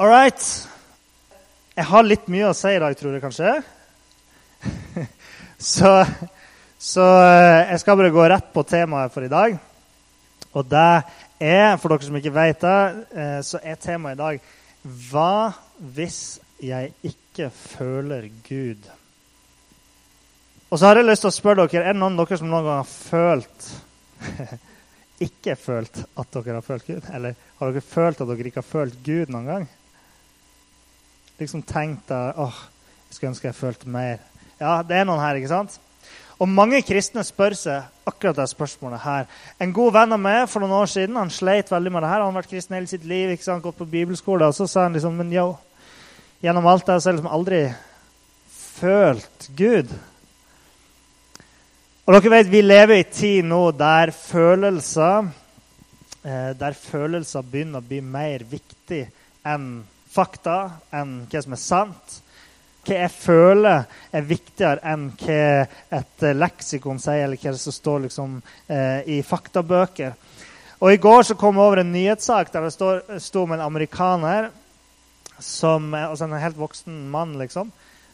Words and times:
All 0.00 0.08
right. 0.08 0.44
Jeg 1.76 1.84
har 1.84 2.06
litt 2.06 2.28
mye 2.32 2.46
å 2.48 2.54
si 2.56 2.70
i 2.72 2.78
dag, 2.80 2.94
tror 2.96 3.12
jeg 3.12 3.20
kanskje. 3.20 3.50
så, 5.74 5.90
så 6.80 7.08
eh, 7.20 7.72
jeg 7.74 7.82
skal 7.82 7.98
bare 8.00 8.12
gå 8.14 8.24
rett 8.32 8.46
på 8.54 8.62
temaet 8.64 9.12
for 9.12 9.26
i 9.26 9.28
dag. 9.28 9.58
Og 10.56 10.70
det 10.70 10.84
er, 11.36 11.76
for 11.76 11.92
dere 11.92 12.06
som 12.06 12.16
ikke 12.16 12.32
vet 12.32 12.64
det, 12.64 12.78
eh, 13.12 13.34
så 13.44 13.60
er 13.60 13.76
temaet 13.82 14.16
i 14.16 14.20
dag 14.22 14.46
Hva 15.10 15.50
hvis 15.92 16.22
jeg 16.64 16.94
ikke 17.04 17.50
føler 17.52 18.30
Gud? 18.46 18.88
Og 20.70 20.80
så 20.80 20.86
har 20.88 20.96
jeg 21.02 21.10
lyst 21.10 21.26
til 21.26 21.28
å 21.28 21.36
spørre 21.42 21.66
dere, 21.66 21.90
Er 21.90 21.92
det 21.92 22.00
noen 22.00 22.16
av 22.16 22.24
dere 22.24 22.40
som 22.40 22.48
noen 22.48 22.70
gang 22.70 22.80
har 22.80 22.88
følt 22.88 23.68
ikke 25.28 25.58
følt 25.60 26.00
at 26.08 26.32
dere 26.38 26.56
har 26.56 26.64
følt 26.64 26.88
Gud? 26.88 27.12
Eller 27.12 27.36
har 27.60 27.68
dere 27.76 27.84
følt 27.84 28.24
at 28.24 28.32
dere 28.32 28.48
ikke 28.48 28.62
har 28.62 28.70
følt 28.70 28.96
Gud 29.04 29.36
noen 29.36 29.52
gang? 29.52 29.68
Liksom 31.40 31.62
tenkt 31.64 32.10
at 32.12 32.36
åh, 32.38 32.56
jeg 33.08 33.16
skulle 33.16 33.32
ønske 33.32 33.48
jeg 33.48 33.56
følte 33.56 33.88
mer. 33.88 34.20
Ja, 34.60 34.82
det 34.84 34.98
er 34.98 35.06
noen 35.08 35.22
her, 35.22 35.38
ikke 35.40 35.50
sant? 35.50 35.78
Og 36.40 36.48
mange 36.48 36.78
kristne 36.84 37.20
spør 37.24 37.52
seg 37.56 38.08
akkurat 38.08 38.38
det 38.38 38.46
spørsmålet 38.48 39.02
her. 39.04 39.26
En 39.60 39.72
god 39.76 39.92
venn 39.92 40.16
av 40.16 40.20
meg 40.20 40.46
for 40.48 40.64
noen 40.64 40.78
år 40.78 40.88
siden 40.88 41.18
han 41.20 41.32
sleit 41.32 41.68
veldig 41.72 41.92
med 41.92 42.04
det 42.04 42.12
her. 42.12 42.22
Han 42.22 42.32
har 42.32 42.40
vært 42.40 42.52
kristen 42.52 42.76
hele 42.78 42.88
sitt 42.88 43.04
liv, 43.08 43.32
ikke 43.32 43.44
sant? 43.44 43.64
gått 43.64 43.76
på 43.80 43.88
bibelskole. 43.88 44.48
Og 44.48 44.56
så 44.56 44.68
sa 44.68 44.86
han 44.86 44.96
liksom 44.96 45.16
Men 45.20 45.32
yo, 45.34 45.50
gjennom 46.40 46.68
alt 46.70 46.86
det 46.86 46.94
har 46.94 47.02
jeg 47.04 47.18
liksom 47.18 47.34
aldri 47.36 47.60
følt 48.80 49.50
Gud. 49.56 49.92
Og 52.06 52.16
dere 52.16 52.32
vet, 52.32 52.50
Vi 52.50 52.62
lever 52.64 53.02
i 53.02 53.04
tid 53.04 53.44
nå 53.44 53.70
der 53.76 54.10
følelser 54.16 55.28
eh, 56.24 56.52
der 56.56 56.72
følelser 56.72 57.44
begynner 57.44 57.80
å 57.80 57.86
bli 57.86 58.00
mer 58.00 58.44
viktig 58.48 59.04
enn 59.44 59.82
fakta 60.10 60.58
enn 60.94 61.22
hva 61.30 61.42
som 61.44 61.54
er 61.54 61.62
sant. 61.62 62.18
Hva 62.86 62.96
jeg 62.96 63.12
føler, 63.12 63.84
er 64.16 64.26
viktigere 64.26 64.80
enn 64.92 65.10
hva 65.20 65.66
et 66.00 66.24
leksikon 66.36 67.00
sier, 67.02 67.26
eller 67.26 67.40
hva 67.40 67.52
som 67.58 67.76
står 67.76 68.06
liksom, 68.06 68.38
eh, 68.72 69.00
i 69.18 69.20
faktabøker. 69.26 70.16
Og 70.80 70.94
I 70.94 71.00
går 71.00 71.26
så 71.28 71.36
kom 71.36 71.58
jeg 71.58 71.68
over 71.68 71.82
en 71.82 71.92
nyhetssak 71.92 72.52
der 72.54 72.64
det 72.64 73.20
sto 73.20 73.42
om 73.42 73.52
en 73.52 73.66
amerikaner, 73.66 74.48
som, 75.40 75.92
altså 75.94 76.24
en 76.24 76.40
helt 76.40 76.58
voksen 76.60 77.02
mann, 77.12 77.36
liksom, 77.40 77.70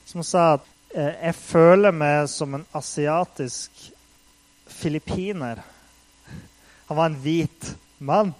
som 0.07 0.23
sa 0.27 0.47
at 0.57 0.67
eh, 0.95 1.15
jeg 1.29 1.39
føler 1.39 1.95
meg 1.95 2.27
som 2.31 2.55
en 2.55 2.67
asiatisk 2.75 3.87
filippiner. 4.70 5.63
Han 6.87 6.98
var 6.98 7.11
en 7.11 7.20
hvit 7.23 7.70
mann. 7.98 8.35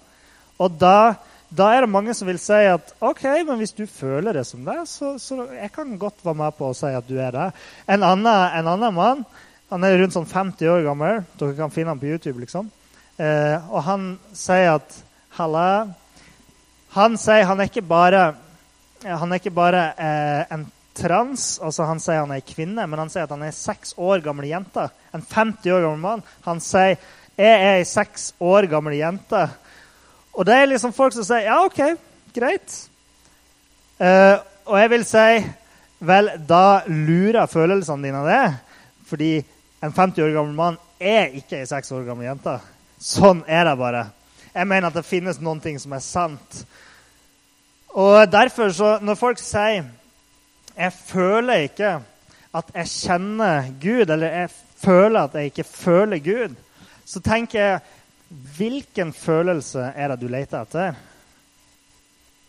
Og 0.59 0.75
da 0.81 1.17
da 1.49 1.69
er 1.73 1.85
det 1.85 1.93
mange 1.93 2.15
som 2.17 2.27
vil 2.27 2.39
si 2.43 2.59
at 2.67 2.93
ok, 2.99 3.23
men 3.47 3.59
hvis 3.61 3.75
du 3.77 3.85
føler 3.87 4.35
det 4.35 4.47
som 4.49 4.65
det, 4.67 4.81
så, 4.91 5.15
så 5.23 5.45
jeg 5.55 5.71
kan 5.75 5.93
godt 6.01 6.25
være 6.27 6.41
med 6.43 6.57
på 6.59 6.71
å 6.71 6.77
si 6.77 6.91
at 6.91 7.07
du 7.07 7.19
er 7.23 7.35
det. 7.35 7.51
En 7.87 8.03
annen, 8.03 8.33
en 8.61 8.71
annen 8.75 8.97
mann 8.97 9.27
han 9.71 9.83
er 9.83 9.97
rundt 9.99 10.15
sånn 10.15 10.29
50 10.31 10.71
år 10.71 10.85
gammel. 10.87 11.25
Dere 11.39 11.57
kan 11.59 11.73
finne 11.75 11.91
ham 11.91 12.01
på 12.03 12.11
YouTube. 12.11 12.39
liksom. 12.43 12.69
Eh, 13.19 13.57
og 13.71 13.83
han 13.87 14.13
sier 14.37 14.77
at 14.77 14.99
Halla 15.39 15.95
Han 16.97 17.17
sier 17.21 17.45
han 17.45 17.61
er 17.61 17.69
ikke 17.69 17.83
bare, 17.85 18.21
han 19.05 19.33
er 19.33 19.41
ikke 19.41 19.53
bare 19.53 19.83
eh, 20.01 20.53
en 20.55 20.63
trans, 20.97 21.59
altså 21.61 21.85
han 21.85 22.01
sier 22.01 22.23
han 22.23 22.33
er 22.33 22.45
kvinne, 22.47 22.87
men 22.89 23.03
han 23.03 23.11
sier 23.13 23.27
at 23.27 23.35
han 23.35 23.45
er 23.45 23.53
seks 23.53 23.93
år 24.01 24.23
gammel 24.25 24.49
jente. 24.49 24.87
En 25.13 25.21
50 25.21 25.75
år 25.77 25.85
gammel 25.85 26.01
mann. 26.01 26.25
Han 26.47 26.63
sier 26.65 26.97
jeg 27.37 27.53
er 27.53 27.75
ei 27.75 27.85
seks 27.85 28.31
år 28.41 28.65
gammel 28.73 28.97
jente. 28.97 29.43
Og 30.37 30.45
det 30.47 30.55
er 30.55 30.69
liksom 30.69 30.93
folk 30.93 31.15
som 31.17 31.25
sier 31.25 31.49
ja, 31.49 31.63
OK, 31.65 31.81
greit. 32.37 32.75
Uh, 33.97 34.37
og 34.69 34.77
jeg 34.81 34.91
vil 34.93 35.05
si 35.09 35.29
vel, 36.05 36.29
da 36.49 36.83
lurer 36.89 37.49
følelsene 37.49 38.05
dine 38.05 38.25
det. 38.27 38.43
Fordi 39.09 39.31
en 39.85 39.93
50 39.93 40.27
år 40.27 40.35
gammel 40.35 40.57
mann 40.57 40.81
er 41.01 41.33
ikke 41.39 41.63
ei 41.63 41.69
6 41.69 41.95
år 41.97 42.05
gammel 42.09 42.29
jente. 42.29 42.59
Sånn 43.01 43.45
er 43.49 43.65
det 43.69 43.77
bare. 43.81 44.05
Jeg 44.53 44.69
mener 44.69 44.91
at 44.91 44.99
det 44.99 45.09
finnes 45.09 45.41
noen 45.41 45.61
ting 45.65 45.81
som 45.81 45.95
er 45.97 46.05
sant. 46.05 46.61
Og 47.97 48.27
derfor, 48.29 48.73
så 48.77 48.99
når 49.01 49.15
folk 49.15 49.39
sier 49.41 49.85
'Jeg 50.77 50.93
føler 50.93 51.55
ikke 51.65 52.01
at 52.55 52.65
jeg 52.75 52.87
kjenner 52.87 53.73
Gud', 53.81 54.11
eller 54.13 54.29
'jeg 54.29 54.51
føler 54.77 55.21
at 55.21 55.35
jeg 55.35 55.45
ikke 55.45 55.65
føler 55.65 56.19
Gud', 56.19 56.55
så 57.07 57.21
tenker 57.21 57.61
jeg 57.61 57.81
Hvilken 58.29 59.13
følelse 59.13 59.93
er 59.95 60.09
det 60.09 60.21
du 60.21 60.29
leter 60.29 60.63
etter? 60.65 60.95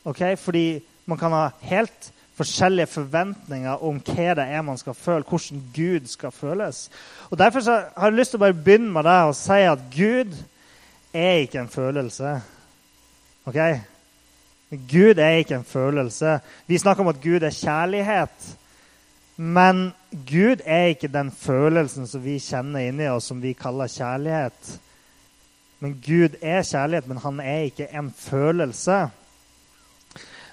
Ok, 0.06 0.38
Fordi 0.38 0.82
man 1.06 1.18
kan 1.18 1.32
ha 1.32 1.50
helt 1.62 2.12
forskjellige 2.38 2.88
forventninger 2.88 3.84
om 3.84 3.98
hva 4.06 4.34
det 4.38 4.46
er 4.46 4.62
man 4.62 4.78
skal 4.78 4.94
føle, 4.94 5.26
hvordan 5.26 5.64
Gud 5.76 6.08
skal 6.08 6.32
føles. 6.32 6.90
Og 7.30 7.38
Derfor 7.38 7.62
har 8.00 8.08
jeg 8.10 8.18
lyst 8.18 8.32
til 8.34 8.40
å 8.40 8.46
bare 8.46 8.54
begynne 8.54 8.92
med 8.94 9.08
det 9.08 9.18
og 9.26 9.36
si 9.36 9.60
at 9.66 9.86
Gud 9.94 10.38
er 11.14 11.44
ikke 11.44 11.64
en 11.64 11.72
følelse. 11.74 12.34
Ok? 13.46 13.58
Gud 14.70 15.18
er 15.18 15.42
ikke 15.42 15.56
en 15.56 15.68
følelse. 15.68 16.40
Vi 16.68 16.78
snakker 16.78 17.04
om 17.04 17.14
at 17.14 17.22
Gud 17.24 17.42
er 17.42 17.56
kjærlighet. 17.56 18.58
Men 19.38 19.94
Gud 20.12 20.62
er 20.66 20.92
ikke 20.94 21.08
den 21.08 21.32
følelsen 21.32 22.08
som 22.08 22.24
vi 22.24 22.40
kjenner 22.42 22.90
inni 22.90 23.08
oss, 23.10 23.30
som 23.30 23.42
vi 23.42 23.54
kaller 23.54 23.88
kjærlighet. 23.88 24.78
Men 25.80 25.94
Gud 26.02 26.38
er 26.42 26.66
kjærlighet, 26.66 27.08
men 27.08 27.22
han 27.22 27.40
er 27.44 27.68
ikke 27.70 27.88
en 27.94 28.10
følelse. 28.12 29.08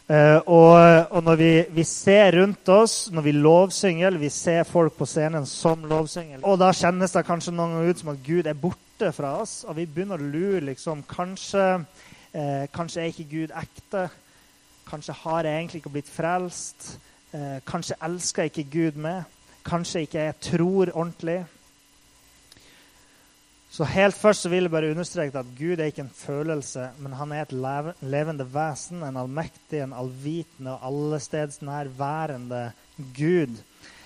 Uh, 0.04 0.36
og, 0.52 0.74
og, 1.10 1.22
når 1.24 1.36
vi, 1.40 1.50
vi, 1.72 1.84
ser 1.88 2.34
rundt 2.36 2.68
oss, 2.68 3.08
når 3.08 3.24
vi 3.24 3.32
lovsynger, 3.32 4.18
vi 4.20 4.28
ser 4.28 4.66
folk 4.68 4.98
på 4.98 5.06
scenen 5.08 5.46
som 5.48 5.86
lovsynger 5.88 6.42
Og 6.44 6.58
da 6.60 6.68
kjennes 6.76 7.14
det 7.14 7.22
kanskje 7.24 7.54
noen 7.54 7.72
ganger 7.72 7.88
ut 7.88 8.02
som 8.02 8.10
at 8.12 8.20
Gud 8.26 8.50
er 8.50 8.58
borte 8.66 9.08
fra 9.16 9.30
oss. 9.40 9.62
Og 9.64 9.78
vi 9.78 9.86
begynner 9.88 10.20
å 10.20 10.28
lure 10.28 10.60
liksom, 10.68 11.06
kanskje, 11.08 11.64
uh, 12.36 12.66
kanskje 12.76 13.00
er 13.00 13.14
ikke 13.14 13.30
Gud 13.30 13.56
ekte. 13.62 14.04
Kanskje 14.90 15.16
har 15.22 15.48
jeg 15.48 15.62
egentlig 15.62 15.80
ikke 15.80 15.94
blitt 15.96 16.12
frelst. 16.12 16.90
Uh, 17.32 17.64
kanskje 17.64 17.96
elsker 18.04 18.52
ikke 18.52 18.68
Gud 18.76 19.00
med? 19.00 19.24
Kanskje 19.64 20.04
ikke 20.04 20.28
jeg 20.28 20.40
tror 20.50 20.92
ordentlig. 20.92 21.46
Så 23.74 23.82
helt 23.90 24.14
først 24.14 24.44
så 24.44 24.50
vil 24.52 24.68
jeg 24.68 24.70
bare 24.70 24.92
understreke 24.92 25.40
at 25.40 25.48
Gud 25.58 25.80
er 25.82 25.88
ikke 25.90 26.04
en 26.04 26.12
følelse, 26.14 26.92
men 27.02 27.16
han 27.18 27.32
er 27.34 27.42
et 27.42 27.54
levende 28.06 28.46
vesen, 28.46 29.02
en 29.02 29.18
allmektig, 29.18 29.80
en 29.82 29.96
allvitende 29.98 30.76
og 30.76 30.84
allestedsnærværende 30.92 32.60
Gud. 33.16 33.58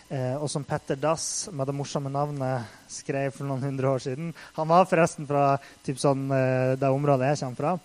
Eh, 0.09 0.41
og 0.41 0.49
som 0.49 0.65
Petter 0.65 0.97
Dass 0.97 1.51
med 1.53 1.69
det 1.69 1.77
morsomme 1.77 2.09
navnet 2.09 2.65
skrev 2.89 3.29
for 3.37 3.45
noen 3.45 3.67
hundre 3.67 3.91
år 3.91 4.01
siden 4.01 4.31
Han 4.57 4.71
var 4.71 4.87
forresten 4.89 5.29
fra 5.29 5.59
sånn, 5.85 6.23
eh, 6.33 6.73
det 6.81 6.89
området 6.89 7.35
jeg 7.35 7.43
kommer 7.43 7.61
fra. 7.61 7.77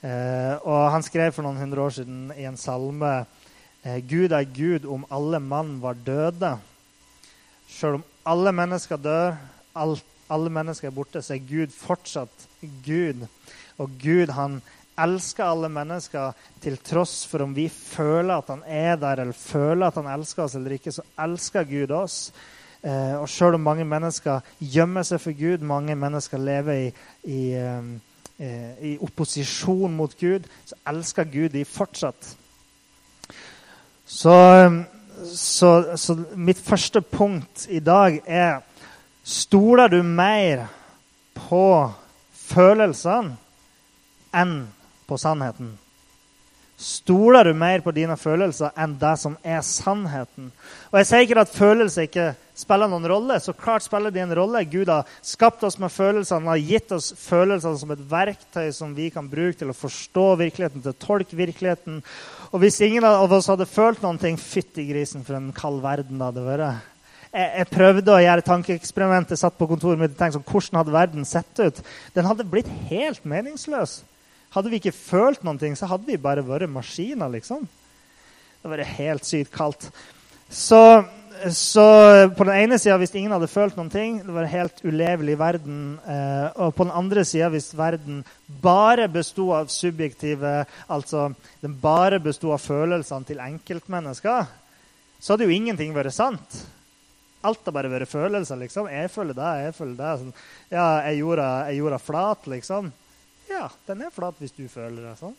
Eh, 0.00 0.54
og 0.64 0.90
han 0.96 1.04
skrev 1.04 1.36
for 1.36 1.44
noen 1.44 1.60
hundre 1.60 1.84
år 1.84 1.98
siden 2.00 2.32
i 2.40 2.48
en 2.48 2.56
salme 2.56 3.26
eh, 3.84 4.00
Gud 4.00 4.32
er 4.32 4.48
Gud 4.48 4.88
om 4.88 5.04
alle 5.12 5.44
mann 5.44 5.76
var 5.84 5.92
døde. 5.92 6.56
Sjøl 7.68 8.00
om 8.00 8.12
alle 8.24 8.56
mennesker 8.64 8.96
dør, 8.96 9.36
alt 9.76 10.14
alle 10.30 10.50
mennesker 10.52 10.88
er 10.88 10.94
borte, 10.94 11.22
så 11.22 11.34
er 11.34 11.46
Gud 11.48 11.72
fortsatt 11.74 12.48
Gud. 12.84 13.26
Og 13.78 13.90
Gud 14.02 14.34
han 14.34 14.60
elsker 14.98 15.46
alle 15.46 15.70
mennesker 15.70 16.34
til 16.62 16.78
tross 16.82 17.22
for 17.30 17.44
om 17.44 17.54
vi 17.54 17.68
føler 17.70 18.34
at 18.34 18.50
han 18.50 18.62
er 18.66 18.96
der, 18.98 19.22
eller 19.22 19.36
føler 19.36 19.86
at 19.86 19.98
han 20.00 20.10
elsker 20.10 20.44
oss 20.44 20.56
eller 20.58 20.74
ikke, 20.76 20.92
så 20.92 21.04
elsker 21.22 21.68
Gud 21.68 21.94
oss. 21.94 22.18
Eh, 22.82 23.14
og 23.18 23.28
sjøl 23.30 23.56
om 23.58 23.64
mange 23.66 23.86
mennesker 23.88 24.44
gjemmer 24.58 25.06
seg 25.06 25.22
for 25.22 25.34
Gud, 25.38 25.64
mange 25.66 25.96
mennesker 25.98 26.38
lever 26.38 26.82
i, 26.84 26.90
i, 27.26 27.40
eh, 27.58 28.84
i 28.90 28.92
opposisjon 29.02 29.96
mot 29.98 30.14
Gud, 30.18 30.46
så 30.66 30.78
elsker 30.86 31.26
Gud 31.30 31.54
de 31.54 31.64
fortsatt. 31.66 32.36
Så, 34.08 34.34
så, 35.34 35.72
så 35.96 36.16
mitt 36.34 36.60
første 36.64 37.02
punkt 37.02 37.66
i 37.68 37.80
dag 37.84 38.22
er 38.24 38.62
Stoler 39.28 39.90
du 39.92 39.98
mer 40.02 40.62
på 41.36 41.66
følelsene 42.32 43.36
enn 44.32 44.54
på 45.04 45.18
sannheten? 45.20 45.74
Stoler 46.80 47.44
du 47.44 47.52
mer 47.58 47.82
på 47.84 47.92
dine 47.92 48.16
følelser 48.16 48.72
enn 48.78 48.94
det 48.96 49.12
som 49.20 49.34
er 49.44 49.60
sannheten? 49.66 50.48
Og 50.88 50.98
Jeg 51.02 51.10
sier 51.10 51.26
ikke 51.26 51.44
at 51.44 51.52
følelser 51.52 52.08
ikke 52.08 52.26
spiller 52.56 52.88
noen 52.88 53.04
rolle. 53.10 53.36
Så 53.42 53.52
klart 53.52 53.84
spiller 53.84 54.14
de 54.14 54.24
en 54.24 54.36
rolle. 54.38 54.64
Gud 54.64 54.88
har 54.88 55.04
skapt 55.20 55.66
oss 55.66 55.76
med 55.82 55.92
følelsene, 55.92 56.48
har 56.48 56.64
gitt 56.64 56.94
oss 56.96 57.12
følelsene 57.20 57.82
som 57.82 57.92
et 57.92 58.04
verktøy 58.08 58.70
som 58.72 58.96
vi 58.96 59.10
kan 59.12 59.28
bruke 59.28 59.60
til 59.60 59.74
å 59.74 59.76
forstå 59.76 60.28
virkeligheten, 60.40 60.86
til 60.86 60.94
å 60.94 61.02
tolke 61.04 61.36
virkeligheten. 61.36 62.00
Og 62.54 62.62
hvis 62.64 62.80
ingen 62.80 63.04
av 63.04 63.28
oss 63.28 63.52
hadde 63.52 63.68
følt 63.68 64.00
noen 64.06 64.22
ting, 64.22 64.40
fytti 64.40 64.88
grisen 64.88 65.26
for 65.26 65.36
en 65.36 65.52
kald 65.52 65.84
verden 65.84 66.16
det 66.16 66.30
hadde 66.30 66.46
vært 66.48 66.94
jeg, 67.32 67.48
jeg, 67.60 67.68
prøvde 67.72 68.14
å 68.14 68.20
gjøre 68.22 68.46
tankeeksperimentet. 68.46 69.40
Satt 69.40 69.58
på 69.58 69.68
kontoret 69.70 70.00
mitt 70.00 70.14
og 70.14 70.20
tenkte 70.20 70.38
sånn, 70.38 70.48
hvordan 70.48 70.80
hadde 70.80 70.94
verden 70.94 71.28
sett 71.28 71.60
ut? 71.60 71.82
Den 72.16 72.28
hadde 72.28 72.48
blitt 72.48 72.70
helt 72.90 73.26
meningsløs. 73.28 74.00
Hadde 74.54 74.72
vi 74.72 74.80
ikke 74.80 74.96
følt 74.96 75.44
noen 75.44 75.60
ting, 75.60 75.76
så 75.76 75.90
hadde 75.90 76.08
vi 76.08 76.20
bare 76.20 76.46
vært 76.46 76.72
maskiner. 76.72 77.28
liksom. 77.32 77.68
Det 78.62 78.70
var 78.72 78.84
helt 78.96 79.28
sykt 79.28 79.52
kaldt. 79.54 79.90
Så, 80.48 80.80
så 81.52 81.84
på 82.32 82.46
den 82.48 82.54
ene 82.56 82.78
sida, 82.80 82.96
hvis 82.98 83.12
ingen 83.12 83.34
hadde 83.36 83.50
følt 83.52 83.76
noen 83.76 83.92
ting, 83.92 84.16
det 84.24 84.32
var 84.32 84.46
en 84.46 84.54
helt 84.54 84.80
ulevelig 84.82 85.36
verden. 85.38 85.82
Eh, 86.00 86.48
og 86.64 86.72
på 86.78 86.88
den 86.88 86.96
andre 86.96 87.26
sida, 87.28 87.50
hvis 87.52 87.74
verden 87.76 88.24
bare 88.62 89.10
besto 89.12 89.50
av 89.52 89.68
subjektive 89.72 90.62
Altså 90.88 91.28
den 91.60 91.76
bare 91.82 92.18
besto 92.24 92.54
av 92.56 92.64
følelsene 92.64 93.28
til 93.28 93.44
enkeltmennesker, 93.44 94.48
så 95.20 95.34
hadde 95.34 95.46
jo 95.46 95.54
ingenting 95.54 95.92
vært 95.92 96.16
sant. 96.16 96.62
Alt 97.46 97.66
har 97.68 97.74
bare 97.76 97.90
vært 97.92 98.10
følelser. 98.10 98.56
liksom. 98.56 98.88
Jeg 98.90 99.10
føler 99.10 99.36
det, 99.36 99.50
jeg 99.64 99.74
føler 99.76 99.98
det. 99.98 100.14
Sånn, 100.22 100.32
ja, 100.70 100.86
jeg 101.08 101.20
gjorde, 101.20 101.50
jeg 101.68 101.82
gjorde 101.82 102.00
flat, 102.02 102.48
liksom? 102.54 102.88
Ja, 103.48 103.68
den 103.88 104.02
er 104.02 104.14
flat 104.14 104.40
hvis 104.42 104.56
du 104.56 104.64
føler 104.68 105.02
det. 105.10 105.18
sånn. 105.20 105.36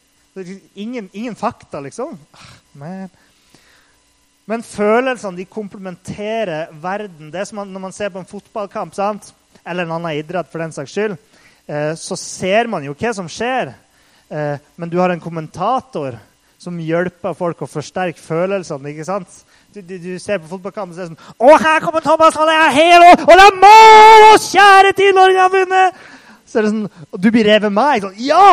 Ingen, 0.75 1.09
ingen 1.13 1.35
fakta, 1.35 1.81
liksom. 1.83 2.15
Ah, 2.37 2.53
men, 2.79 3.09
men 4.47 4.63
følelsene 4.63 5.41
de 5.41 5.49
komplementerer 5.49 6.71
verden. 6.79 7.33
Det 7.33 7.41
er 7.41 7.49
som 7.49 7.65
når 7.65 7.85
man 7.89 7.95
ser 7.95 8.13
på 8.13 8.21
en 8.21 8.29
fotballkamp 8.29 8.95
sant? 8.95 9.33
eller 9.63 9.83
en 9.83 9.91
annen 9.91 10.17
idrett, 10.17 10.49
for 10.51 10.61
den 10.61 10.73
saks 10.73 10.93
skyld, 10.93 11.17
eh, 11.67 11.93
så 11.99 12.17
ser 12.17 12.69
man 12.71 12.85
jo 12.85 12.95
hva 12.97 13.13
som 13.13 13.29
skjer. 13.29 13.73
Eh, 14.29 14.55
men 14.75 14.89
du 14.89 14.97
har 15.01 15.13
en 15.13 15.21
kommentator 15.21 16.17
som 16.59 16.79
hjelper 16.83 17.37
folk 17.37 17.61
å 17.63 17.69
forsterke 17.69 18.19
følelsene. 18.19 18.91
ikke 18.91 19.07
sant? 19.07 19.37
Du, 19.73 19.79
du, 19.81 19.95
du 20.01 20.13
ser 20.19 20.41
på 20.41 20.49
fotballkampen 20.49 20.95
og 20.95 20.97
ser 20.97 21.11
sånn 21.11 21.45
Å, 21.45 21.57
her 21.61 21.83
kommer 21.83 22.01
Thomas! 22.01 22.35
Han 22.39 22.49
er 22.49 22.73
her! 22.73 23.05
Og, 23.05 23.23
og 23.27 23.35
det 23.37 23.45
er 23.45 23.59
mål! 23.61 24.25
Kjære 24.49 24.95
tid, 24.97 25.13
Norge 25.15 25.39
har 25.43 25.53
vunnet! 25.53 26.03
Så 26.49 26.59
er 26.59 26.65
det 26.65 26.73
sånn, 26.73 26.89
og 27.13 27.21
du 27.21 27.29
blir 27.31 27.45
revet 27.45 27.73
med. 27.73 28.03
Sånn, 28.03 28.19
ja! 28.25 28.49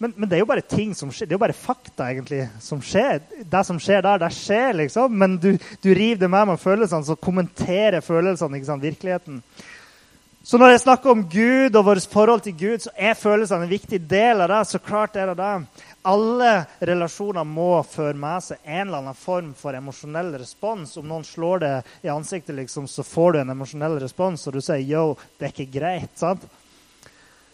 Men, 0.00 0.14
men, 0.16 0.26
det 0.30 0.38
er 0.38 0.42
jo 0.42 0.48
bare 0.48 0.64
ting 0.64 0.94
som 0.96 1.10
skjer. 1.12 1.28
Det 1.28 1.34
er 1.34 1.36
jo 1.36 1.42
bare 1.42 1.56
fakta 1.56 2.06
egentlig 2.08 2.46
som 2.64 2.80
skjer. 2.82 3.20
Det 3.52 3.60
som 3.68 3.78
skjer 3.80 4.00
der, 4.06 4.22
det 4.22 4.30
skjer, 4.32 4.70
liksom. 4.78 5.18
Men 5.22 5.36
du, 5.40 5.50
du 5.84 5.90
river 5.92 6.22
det 6.22 6.30
med 6.32 6.48
med 6.48 6.62
følelsene, 6.62 7.04
så 7.04 7.18
kommenterer 7.20 8.00
følelsene 8.04 8.56
ikke 8.56 8.70
sant, 8.70 8.86
virkeligheten. 8.88 9.42
Så 10.42 10.56
når 10.56 10.72
jeg 10.72 10.80
snakker 10.86 11.12
om 11.12 11.26
Gud 11.28 11.76
og 11.76 11.84
vårt 11.84 12.08
forhold 12.10 12.40
til 12.40 12.56
Gud, 12.56 12.78
så 12.80 12.90
er 12.96 13.12
følelsene 13.14 13.68
en 13.68 13.70
viktig 13.70 14.00
del 14.10 14.40
av 14.40 14.48
det. 14.48 14.62
Så 14.70 14.80
klart 14.80 15.20
er 15.20 15.28
det 15.30 15.36
det. 15.38 15.84
Alle 16.08 16.64
relasjoner 16.80 17.44
må 17.44 17.82
føre 17.84 18.16
med 18.16 18.40
seg 18.46 18.62
en 18.64 18.86
eller 18.86 19.02
annen 19.02 19.18
form 19.18 19.50
for 19.58 19.76
emosjonell 19.76 20.32
respons. 20.40 20.94
Om 20.96 21.10
noen 21.10 21.26
slår 21.28 21.60
det 21.60 21.74
i 22.06 22.12
ansiktet, 22.12 22.54
liksom, 22.56 22.86
så 22.88 23.04
får 23.04 23.32
du 23.32 23.40
en 23.42 23.52
emosjonell 23.52 23.98
respons, 24.00 24.46
og 24.46 24.56
du 24.56 24.60
sier 24.64 24.80
'yo, 24.80 25.18
det 25.38 25.46
er 25.46 25.52
ikke 25.52 25.78
greit'. 25.78 26.16
sant? 26.16 26.48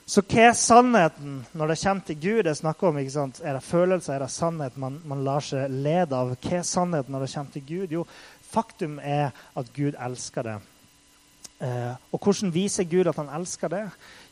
Så 0.07 0.23
hva 0.23 0.45
er 0.49 0.53
sannheten 0.55 1.41
når 1.53 1.73
det 1.73 1.81
kommer 1.83 2.03
til 2.07 2.21
Gud? 2.23 2.47
Jeg 2.47 2.57
snakker 2.57 2.89
om, 2.89 2.99
ikke 2.99 3.11
sant? 3.11 3.41
Er 3.43 3.53
det 3.55 3.63
følelser, 3.63 4.15
er 4.15 4.19
det 4.23 4.31
sannhet 4.31 4.77
man, 4.79 5.01
man 5.05 5.25
lar 5.25 5.41
seg 5.41 5.67
lede 5.71 6.15
av? 6.15 6.37
Hva 6.37 6.61
er 6.61 6.63
sannheten 6.63 7.11
når 7.11 7.25
det 7.25 7.35
kommer 7.35 7.51
til 7.51 7.67
Gud? 7.67 7.91
Jo, 7.91 8.07
faktum 8.47 9.01
er 9.03 9.33
at 9.57 9.73
Gud 9.75 9.99
elsker 9.99 10.43
det. 10.47 10.61
Eh, 11.59 11.95
og 12.13 12.21
hvordan 12.21 12.55
viser 12.55 12.85
Gud 12.85 13.11
at 13.11 13.19
han 13.19 13.33
elsker 13.35 13.73
det? 13.73 13.83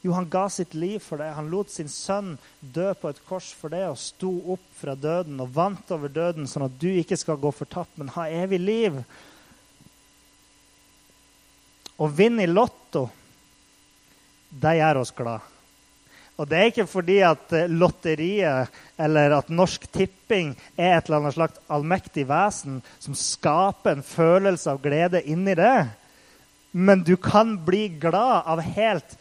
Jo, 0.05 0.13
han 0.13 0.29
ga 0.29 0.49
sitt 0.53 0.75
liv 0.77 0.99
for 1.01 1.23
det. 1.23 1.31
Han 1.33 1.49
lot 1.49 1.71
sin 1.73 1.89
sønn 1.89 2.35
dø 2.61 2.91
på 3.01 3.09
et 3.09 3.23
kors 3.25 3.49
for 3.57 3.73
det 3.73 3.87
og 3.89 3.97
sto 3.97 4.35
opp 4.53 4.67
fra 4.77 4.93
døden 5.01 5.41
og 5.41 5.55
vant 5.57 5.95
over 5.97 6.13
døden, 6.13 6.45
sånn 6.51 6.67
at 6.67 6.77
du 6.77 6.91
ikke 6.93 7.17
skal 7.17 7.41
gå 7.41 7.53
fortapt, 7.57 7.97
men 7.97 8.13
ha 8.13 8.27
evig 8.29 8.61
liv. 8.61 9.01
Å 11.97 12.11
vinne 12.13 12.45
i 12.45 12.51
Lotto, 12.51 13.07
det 14.53 14.77
gjør 14.77 15.01
oss 15.01 15.15
glad. 15.17 15.51
Og 16.35 16.49
det 16.51 16.59
er 16.59 16.71
ikke 16.71 16.89
fordi 16.91 17.21
at 17.23 17.53
eh, 17.55 17.71
lotteriet 17.71 18.79
eller 19.01 19.37
at 19.37 19.51
Norsk 19.55 19.87
Tipping 19.95 20.53
er 20.75 20.97
et 20.97 21.07
eller 21.07 21.21
annet 21.21 21.37
slags 21.37 21.61
allmektig 21.71 22.27
vesen 22.27 22.81
som 22.99 23.15
skaper 23.17 23.95
en 23.95 24.03
følelse 24.07 24.73
av 24.75 24.83
glede 24.83 25.23
inni 25.31 25.55
det. 25.59 25.77
Men 26.75 27.05
du 27.07 27.15
kan 27.17 27.55
bli 27.65 27.87
glad 28.03 28.51
av 28.51 28.65
helt 28.67 29.15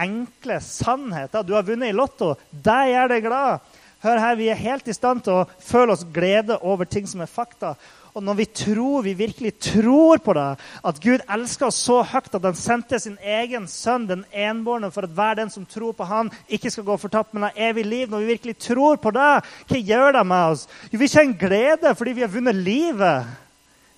enkle 0.00 0.60
sannheter. 0.64 1.44
Du 1.44 1.54
har 1.56 1.66
vunnet 1.66 1.92
i 1.92 1.96
Lotto. 1.96 2.34
Det 2.50 2.80
gjør 2.90 3.14
deg 3.14 3.24
glad. 3.28 3.70
Hør 4.00 4.18
her, 4.18 4.36
Vi 4.36 4.48
er 4.48 4.56
helt 4.56 4.88
i 4.88 4.96
stand 4.96 5.24
til 5.24 5.42
å 5.42 5.48
føle 5.60 5.92
oss 5.92 6.06
glede 6.08 6.56
over 6.64 6.88
ting 6.88 7.06
som 7.06 7.20
er 7.20 7.28
fakta. 7.28 7.74
Og 8.14 8.22
når 8.24 8.34
vi 8.40 8.44
tror, 8.44 9.02
vi 9.02 9.12
virkelig 9.14 9.52
tror 9.62 10.18
på 10.24 10.32
det, 10.34 10.48
at 10.84 11.00
Gud 11.02 11.22
elsker 11.30 11.68
oss 11.68 11.78
så 11.84 12.00
høyt 12.02 12.32
at 12.34 12.46
han 12.48 12.56
sendte 12.58 12.98
sin 12.98 13.18
egen 13.22 13.68
sønn, 13.70 14.08
den 14.08 14.24
enbårne, 14.32 14.90
for 14.90 15.06
at 15.06 15.14
hver 15.14 15.36
den 15.38 15.52
som 15.52 15.66
tror 15.68 15.92
på 15.94 16.08
han, 16.08 16.30
ikke 16.48 16.72
skal 16.72 16.88
gå 16.88 16.96
fortapt, 16.98 17.34
men 17.34 17.46
har 17.46 17.60
evig 17.70 17.84
liv. 17.86 18.08
Når 18.10 18.24
vi 18.24 18.32
virkelig 18.32 18.56
tror 18.66 18.98
på 19.02 19.12
det, 19.14 19.28
hva 19.68 19.82
gjør 19.92 20.16
det 20.18 20.24
med 20.26 20.56
oss? 20.56 20.66
Jo, 20.90 20.98
vi 20.98 21.10
kjenner 21.12 21.38
glede 21.38 21.94
fordi 21.98 22.16
vi 22.18 22.26
har 22.26 22.32
vunnet 22.32 22.58
livet. 22.58 23.30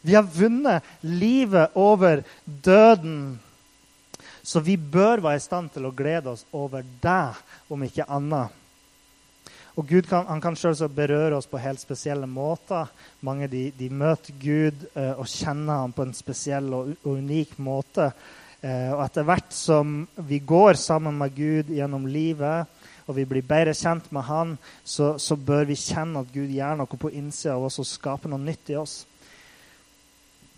Vi 0.03 0.19
har 0.19 0.27
vunnet 0.27 0.93
livet 1.07 1.79
over 1.79 2.27
døden. 2.45 3.39
Så 4.43 4.61
vi 4.61 4.77
bør 4.77 5.23
være 5.23 5.39
i 5.39 5.44
stand 5.44 5.71
til 5.75 5.87
å 5.87 5.94
glede 5.94 6.33
oss 6.33 6.43
over 6.53 6.83
det, 7.03 7.35
om 7.71 7.83
ikke 7.87 8.09
annet. 8.11 8.59
Og 9.79 9.87
Gud 9.89 10.05
kan, 10.05 10.27
han 10.29 10.43
kan 10.43 10.56
selvsagt 10.59 10.93
berøre 10.93 11.39
oss 11.39 11.49
på 11.49 11.61
helt 11.62 11.81
spesielle 11.81 12.27
måter. 12.29 12.91
Mange 13.25 13.49
de, 13.49 13.71
de 13.79 13.89
møter 13.89 14.35
Gud 14.37 14.85
eh, 14.93 15.15
og 15.15 15.31
kjenner 15.31 15.85
ham 15.85 15.94
på 15.97 16.05
en 16.05 16.12
spesiell 16.17 16.69
og, 16.77 16.91
og 17.06 17.23
unik 17.23 17.55
måte. 17.62 18.11
Eh, 18.61 18.91
og 18.93 19.00
etter 19.06 19.25
hvert 19.27 19.55
som 19.56 20.03
vi 20.29 20.43
går 20.44 20.77
sammen 20.81 21.17
med 21.23 21.33
Gud 21.39 21.73
gjennom 21.73 22.05
livet, 22.11 22.69
og 23.09 23.17
vi 23.17 23.25
blir 23.27 23.47
bedre 23.47 23.73
kjent 23.75 24.12
med 24.15 24.27
Han, 24.29 24.53
så, 24.85 25.15
så 25.19 25.39
bør 25.41 25.65
vi 25.71 25.79
kjenne 25.79 26.21
at 26.21 26.35
Gud 26.35 26.53
gjør 26.53 26.77
noe 26.83 27.00
på 27.00 27.11
innsida 27.17 27.56
av 27.56 27.67
oss 27.71 27.81
og 27.83 27.89
skaper 27.89 28.31
noe 28.31 28.44
nytt 28.44 28.75
i 28.75 28.79
oss. 28.79 29.00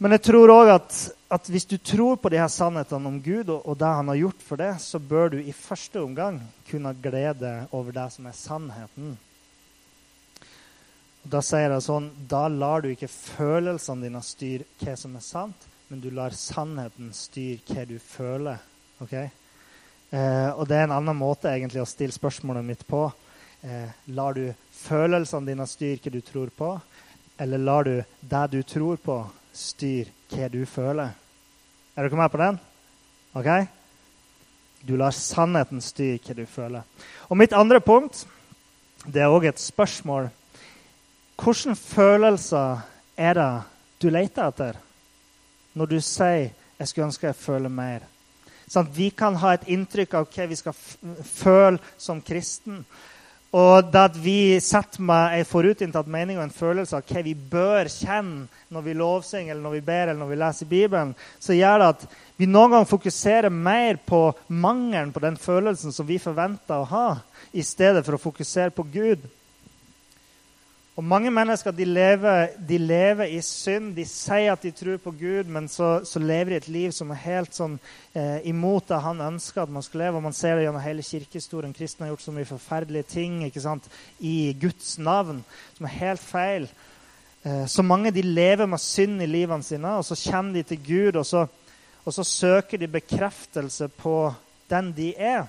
Men 0.02 0.17
jeg 0.17 0.25
tror 0.26 0.50
òg 0.50 0.70
at, 0.73 0.96
at, 1.31 1.50
hvis 1.50 1.69
du 1.70 1.76
tror 1.79 2.17
på 2.19 2.31
de 2.32 2.41
her 2.41 2.50
sannhetene 2.50 3.11
om 3.11 3.20
Gud 3.23 3.50
og, 3.52 3.61
og, 3.62 3.76
det 3.79 3.91
han 3.99 4.11
har 4.11 4.19
gjort 4.19 4.41
for 4.43 4.61
det, 4.61 4.73
så 4.82 4.99
bør 4.99 5.37
du 5.37 5.38
i 5.38 5.55
første 5.55 6.02
omgang 6.02 6.41
kunne 6.70 6.94
glede 7.02 7.52
over 7.70 7.94
det 7.94 8.08
som 8.17 8.26
er 8.26 8.35
sannheten. 8.38 9.14
Da 11.25 11.41
sier 11.41 11.73
jeg 11.73 11.85
sånn 11.87 12.11
Da 12.29 12.43
lar 12.52 12.82
du 12.85 12.91
ikke 12.91 13.08
følelsene 13.08 14.05
dine 14.05 14.20
styre 14.20 14.67
hva 14.82 14.96
som 14.99 15.14
er 15.17 15.25
sant, 15.25 15.69
men 15.88 16.02
du 16.02 16.11
lar 16.12 16.35
sannheten 16.37 17.14
styre 17.17 17.62
hva 17.70 17.87
du 17.88 17.96
føler. 18.02 18.58
ok? 19.00 19.14
Eh, 19.14 20.50
og 20.52 20.67
det 20.69 20.76
er 20.81 20.88
en 20.88 20.99
annen 20.99 21.17
måte 21.17 21.52
egentlig 21.52 21.81
å 21.85 21.88
stille 21.88 22.14
spørsmålet 22.14 22.67
mitt 22.67 22.85
på. 22.87 23.06
Eh, 23.62 23.88
lar 24.12 24.35
du 24.37 24.50
følelsene 24.85 25.49
dine 25.49 25.67
styre 25.70 26.02
hva 26.02 26.12
du 26.12 26.20
tror 26.20 26.52
på, 26.58 26.75
eller 27.38 27.62
lar 27.62 27.88
du 27.88 27.96
det 28.20 28.44
du 28.52 28.61
tror 28.69 29.01
på, 29.01 29.22
styr 29.55 30.11
hva 30.32 30.49
du 30.53 30.63
føler. 30.67 31.15
Er 31.94 32.08
dere 32.08 32.19
med 32.19 32.31
på 32.31 32.41
den? 32.41 32.61
Ok? 33.34 33.51
Du 34.84 34.96
lar 35.01 35.15
sannheten 35.17 35.82
styre 35.82 36.20
hva 36.20 36.37
du 36.37 36.46
føler. 36.46 36.82
Og 37.31 37.39
mitt 37.39 37.55
andre 37.56 37.81
punkt 37.81 38.25
det 39.05 39.23
er 39.23 39.32
òg 39.32 39.49
et 39.49 39.61
spørsmål. 39.61 40.31
Hvilke 41.41 41.75
følelser 41.77 42.82
er 43.17 43.39
det 43.39 43.53
du 44.03 44.11
leter 44.11 44.49
etter 44.49 44.81
når 45.75 45.87
du 45.87 46.01
sier 46.01 46.51
'jeg 46.79 46.89
skulle 46.89 47.06
ønske 47.06 47.27
jeg 47.27 47.37
føler 47.37 47.69
mer'? 47.69 48.06
Sånn, 48.69 48.89
vi 48.94 49.11
kan 49.11 49.34
ha 49.34 49.53
et 49.55 49.69
inntrykk 49.69 50.15
av 50.15 50.29
hva 50.32 50.46
vi 50.49 50.56
skal 50.56 50.73
føle 51.25 51.79
som 51.99 52.23
kristen. 52.23 52.84
Og 53.55 53.87
det 53.87 54.01
at 54.01 54.17
vi 54.19 54.56
setter 54.58 55.03
med 55.06 55.37
en 55.37 55.46
forutinntatt 55.46 56.08
mening 56.11 56.41
og 56.41 56.49
en 56.49 56.55
følelse 56.55 56.99
av 56.99 57.05
hva 57.06 57.20
vi 57.23 57.37
bør 57.39 57.87
kjenne 57.93 58.49
når 58.75 58.82
vi 58.82 58.96
lovsynger, 58.99 59.53
eller 59.53 59.63
når 59.63 59.77
vi 59.77 59.84
ber 59.87 60.08
eller 60.08 60.19
når 60.19 60.32
vi 60.32 60.39
leser 60.41 60.70
Bibelen, 60.70 61.13
så 61.39 61.55
gjør 61.55 61.79
det 61.79 61.91
at 61.93 62.03
vi 62.41 62.49
noen 62.51 62.75
ganger 62.75 62.91
fokuserer 62.91 63.55
mer 63.55 64.01
på 64.03 64.25
mangelen 64.51 65.13
på 65.15 65.23
den 65.23 65.39
følelsen 65.39 65.94
som 65.94 66.08
vi 66.08 66.19
forventer 66.19 66.82
å 66.82 66.91
ha, 66.91 67.06
i 67.55 67.63
stedet 67.63 68.03
for 68.03 68.19
å 68.19 68.25
fokusere 68.25 68.75
på 68.75 68.89
Gud. 68.91 69.23
Og 70.94 71.03
Mange 71.03 71.31
mennesker 71.34 71.74
de 71.74 71.84
lever, 71.84 72.53
de 72.69 72.77
lever, 72.79 73.32
i 73.34 73.41
synd. 73.43 73.96
De 73.96 74.05
sier 74.06 74.53
at 74.53 74.63
de 74.63 74.70
tror 74.70 75.01
på 75.03 75.10
Gud, 75.10 75.51
men 75.51 75.67
så, 75.69 76.05
så 76.06 76.22
lever 76.22 76.53
de 76.53 76.60
et 76.60 76.69
liv 76.70 76.93
som 76.94 77.10
er 77.10 77.19
helt 77.24 77.56
sånn, 77.56 77.74
eh, 78.15 78.46
imot 78.46 78.86
det 78.93 79.01
han 79.03 79.24
ønsker 79.27 79.65
at 79.65 79.72
man 79.74 79.82
skal 79.82 80.05
leve. 80.05 80.20
Og 80.20 80.27
Man 80.29 80.36
ser 80.39 80.55
det 80.55 80.69
gjennom 80.69 80.84
hele 80.84 81.03
kirkehistorien. 81.03 81.74
Kristne 81.74 82.06
har 82.06 82.15
gjort 82.15 82.27
så 82.29 82.36
mye 82.36 82.46
forferdelige 82.46 83.10
ting 83.10 83.43
ikke 83.48 83.65
sant, 83.65 83.91
i 84.22 84.55
Guds 84.55 84.94
navn 85.03 85.43
som 85.74 85.91
er 85.91 85.98
helt 85.98 86.22
feil. 86.22 86.70
Eh, 87.43 87.67
så 87.67 87.82
mange 87.82 88.15
de 88.15 88.22
lever 88.22 88.70
med 88.70 88.79
synd 88.79 89.19
i 89.19 89.27
livene 89.27 89.67
sine, 89.67 89.98
og 89.98 90.06
så 90.06 90.15
kommer 90.31 90.60
de 90.60 90.63
til 90.63 90.84
Gud, 90.86 91.19
og 91.19 91.27
så, 91.27 91.46
og 92.05 92.15
så 92.15 92.22
søker 92.22 92.79
de 92.79 92.94
bekreftelse 93.01 93.91
på 93.98 94.19
den 94.70 94.94
de 94.94 95.10
er. 95.19 95.48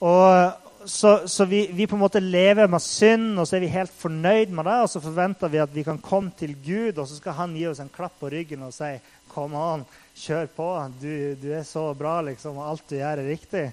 Og, 0.00 0.56
så, 0.86 1.28
så 1.28 1.44
vi, 1.44 1.66
vi, 1.72 1.86
på 1.86 1.96
en 1.96 2.02
måte 2.02 2.20
lever 2.22 2.68
med 2.70 2.82
synd, 2.82 3.34
og 3.38 3.48
så 3.48 3.56
er 3.56 3.64
vi 3.64 3.72
helt 3.72 3.92
fornøyd 3.94 4.52
med 4.54 4.68
det. 4.68 4.76
Og 4.84 4.90
så 4.92 5.02
forventer 5.02 5.50
vi 5.52 5.60
at 5.62 5.74
vi 5.74 5.84
kan 5.86 5.98
komme 6.02 6.32
til 6.38 6.54
Gud, 6.64 6.98
og 6.98 7.08
så 7.08 7.18
skal 7.18 7.36
han 7.40 7.56
gi 7.58 7.66
oss 7.70 7.82
en 7.82 7.92
klapp 7.92 8.16
på 8.20 8.30
ryggen 8.32 8.66
og 8.66 8.74
si 8.76 8.96
Kom 9.36 9.52
an, 9.58 9.82
kjør 10.16 10.46
på. 10.56 10.66
Du, 10.96 11.10
du, 11.42 11.50
er 11.52 11.64
så 11.68 11.90
bra, 11.98 12.22
liksom, 12.24 12.56
og 12.56 12.70
alt 12.70 12.86
du 12.88 12.94
gjør, 12.96 13.20
er 13.20 13.28
riktig. 13.28 13.64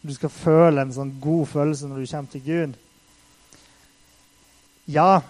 Du 0.00 0.14
skal 0.16 0.32
føle 0.32 0.80
en 0.80 0.94
sånn 0.96 1.10
god 1.20 1.50
følelse 1.50 1.90
når 1.90 2.00
du 2.00 2.06
kommer 2.08 2.32
til 2.32 2.44
Gud. 2.46 2.78
Ja, 4.88 5.20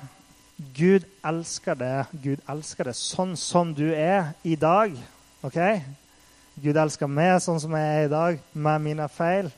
Gud 0.76 1.09
elsker 1.26 1.75
det. 1.80 1.97
Gud 2.23 2.44
elsker 2.54 2.87
det 2.87 2.94
sånn 3.00 3.35
som 3.40 3.75
du 3.75 3.88
er 3.90 4.30
i 4.47 4.54
dag. 4.54 4.94
ok? 5.42 5.59
Gud 6.61 6.78
elsker 6.78 7.11
meg 7.11 7.40
sånn 7.42 7.59
som 7.62 7.75
jeg 7.75 7.90
er 7.97 8.06
i 8.06 8.12
dag, 8.12 8.38
med 8.52 8.87
mine 8.87 9.09
feil. 9.11 9.50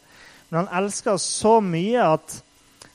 Men 0.53 0.67
han 0.67 0.83
elsker 0.83 1.15
oss 1.17 1.25
så 1.25 1.57
mye 1.65 2.03
at, 2.05 2.35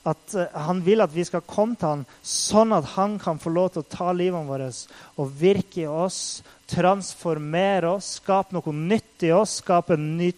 at 0.06 0.36
eh, 0.38 0.60
han 0.68 0.84
vil 0.86 1.02
at 1.02 1.14
vi 1.16 1.26
skal 1.26 1.42
komme 1.42 1.74
til 1.74 1.90
ham, 1.90 2.04
sånn 2.22 2.76
at 2.78 2.94
han 2.94 3.18
kan 3.22 3.42
få 3.42 3.50
lov 3.56 3.72
til 3.74 3.82
å 3.82 3.90
ta 3.90 4.12
livet 4.14 4.46
vårt 4.46 4.84
og 5.18 5.34
virke 5.40 5.82
i 5.82 5.90
oss 5.90 6.44
transformere 6.68 7.94
oss, 7.96 8.18
skape 8.20 8.56
noe 8.56 8.74
nytt 8.76 9.24
i 9.24 9.32
oss, 9.32 9.58
skape 9.62 9.96
et 9.96 10.02
ny, 10.04 10.32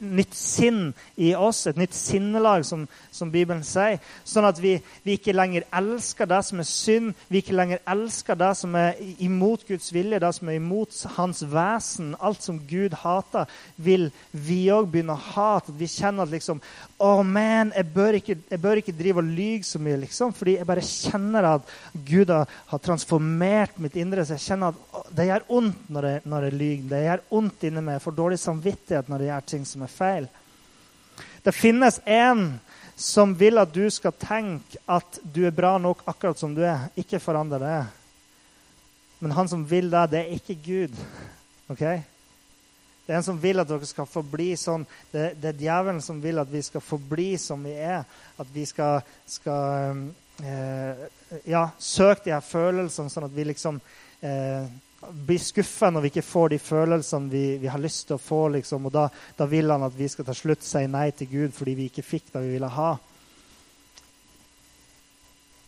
nytt 0.00 0.34
sinn 0.36 0.88
i 1.20 1.34
oss, 1.36 1.66
et 1.68 1.76
nytt 1.78 1.94
sinnelag, 1.94 2.64
som, 2.64 2.86
som 3.12 3.30
Bibelen 3.32 3.62
sier. 3.66 4.00
Sånn 4.24 4.48
at 4.48 4.60
vi, 4.62 4.76
vi, 5.04 5.18
ikke 5.18 5.36
lenger 5.36 5.66
elsker 5.76 6.28
det 6.30 6.40
som 6.48 6.62
er 6.62 6.68
synd, 6.70 7.12
vi 7.28 7.42
ikke 7.42 7.56
lenger 7.56 7.82
elsker 7.92 8.38
det 8.40 8.52
som 8.58 8.76
er 8.80 8.96
imot 9.22 9.66
Guds 9.68 9.92
vilje, 9.92 10.22
det 10.22 10.32
som 10.38 10.50
er 10.50 10.58
imot 10.60 10.96
hans 11.18 11.44
vesen. 11.52 12.14
Alt 12.24 12.46
som 12.46 12.62
Gud 12.70 12.96
hater, 13.04 13.44
vil 13.76 14.08
vi 14.32 14.64
òg 14.72 14.88
begynne 14.90 15.16
å 15.16 15.26
hate. 15.34 15.76
Vi 15.76 15.90
kjenner 15.92 16.24
at 16.24 16.32
liksom 16.32 16.62
oh 17.02 17.20
man, 17.20 17.74
jeg 17.76 17.90
bør, 17.92 18.16
ikke, 18.16 18.38
jeg 18.48 18.60
bør 18.62 18.80
ikke 18.80 18.96
drive 18.96 19.20
og 19.20 19.28
lyge 19.36 19.68
så 19.68 19.80
mye, 19.82 19.98
liksom. 20.00 20.32
Fordi 20.36 20.56
jeg 20.56 20.68
bare 20.68 20.84
kjenner 20.88 21.50
at 21.50 21.74
Gud 22.08 22.32
har 22.32 22.80
transformert 22.80 23.76
mitt 23.82 23.98
indre. 24.00 24.24
Så 24.24 24.38
jeg 24.38 24.46
kjenner 24.46 24.72
at 24.72 25.12
det 25.12 25.28
gjør 25.28 25.44
ondt 25.58 25.65
vondt 25.66 25.90
når 25.90 26.06
jeg, 26.06 26.20
når 26.24 26.46
jeg 26.46 26.56
lyver. 26.56 26.88
Det 26.90 27.02
gjør 27.04 27.22
vondt 27.30 27.66
inni 27.66 27.82
meg. 27.82 27.96
Jeg 27.96 28.04
får 28.04 28.16
dårlig 28.16 28.38
samvittighet 28.38 29.08
når 29.08 29.22
jeg 29.24 29.32
gjør 29.32 29.46
ting 29.52 29.66
som 29.66 29.82
er 29.82 29.92
feil. 29.92 30.28
Det 31.44 31.54
finnes 31.54 32.00
en 32.06 32.60
som 32.96 33.34
vil 33.36 33.58
at 33.60 33.72
du 33.74 33.84
skal 33.92 34.14
tenke 34.16 34.80
at 34.88 35.20
du 35.22 35.44
er 35.46 35.54
bra 35.54 35.76
nok 35.78 36.02
akkurat 36.06 36.38
som 36.38 36.54
du 36.54 36.62
er. 36.64 36.88
Ikke 36.96 37.20
forandre 37.20 37.60
det. 37.60 37.78
Men 39.20 39.32
han 39.36 39.48
som 39.48 39.64
vil 39.68 39.90
det, 39.90 40.10
det 40.12 40.20
er 40.20 40.36
ikke 40.36 40.58
Gud. 40.64 41.00
Ok? 41.72 41.82
Det 43.06 43.14
er 43.14 43.20
en 43.20 43.26
som 43.26 43.38
vil 43.38 43.62
at 43.62 43.68
dere 43.68 43.86
skal 43.86 44.08
forbli 44.10 44.48
sånn. 44.58 44.86
Det, 45.12 45.36
det 45.40 45.52
er 45.52 45.60
djevelen 45.60 46.00
som 46.02 46.18
vil 46.22 46.40
at 46.42 46.50
vi 46.50 46.62
skal 46.66 46.82
forbli 46.82 47.36
som 47.38 47.62
vi 47.64 47.76
er. 47.78 48.02
At 48.40 48.48
vi 48.52 48.64
skal, 48.66 48.98
skal 49.30 50.00
eh, 50.42 51.06
ja, 51.46 51.68
søke 51.78 52.26
de 52.26 52.34
her 52.34 52.42
følelsene, 52.44 53.12
sånn 53.12 53.28
at 53.28 53.36
vi 53.36 53.46
liksom 53.46 53.78
eh, 54.26 54.66
blir 55.10 55.40
skuffa 55.42 55.90
når 55.90 56.04
vi 56.04 56.12
ikke 56.12 56.26
får 56.26 56.52
de 56.52 56.58
følelsene 56.62 57.30
vi, 57.32 57.44
vi 57.62 57.70
har 57.70 57.82
lyst 57.82 58.06
til 58.08 58.16
å 58.16 58.22
få. 58.22 58.46
Liksom. 58.56 58.88
Og 58.88 58.94
da, 58.94 59.08
da, 59.38 59.48
vil 59.50 59.70
han 59.72 59.84
at 59.86 59.96
vi 59.96 60.08
skal 60.12 60.26
ta 60.28 60.34
slutt 60.36 60.64
si 60.66 60.86
nei 60.90 61.10
til 61.16 61.30
Gud 61.32 61.54
fordi 61.56 61.76
vi 61.78 61.90
ikke 61.90 62.06
fikk 62.06 62.32
det 62.32 62.42
vi 62.44 62.56
ville 62.56 62.72
ha. 62.76 62.94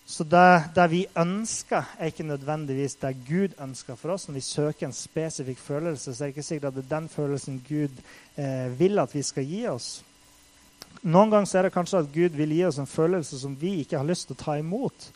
Så 0.09 0.25
det, 0.25 0.73
det, 0.73 0.87
vi 0.89 1.03
ønsker, 1.21 1.91
er 2.01 2.09
ikke 2.09 2.25
nødvendigvis 2.25 2.97
det 3.03 3.13
Gud 3.29 3.59
ønsker 3.61 3.99
for 4.01 4.15
oss. 4.15 4.25
Når 4.29 4.39
vi 4.39 4.45
søker 4.47 4.89
en 4.89 4.97
spesifikk 4.97 5.61
følelse, 5.61 6.15
så 6.15 6.25
er 6.25 6.31
det 6.31 6.37
ikke 6.39 6.47
sikkert 6.47 6.71
at 6.71 6.79
det 6.79 6.85
er 6.87 6.95
den 6.95 7.09
følelsen 7.13 7.59
Gud 7.69 8.01
eh, 8.41 8.79
vil 8.79 8.99
at 8.99 9.13
vi 9.15 9.23
skal 9.23 9.45
gi 9.45 9.67
oss. 9.69 9.99
Noen 11.03 11.31
ganger 11.31 11.59
er 11.59 11.69
det 11.69 11.75
kanskje 11.77 12.01
at 12.01 12.09
Gud 12.15 12.41
vil 12.41 12.57
gi 12.57 12.65
oss 12.67 12.81
en 12.81 12.89
følelse 12.89 13.39
som 13.39 13.53
vi 13.61 13.83
ikke 13.83 14.01
har 14.01 14.09
lyst 14.09 14.31
til 14.31 14.39
å 14.39 14.43
ta 14.43 14.57
imot. 14.59 15.11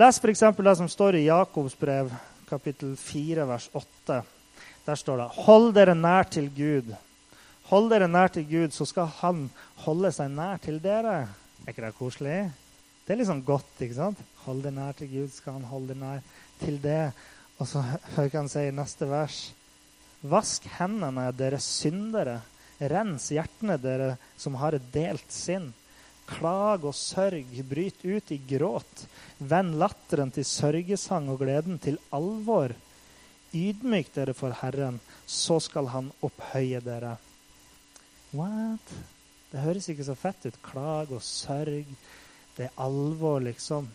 Les 0.00 0.18
f.eks. 0.22 0.44
det 0.56 0.76
som 0.78 0.88
står 0.88 1.18
i 1.18 1.26
Jakobs 1.26 1.76
brev, 1.78 2.10
kapittel 2.50 2.96
4, 2.98 3.46
vers 3.46 3.68
8. 3.78 4.20
Der 4.86 4.98
står 4.98 5.22
det 5.22 5.28
Hold 5.46 5.72
dere 5.76 5.94
nær 5.94 6.26
til 6.30 6.50
Gud. 6.54 6.90
Hold 7.70 7.90
dere 7.92 8.08
nær 8.10 8.32
til 8.34 8.46
Gud, 8.48 8.74
så 8.74 8.86
skal 8.88 9.10
Han 9.20 9.44
holde 9.84 10.10
seg 10.12 10.32
nær 10.34 10.58
til 10.62 10.80
dere. 10.82 11.28
Er 11.62 11.70
ikke 11.70 11.86
det 11.86 11.94
koselig? 11.98 12.38
Det 13.06 13.14
er 13.14 13.26
sånn 13.28 13.44
godt. 13.46 13.70
ikke 13.78 13.98
sant? 13.98 14.18
Hold 14.46 14.64
dere 14.64 14.78
nær 14.80 14.98
til 14.98 15.10
Gud, 15.12 15.30
skal 15.34 15.60
Han 15.60 15.68
holde 15.70 15.94
dere 15.94 16.02
nær 16.02 16.22
til 16.60 16.80
det. 16.82 17.12
Og 17.60 17.68
så 17.68 17.84
hører 18.16 18.36
han 18.38 18.50
si 18.50 18.66
i 18.66 18.74
neste 18.74 19.08
vers 19.08 19.40
Vask 20.20 20.66
hendene, 20.76 21.30
dere 21.32 21.60
syndere. 21.64 22.40
Rens 22.80 23.30
hjertene, 23.32 23.78
dere 23.80 24.14
som 24.40 24.56
har 24.60 24.76
et 24.76 24.90
delt 24.92 25.32
sinn. 25.32 25.70
Klag 26.30 26.84
og 26.86 26.94
sørg, 26.94 27.48
bryt 27.68 28.04
ut 28.04 28.32
i 28.32 28.38
gråt. 28.52 29.06
Vend 29.38 29.76
latteren 29.80 30.30
til 30.34 30.46
sørgesang 30.46 31.30
og 31.32 31.40
gleden 31.42 31.80
til 31.82 31.98
alvor. 32.14 32.74
Ydmyk 33.56 34.12
dere 34.14 34.34
for 34.36 34.54
Herren, 34.60 35.00
så 35.26 35.58
skal 35.60 35.90
Han 35.90 36.12
opphøye 36.22 36.80
dere. 36.84 37.16
What? 38.32 38.92
Det 39.50 39.64
høres 39.64 39.88
ikke 39.90 40.06
så 40.06 40.14
fett 40.14 40.46
ut. 40.46 40.60
Klag 40.62 41.10
og 41.10 41.22
sørg. 41.26 41.88
Det 42.56 42.68
er 42.68 42.76
alvor, 42.78 43.40
liksom. 43.42 43.88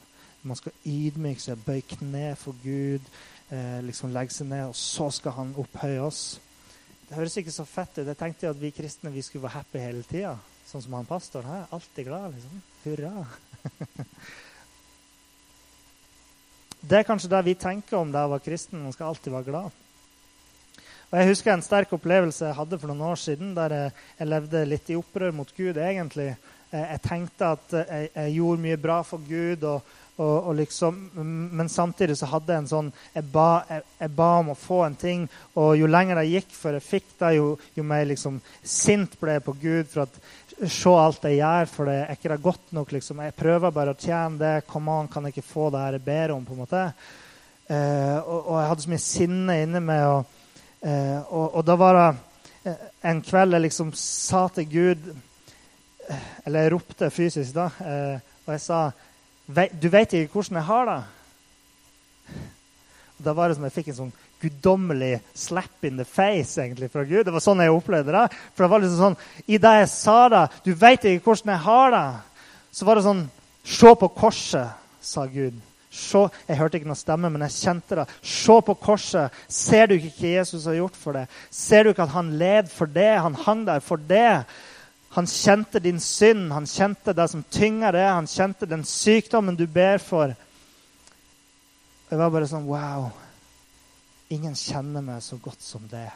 Man 0.45 0.59
skal 0.59 0.75
ydmyke 0.85 1.41
seg, 1.41 1.61
bøye 1.65 1.85
kne 1.87 2.33
for 2.37 2.57
Gud, 2.61 3.05
eh, 3.49 3.79
liksom 3.85 4.11
legge 4.13 4.35
seg 4.35 4.49
ned, 4.51 4.67
og 4.69 4.75
så 4.75 5.09
skal 5.09 5.37
Han 5.39 5.55
opphøye 5.57 6.01
oss. 6.03 6.39
Det 7.07 7.15
høres 7.15 7.37
ikke 7.37 7.53
så 7.53 7.65
fett 7.65 7.99
ut. 7.99 8.07
Jeg 8.07 8.17
tenkte 8.17 8.49
at 8.49 8.61
vi 8.61 8.73
kristne 8.73 9.13
vi 9.13 9.21
skulle 9.21 9.45
være 9.45 9.59
happy 9.61 9.79
hele 9.79 10.03
tida. 10.03 10.35
Sånn 10.75 10.89
som 10.89 10.95
han 10.97 11.05
pastoren 11.07 11.47
her. 11.47 11.61
Alltid 11.71 12.03
glad, 12.03 12.33
liksom. 12.35 12.55
Hurra. 12.83 13.11
det 16.89 16.97
er 16.99 17.07
kanskje 17.07 17.31
det 17.31 17.39
vi 17.47 17.53
tenker 17.55 17.95
om 18.01 18.11
da 18.11 18.25
jeg 18.25 18.31
var 18.33 18.43
kristen. 18.43 18.81
Man 18.83 18.91
skal 18.91 19.13
alltid 19.13 19.31
være 19.37 19.47
glad. 19.53 19.77
Og 21.13 21.15
Jeg 21.21 21.29
husker 21.31 21.53
en 21.53 21.63
sterk 21.63 21.95
opplevelse 21.95 22.49
jeg 22.49 22.57
hadde 22.59 22.81
for 22.81 22.91
noen 22.91 23.07
år 23.07 23.21
siden, 23.23 23.55
der 23.55 23.77
jeg, 23.77 23.95
jeg 24.19 24.31
levde 24.33 24.65
litt 24.67 24.91
i 24.91 24.99
opprør 24.99 25.31
mot 25.37 25.55
Gud, 25.55 25.79
egentlig. 25.79 26.33
Jeg, 26.73 26.83
jeg 26.89 27.03
tenkte 27.07 27.53
at 27.55 27.77
jeg, 27.79 28.09
jeg, 28.09 28.35
gjorde 28.35 28.65
mye 28.67 28.81
bra 28.89 28.99
for 29.07 29.23
Gud, 29.23 29.63
og, 29.63 29.95
og, 30.17 30.35
og 30.49 30.55
liksom, 30.55 30.97
men 31.55 31.69
samtidig 31.71 32.17
så 32.19 32.29
hadde 32.31 32.53
jeg 32.53 32.63
en 32.63 32.69
sånn 32.71 32.91
jeg 33.13 33.27
ba, 33.33 33.49
jeg 33.99 34.11
ba, 34.15 34.29
om 34.39 34.53
å 34.53 34.59
få 34.59 34.81
en 34.85 34.95
ting, 34.99 35.25
og 35.59 35.73
jo 35.79 35.89
lenger 35.91 36.21
det 36.21 36.29
gikk 36.29 36.55
før 36.55 36.77
jeg 36.79 36.87
fikk 36.87 37.09
det, 37.19 37.33
jo, 37.37 37.49
jo 37.75 37.87
mer 37.87 38.07
liksom 38.07 38.39
sint 38.63 39.17
ble 39.19 39.37
jeg 39.37 39.45
på 39.45 39.55
Gud 39.59 39.91
for 39.91 40.05
at 40.05 40.19
se 40.63 40.91
alt 40.95 41.25
jeg 41.27 41.39
gjør, 41.41 41.69
for 41.71 41.89
det 41.89 41.95
er 41.99 42.15
ikke 42.15 42.31
det 42.31 42.41
godt 42.43 42.73
nok. 42.75 42.91
Liksom. 42.95 43.21
Jeg 43.25 43.35
prøver 43.35 43.73
bare 43.75 43.95
å 43.95 43.99
tjene 43.99 44.39
det. 44.39 44.53
Kom 44.69 44.87
on, 44.91 45.09
kan 45.11 45.27
jeg 45.27 45.35
ikke 45.35 45.49
få 45.49 45.69
det 45.73 45.81
her 45.83 45.97
jeg 45.97 46.05
ber 46.05 46.35
om? 46.35 46.45
på 46.45 46.55
en 46.55 46.61
måte. 46.63 46.83
Eh, 47.65 48.17
og, 48.21 48.39
og, 48.39 48.55
jeg 48.59 48.69
hadde 48.69 48.85
så 48.85 48.93
mye 48.93 49.03
sinne 49.03 49.57
inni 49.63 49.81
meg. 49.83 50.05
Og, 50.13 50.61
eh, 50.85 51.19
og, 51.25 51.45
og, 51.49 51.61
da 51.67 51.77
var 51.81 51.99
det 51.99 52.07
eh, 52.71 52.85
en 53.11 53.21
kveld 53.25 53.57
jeg 53.57 53.65
liksom 53.65 53.91
sa 53.99 54.45
til 54.53 54.69
Gud 54.69 55.09
eh, 55.11 56.29
Eller 56.45 56.65
jeg 56.65 56.73
ropte 56.75 57.11
fysisk, 57.13 57.55
da. 57.57 57.69
Eh, 57.81 58.31
og 58.45 58.53
jeg 58.53 58.61
sa 58.61 58.79
Du 59.45 59.89
vet 59.89 60.13
ikke 60.13 60.37
hvordan 60.39 60.61
jeg 60.61 60.69
har 60.69 60.91
det? 60.91 61.01
Da 63.25 63.33
var 63.33 63.49
det 63.49 63.57
som 63.57 63.65
jeg 63.67 63.75
fikk 63.75 63.91
en 63.91 63.99
sånn 64.03 64.15
guddommelig 64.41 65.19
slap 65.33 65.85
in 65.87 65.97
the 65.97 66.05
face 66.05 66.61
egentlig 66.61 66.91
fra 66.91 67.03
Gud. 67.03 67.25
Det 67.25 67.33
var 67.33 67.43
sånn 67.43 67.63
jeg 67.63 67.73
opplevde 67.73 68.13
det. 68.15 68.25
For 68.53 68.65
det 68.65 68.71
var 68.71 68.83
liksom 68.83 69.01
sånn, 69.01 69.19
I 69.47 69.59
det 69.61 69.75
jeg 69.79 69.91
sa 69.93 70.17
det 70.31 70.43
Du 70.65 70.73
veit 70.77 71.05
ikke 71.05 71.31
hvordan 71.31 71.53
jeg 71.55 71.65
har 71.67 71.95
det. 71.95 72.07
Så 72.75 72.87
var 72.87 72.99
det 72.99 73.07
sånn 73.07 73.25
Se 73.65 73.95
på 73.97 74.11
korset, 74.13 74.75
sa 75.01 75.23
Gud. 75.25 75.55
Se, 75.89 76.21
jeg 76.45 76.59
hørte 76.59 76.77
ikke 76.77 76.89
noe 76.91 76.99
stemme, 76.99 77.31
men 77.33 77.41
jeg 77.47 77.55
kjente 77.55 77.97
det. 77.97 78.03
Se 78.21 78.59
på 78.67 78.75
korset. 78.77 79.33
Ser 79.49 79.87
du 79.89 79.95
ikke 79.95 80.11
hva 80.19 80.33
Jesus 80.35 80.67
har 80.69 80.77
gjort 80.77 80.99
for 80.99 81.17
deg? 81.17 81.39
Ser 81.49 81.85
du 81.85 81.93
ikke 81.93 82.05
at 82.05 82.13
han 82.13 82.33
led 82.37 82.69
for 82.69 82.91
det? 82.91 83.13
Han 83.25 83.37
hang 83.45 83.63
der 83.65 83.81
for 83.81 83.97
det. 83.97 84.43
Han 85.15 85.29
kjente 85.31 85.79
din 85.79 86.01
synd, 86.03 86.51
han 86.51 86.67
kjente 86.67 87.15
det 87.15 87.29
som 87.31 87.45
tynger 87.47 87.95
det, 87.95 88.03
han 88.03 88.27
kjente 88.27 88.67
den 88.67 88.83
sykdommen 88.83 89.55
du 89.55 89.63
ber 89.71 90.01
for. 90.03 90.33
Jeg 92.11 92.19
var 92.19 92.33
bare 92.33 92.49
sånn 92.51 92.67
Wow. 92.67 93.13
Ingen 94.33 94.55
kjenner 94.57 95.03
meg 95.05 95.21
så 95.21 95.37
godt 95.37 95.61
som 95.61 95.83
det. 95.91 96.07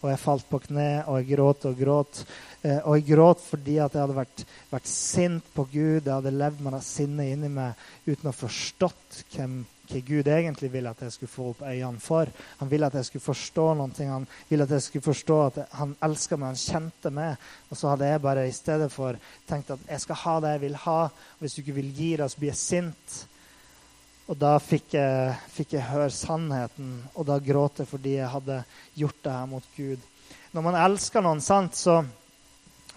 Og 0.00 0.08
jeg 0.08 0.20
falt 0.22 0.46
på 0.48 0.62
kne, 0.64 1.02
og 1.04 1.18
jeg 1.18 1.34
gråt 1.34 1.66
og 1.68 1.74
gråt. 1.76 2.22
Eh, 2.64 2.78
og 2.78 2.96
jeg 2.96 3.10
gråt 3.10 3.42
fordi 3.44 3.74
at 3.84 3.92
jeg 3.92 4.00
hadde 4.00 4.16
vært, 4.16 4.44
vært 4.70 4.88
sint 4.88 5.50
på 5.52 5.66
Gud. 5.68 6.06
Jeg 6.06 6.14
hadde 6.14 6.32
levd 6.32 6.62
med 6.64 6.72
det 6.72 6.80
sinnet 6.86 7.34
inni 7.34 7.50
meg 7.52 7.82
uten 8.06 8.30
å 8.30 8.32
forstått 8.32 9.18
hvem, 9.34 9.58
hva 9.90 10.00
Gud 10.06 10.30
egentlig 10.32 10.70
ville 10.72 10.92
at 10.94 11.02
jeg 11.04 11.12
skulle 11.12 11.34
få 11.34 11.50
opp 11.50 11.60
øynene 11.68 12.00
for. 12.00 12.32
Han 12.62 12.70
ville 12.70 12.88
at 12.88 12.96
jeg 12.96 13.10
skulle 13.10 13.26
forstå 13.26 13.66
noe. 13.76 14.06
Han 14.08 14.24
ville 14.48 14.64
at 14.64 14.72
jeg 14.78 14.86
skulle 14.86 15.08
forstå 15.10 15.40
at 15.50 15.60
han 15.76 15.92
elska 16.08 16.38
meg, 16.40 16.54
han 16.54 16.62
kjente 16.62 17.12
meg. 17.12 17.50
Og 17.68 17.76
så 17.76 17.92
hadde 17.92 18.08
jeg 18.08 18.22
bare 18.24 18.46
i 18.48 18.56
stedet 18.56 18.88
for 18.94 19.20
tenkt 19.50 19.74
at 19.76 19.84
jeg 19.84 20.06
skal 20.06 20.22
ha 20.22 20.38
det 20.40 20.54
jeg 20.56 20.64
vil 20.64 20.80
ha. 20.86 21.00
Hvis 21.42 21.58
du 21.58 21.60
ikke 21.60 21.76
vil 21.82 21.92
gi 21.92 22.14
det, 22.16 22.30
så 22.32 22.40
blir 22.40 22.54
jeg 22.54 22.62
sint. 22.62 23.20
Og 24.30 24.38
da 24.38 24.52
fikk 24.62 24.94
jeg, 24.94 25.34
fikk 25.50 25.72
jeg, 25.74 25.88
høre 25.90 26.10
sannheten, 26.14 27.00
og 27.18 27.26
da 27.26 27.40
gråt 27.42 27.80
jeg 27.82 27.90
fordi 27.90 28.12
jeg 28.14 28.30
hadde 28.30 28.60
gjort 28.94 29.24
det 29.24 29.32
her 29.34 29.48
mot 29.50 29.64
Gud. 29.74 30.04
Når 30.54 30.66
man 30.68 30.78
elsker 30.78 31.24
noen 31.24 31.42
sant, 31.42 31.74
så, 31.74 31.96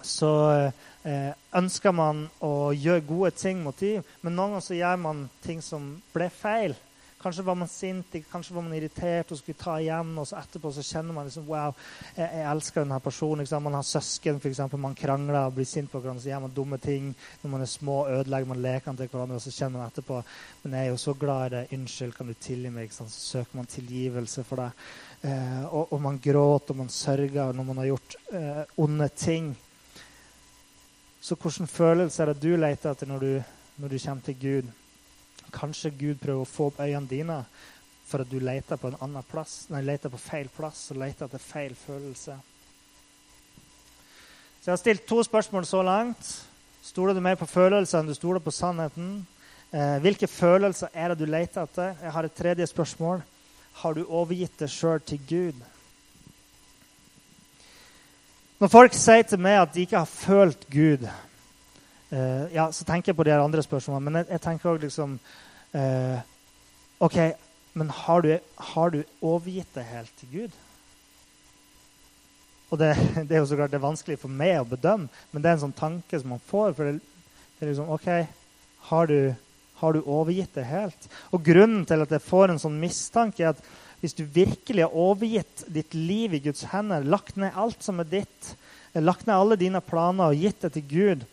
så 0.05 0.29
eh, 0.53 1.31
ønsker 1.57 1.95
man 1.97 2.27
å 2.45 2.69
gjøre 2.77 3.05
gode 3.09 3.31
ting 3.41 3.63
mot 3.65 3.81
dem, 3.81 4.05
men 4.21 4.37
noen 4.37 4.53
ganger 4.53 4.65
så 4.67 4.77
gjør 4.77 5.01
man 5.07 5.23
ting 5.41 5.65
som 5.65 5.89
ble 6.13 6.29
feil. 6.33 6.77
Kanskje 7.23 7.45
var 7.47 7.55
man 7.55 7.69
sint, 7.71 8.15
kanskje 8.31 8.55
var 8.55 8.65
man 8.65 8.75
irritert 8.75 9.29
og 9.31 9.37
skulle 9.39 9.59
ta 9.59 9.77
igjen. 9.79 10.09
Og 10.19 10.27
så 10.27 10.35
etterpå 10.41 10.73
så 10.75 10.83
kjenner 10.83 11.15
man 11.15 11.29
liksom 11.29 11.45
Wow, 11.47 11.71
jeg, 12.17 12.27
jeg 12.27 12.47
elsker 12.51 12.83
denne 12.83 12.99
personen. 13.03 13.47
Man 13.63 13.77
har 13.77 13.85
søsken, 13.87 14.41
f.eks. 14.43 14.59
Man 14.75 14.97
krangler 14.99 15.45
og 15.45 15.55
blir 15.55 15.69
sint 15.69 15.91
på 15.91 16.01
hverandre. 16.03 16.25
Så 16.25 16.33
gjør 16.33 16.43
man 16.43 16.57
dumme 16.57 16.81
ting. 16.83 17.13
Når 17.41 17.53
man 17.55 17.63
er 17.63 17.71
små, 17.71 17.97
ødelegger 18.11 18.51
man 18.51 18.61
lekene 18.65 18.99
til 18.99 19.11
hverandre. 19.13 19.39
Og 19.39 19.45
så 19.45 19.55
kjenner 19.55 19.79
man 19.79 19.93
etterpå 19.93 20.19
Men 20.65 20.77
jeg 20.77 20.85
er 20.85 20.91
jo 20.91 20.99
så 21.05 21.15
glad 21.23 21.45
i 21.45 21.55
deg. 21.55 21.73
Unnskyld, 21.79 22.13
kan 22.17 22.27
du 22.27 22.35
tilgi 22.49 22.75
meg? 22.75 22.91
Så 22.91 23.07
søker 23.07 23.61
man 23.61 23.71
tilgivelse 23.71 24.43
for 24.43 24.65
det. 24.65 24.69
Eh, 25.23 25.65
og, 25.69 25.93
og, 25.93 25.99
man 26.03 26.19
gråter 26.19 26.75
og 26.75 26.83
man 26.83 26.91
sørger 26.91 27.55
når 27.55 27.71
man 27.71 27.77
har 27.79 27.91
gjort 27.93 28.15
eh, 28.35 28.63
onde 28.83 29.07
ting. 29.15 29.53
Så 31.23 31.39
hvilken 31.39 31.67
følelse 31.71 32.23
er 32.23 32.33
det 32.33 32.41
du 32.43 32.55
leter 32.59 32.91
etter 32.91 33.07
når 33.07 33.19
du, 33.19 33.33
når 33.79 33.93
du 33.93 34.01
kommer 34.03 34.25
til 34.27 34.41
Gud? 34.41 34.79
Kanskje 35.53 35.93
Gud 35.97 36.21
prøver 36.21 36.41
å 36.41 36.49
få 36.49 36.71
opp 36.71 36.81
øynene 36.83 37.09
dine 37.09 37.43
for 38.07 38.23
at 38.23 38.29
du 38.29 38.39
leter 38.43 38.77
på 38.77 38.91
en 38.91 38.97
annen 39.01 39.25
plass, 39.25 39.67
nei, 39.73 39.81
leter 39.85 40.11
på 40.11 40.19
feil 40.21 40.49
plass 40.53 40.89
og 40.93 40.99
leter 41.01 41.25
etter 41.25 41.41
feil 41.41 41.75
følelse. 41.77 42.35
Så 44.59 44.69
Jeg 44.69 44.71
har 44.71 44.81
stilt 44.81 45.05
to 45.07 45.23
spørsmål 45.23 45.65
så 45.67 45.81
langt. 45.83 46.27
Stoler 46.83 47.13
du 47.13 47.19
mer 47.23 47.35
på 47.39 47.47
følelser 47.47 47.99
enn 47.99 48.11
du 48.11 48.15
stoler 48.15 48.43
på 48.43 48.51
sannheten? 48.51 49.25
Eh, 49.73 49.97
hvilke 50.03 50.27
følelser 50.27 50.91
er 50.93 51.11
det 51.11 51.23
du 51.23 51.25
leter 51.31 51.65
etter? 51.65 51.95
Jeg 52.01 52.11
har 52.15 52.27
et 52.27 52.35
tredje 52.37 52.67
spørsmål. 52.67 53.23
Har 53.81 53.93
du 53.97 54.05
overgitt 54.05 54.59
deg 54.59 54.69
sjøl 54.69 55.01
til 55.01 55.19
Gud? 55.27 55.63
Når 58.61 58.71
folk 58.71 58.93
sier 58.95 59.25
til 59.27 59.41
meg 59.43 59.57
at 59.59 59.73
de 59.73 59.83
ikke 59.83 59.99
har 59.99 60.07
følt 60.07 60.67
Gud, 60.71 61.07
uh, 62.13 62.45
ja, 62.53 62.69
så 62.71 62.85
tenker 62.87 63.11
jeg 63.11 63.17
på 63.19 63.25
de 63.27 63.33
andre 63.35 63.63
spørsmålene. 63.65 64.05
Men 64.05 64.21
jeg, 64.21 64.29
jeg 64.35 64.43
tenker 64.45 64.71
òg 64.73 64.85
liksom 64.85 65.17
uh, 65.73 66.19
OK, 67.03 67.17
men 67.73 67.89
har 67.89 68.21
du, 68.21 68.29
har 68.73 68.93
du, 68.93 69.01
overgitt 69.21 69.73
deg 69.75 69.89
helt 69.89 70.13
til 70.19 70.29
Gud? 70.33 70.59
Og 72.69 72.79
det, 72.81 72.93
det, 73.27 73.31
er 73.31 73.41
jo 73.41 73.49
så 73.49 73.57
klart 73.59 73.73
det 73.73 73.79
er 73.81 73.87
vanskelig 73.87 74.19
for 74.21 74.33
meg 74.33 74.59
å 74.61 74.69
bedømme, 74.69 75.09
men 75.31 75.43
det 75.43 75.49
er 75.49 75.57
en 75.57 75.65
sånn 75.67 75.77
tanke 75.77 76.19
som 76.21 76.35
man 76.35 76.43
får. 76.49 76.77
for 76.77 76.89
det, 76.89 76.99
det 77.57 77.65
er 77.65 77.73
liksom, 77.73 77.89
OK, 77.93 78.09
har 78.89 79.09
du, 79.09 79.19
har 79.81 79.95
du 79.95 80.03
overgitt 80.03 80.55
deg 80.57 80.69
helt? 80.69 81.09
Og 81.33 81.43
grunnen 81.45 81.87
til 81.89 82.05
at 82.05 82.13
jeg 82.13 82.25
får 82.25 82.53
en 82.53 82.61
sånn 82.61 82.79
mistanke, 82.81 83.43
er 83.43 83.55
at 83.55 83.63
hvis 84.03 84.17
du 84.17 84.25
virkelig 84.27 84.83
har 84.83 84.95
overgitt 84.99 85.63
ditt 85.71 85.93
liv 85.95 86.33
i 86.35 86.41
Guds 86.43 86.65
hender, 86.73 87.05
lagt 87.07 87.37
ned 87.39 87.55
alt 87.55 87.85
som 87.85 88.01
er 88.03 88.09
ditt, 88.09 88.49
lagt 88.99 89.29
ned 89.29 89.37
alle 89.37 89.55
dine 89.59 89.79
planer 89.79 90.33
og 90.33 90.41
gitt 90.43 90.65
det 90.65 90.73
til 90.75 90.89
Gud, 90.89 91.23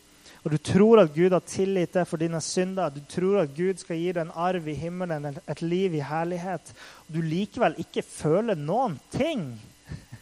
og 0.41 0.53
du 0.53 0.57
tror 0.57 1.03
at 1.03 1.13
Gud 1.13 1.35
har 1.35 1.43
tilgitt 1.45 1.93
deg 1.93 2.07
for 2.09 2.21
dine 2.21 2.39
synder, 2.41 2.89
du 2.89 3.01
tror 3.09 3.43
at 3.43 3.51
Gud 3.53 3.81
skal 3.81 3.99
gi 3.99 4.09
deg 4.09 4.23
en 4.23 4.33
arv 4.33 4.69
i 4.71 4.77
himmelen, 4.77 5.27
et 5.37 5.61
liv 5.61 5.93
i 5.99 6.05
herlighet, 6.05 6.71
og 7.05 7.13
du 7.13 7.21
likevel 7.21 7.77
ikke 7.83 8.01
føler 8.05 8.57
noen 8.57 8.97
ting 9.13 9.51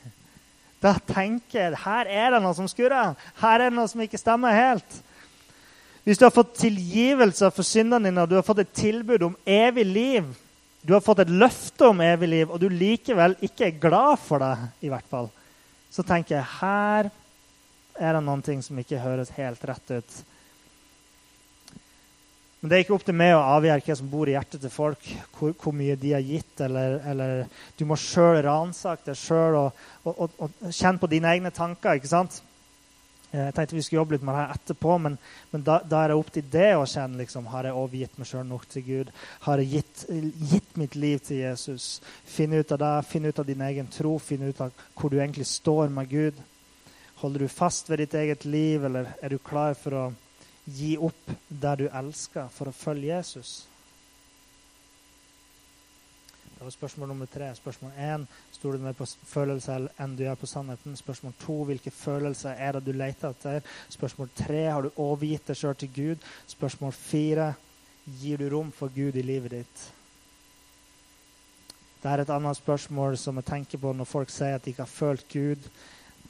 Da 0.83 0.93
tenker 1.03 1.59
jeg 1.59 1.79
her 1.83 2.07
er 2.07 2.31
det 2.31 2.39
noe 2.39 2.55
som 2.55 2.67
skurrer. 2.71 3.11
Her 3.41 3.55
er 3.59 3.65
det 3.65 3.75
noe 3.75 3.89
som 3.91 3.99
ikke 3.99 4.19
stemmer 4.19 4.55
helt. 4.55 4.93
Hvis 6.07 6.21
du 6.21 6.23
har 6.23 6.31
fått 6.31 6.53
tilgivelse 6.61 7.49
for 7.51 7.67
syndene 7.67 8.07
dine 8.07 8.23
og 8.23 8.31
du 8.31 8.37
har 8.37 8.45
fått 8.47 8.61
et 8.63 8.71
tilbud 8.79 9.25
om 9.27 9.35
evig 9.43 9.83
liv, 9.83 10.29
du 10.81 10.93
har 10.95 11.03
fått 11.03 11.25
et 11.25 11.33
løfte 11.35 11.89
om 11.91 11.99
evig 12.01 12.29
liv, 12.31 12.51
og 12.51 12.61
du 12.63 12.69
likevel 12.71 13.35
ikke 13.43 13.67
er 13.67 13.81
glad 13.83 14.15
for 14.23 14.39
det, 14.39 14.69
i 14.87 14.91
hvert 14.91 15.07
fall, 15.11 15.27
så 15.91 16.05
tenker 16.07 16.37
jeg 16.37 16.47
her 16.61 17.11
er 17.99 18.15
det 18.15 18.25
noen 18.25 18.43
ting 18.45 18.63
som 18.63 18.79
ikke 18.79 19.01
høres 19.03 19.33
helt 19.37 19.63
rett 19.67 19.95
ut. 19.99 20.19
Men 22.59 22.71
det 22.71 22.75
er 22.75 22.83
ikke 22.83 22.95
opp 22.97 23.05
til 23.07 23.15
meg 23.15 23.33
å 23.37 23.43
avgjøre 23.55 23.83
hva 23.85 23.95
som 23.95 24.09
bor 24.11 24.27
i 24.27 24.33
hjertet 24.35 24.59
til 24.65 24.71
folk, 24.73 25.05
hvor, 25.37 25.53
hvor 25.61 25.75
mye 25.75 25.95
de 25.99 26.11
har 26.11 26.25
gitt. 26.25 26.57
Eller, 26.65 26.97
eller 27.07 27.45
du 27.79 27.85
må 27.87 27.95
sjøl 27.99 28.41
ransake 28.43 29.07
deg 29.07 29.19
sjøl 29.19 29.55
og, 29.61 29.85
og, 30.03 30.11
og, 30.25 30.35
og, 30.43 30.65
kjenne 30.67 30.99
på 30.99 31.11
dine 31.11 31.31
egne 31.31 31.53
tanker. 31.55 31.95
ikke 31.95 32.11
sant? 32.11 32.41
Eh, 33.31 33.45
jeg 33.45 33.55
tenkte 33.55 33.77
vi 33.77 33.85
skulle 33.85 34.01
jobbe 34.01 34.17
litt 34.17 34.27
med 34.27 34.35
det 34.35 34.41
her 34.41 34.53
etterpå, 34.57 34.97
men, 35.05 35.15
men 35.53 35.63
da, 35.63 35.79
da, 35.85 36.03
er 36.03 36.11
det 36.11 36.19
opp 36.19 36.33
til 36.35 36.51
det 36.51 36.69
å 36.75 36.85
kjenne 36.89 37.21
liksom, 37.21 37.47
Har 37.53 37.69
jeg 37.69 37.79
overgitt 37.79 38.19
meg 38.19 38.27
sjøl 38.27 38.47
nok 38.51 38.67
til 38.73 38.87
Gud? 38.89 39.15
Har 39.47 39.63
jeg 39.63 39.71
gitt, 39.77 40.05
gitt, 40.51 40.77
mitt 40.81 40.99
liv 40.99 41.23
til 41.23 41.45
Jesus? 41.45 41.89
Finn 42.27 42.59
ut 42.59 42.75
av 42.75 42.83
det, 42.83 42.93
finn 43.07 43.29
ut 43.29 43.39
av 43.39 43.47
din 43.47 43.67
egen 43.69 43.87
tro, 43.93 44.17
finn 44.19 44.43
ut 44.49 44.63
av 44.67 44.87
hvor 44.99 45.13
du 45.13 45.21
egentlig 45.21 45.47
står 45.47 45.95
med 45.95 46.11
Gud. 46.11 46.47
Holder 47.19 47.39
du 47.39 47.51
fast 47.51 47.89
ved 47.89 47.99
ditt 47.99 48.13
eget 48.15 48.45
liv, 48.45 48.85
eller 48.85 49.11
er 49.21 49.33
du 49.33 49.39
klar 49.43 49.73
for 49.75 49.95
å 49.95 50.05
gi 50.69 50.93
opp 50.97 51.33
der 51.49 51.81
du 51.81 51.89
elsker, 51.89 52.47
for 52.53 52.69
å 52.69 52.75
følge 52.75 53.11
Jesus? 53.11 53.57
Det 56.59 56.65
var 56.65 56.71
spørsmål 56.75 57.07
nummer 57.07 57.27
tre. 57.31 57.53
Spørsmål 57.55 57.91
én 58.03 58.25
stoler 58.51 58.77
du 58.77 58.83
mer 58.83 58.95
på 58.95 59.05
følelser 59.07 59.85
enn 60.03 60.15
du 60.19 60.25
gjør 60.25 60.41
på 60.41 60.47
sannheten. 60.51 60.97
Spørsmål 60.99 61.35
to 61.39 61.55
hvilke 61.69 61.91
følelser 61.95 62.59
er 62.59 62.75
det 62.75 62.81
du 62.83 62.91
leter 62.91 63.31
etter. 63.31 63.63
Spørsmål 63.87 64.31
tre 64.35 64.65
har 64.67 64.83
du 64.83 64.89
overgitt 64.99 65.47
deg 65.47 65.55
sjøl 65.55 65.77
til 65.79 65.93
Gud. 65.95 66.25
Spørsmål 66.51 66.91
fire 66.97 67.53
gir 68.19 68.43
du 68.43 68.49
rom 68.51 68.73
for 68.75 68.91
Gud 68.91 69.15
i 69.15 69.23
livet 69.23 69.55
ditt. 69.55 69.85
Det 72.03 72.11
er 72.11 72.25
et 72.25 72.35
annet 72.35 72.59
spørsmål 72.59 73.15
som 73.19 73.39
jeg 73.39 73.47
tenker 73.47 73.79
på 73.79 73.95
når 73.95 74.07
folk 74.11 74.31
sier 74.31 74.59
at 74.59 74.67
de 74.67 74.75
ikke 74.75 74.83
har 74.83 74.91
følt 74.91 75.25
Gud. 75.31 75.71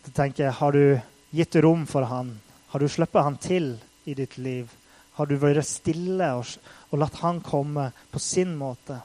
Da 0.05 0.11
tenker 0.23 0.45
jeg, 0.45 0.53
Har 0.53 0.71
du 0.71 0.99
gitt 1.35 1.55
rom 1.55 1.85
for 1.87 2.07
han? 2.09 2.33
Har 2.69 2.79
du 2.79 2.87
sluppet 2.87 3.23
han 3.23 3.37
til 3.37 3.73
i 4.05 4.13
ditt 4.13 4.37
liv? 4.37 4.69
Har 5.17 5.27
du 5.27 5.35
vært 5.35 5.67
stille 5.67 6.31
og, 6.37 6.47
og 6.91 7.01
latt 7.01 7.19
han 7.23 7.41
komme 7.43 7.89
på 8.11 8.21
sin 8.23 8.55
måte? 8.55 9.01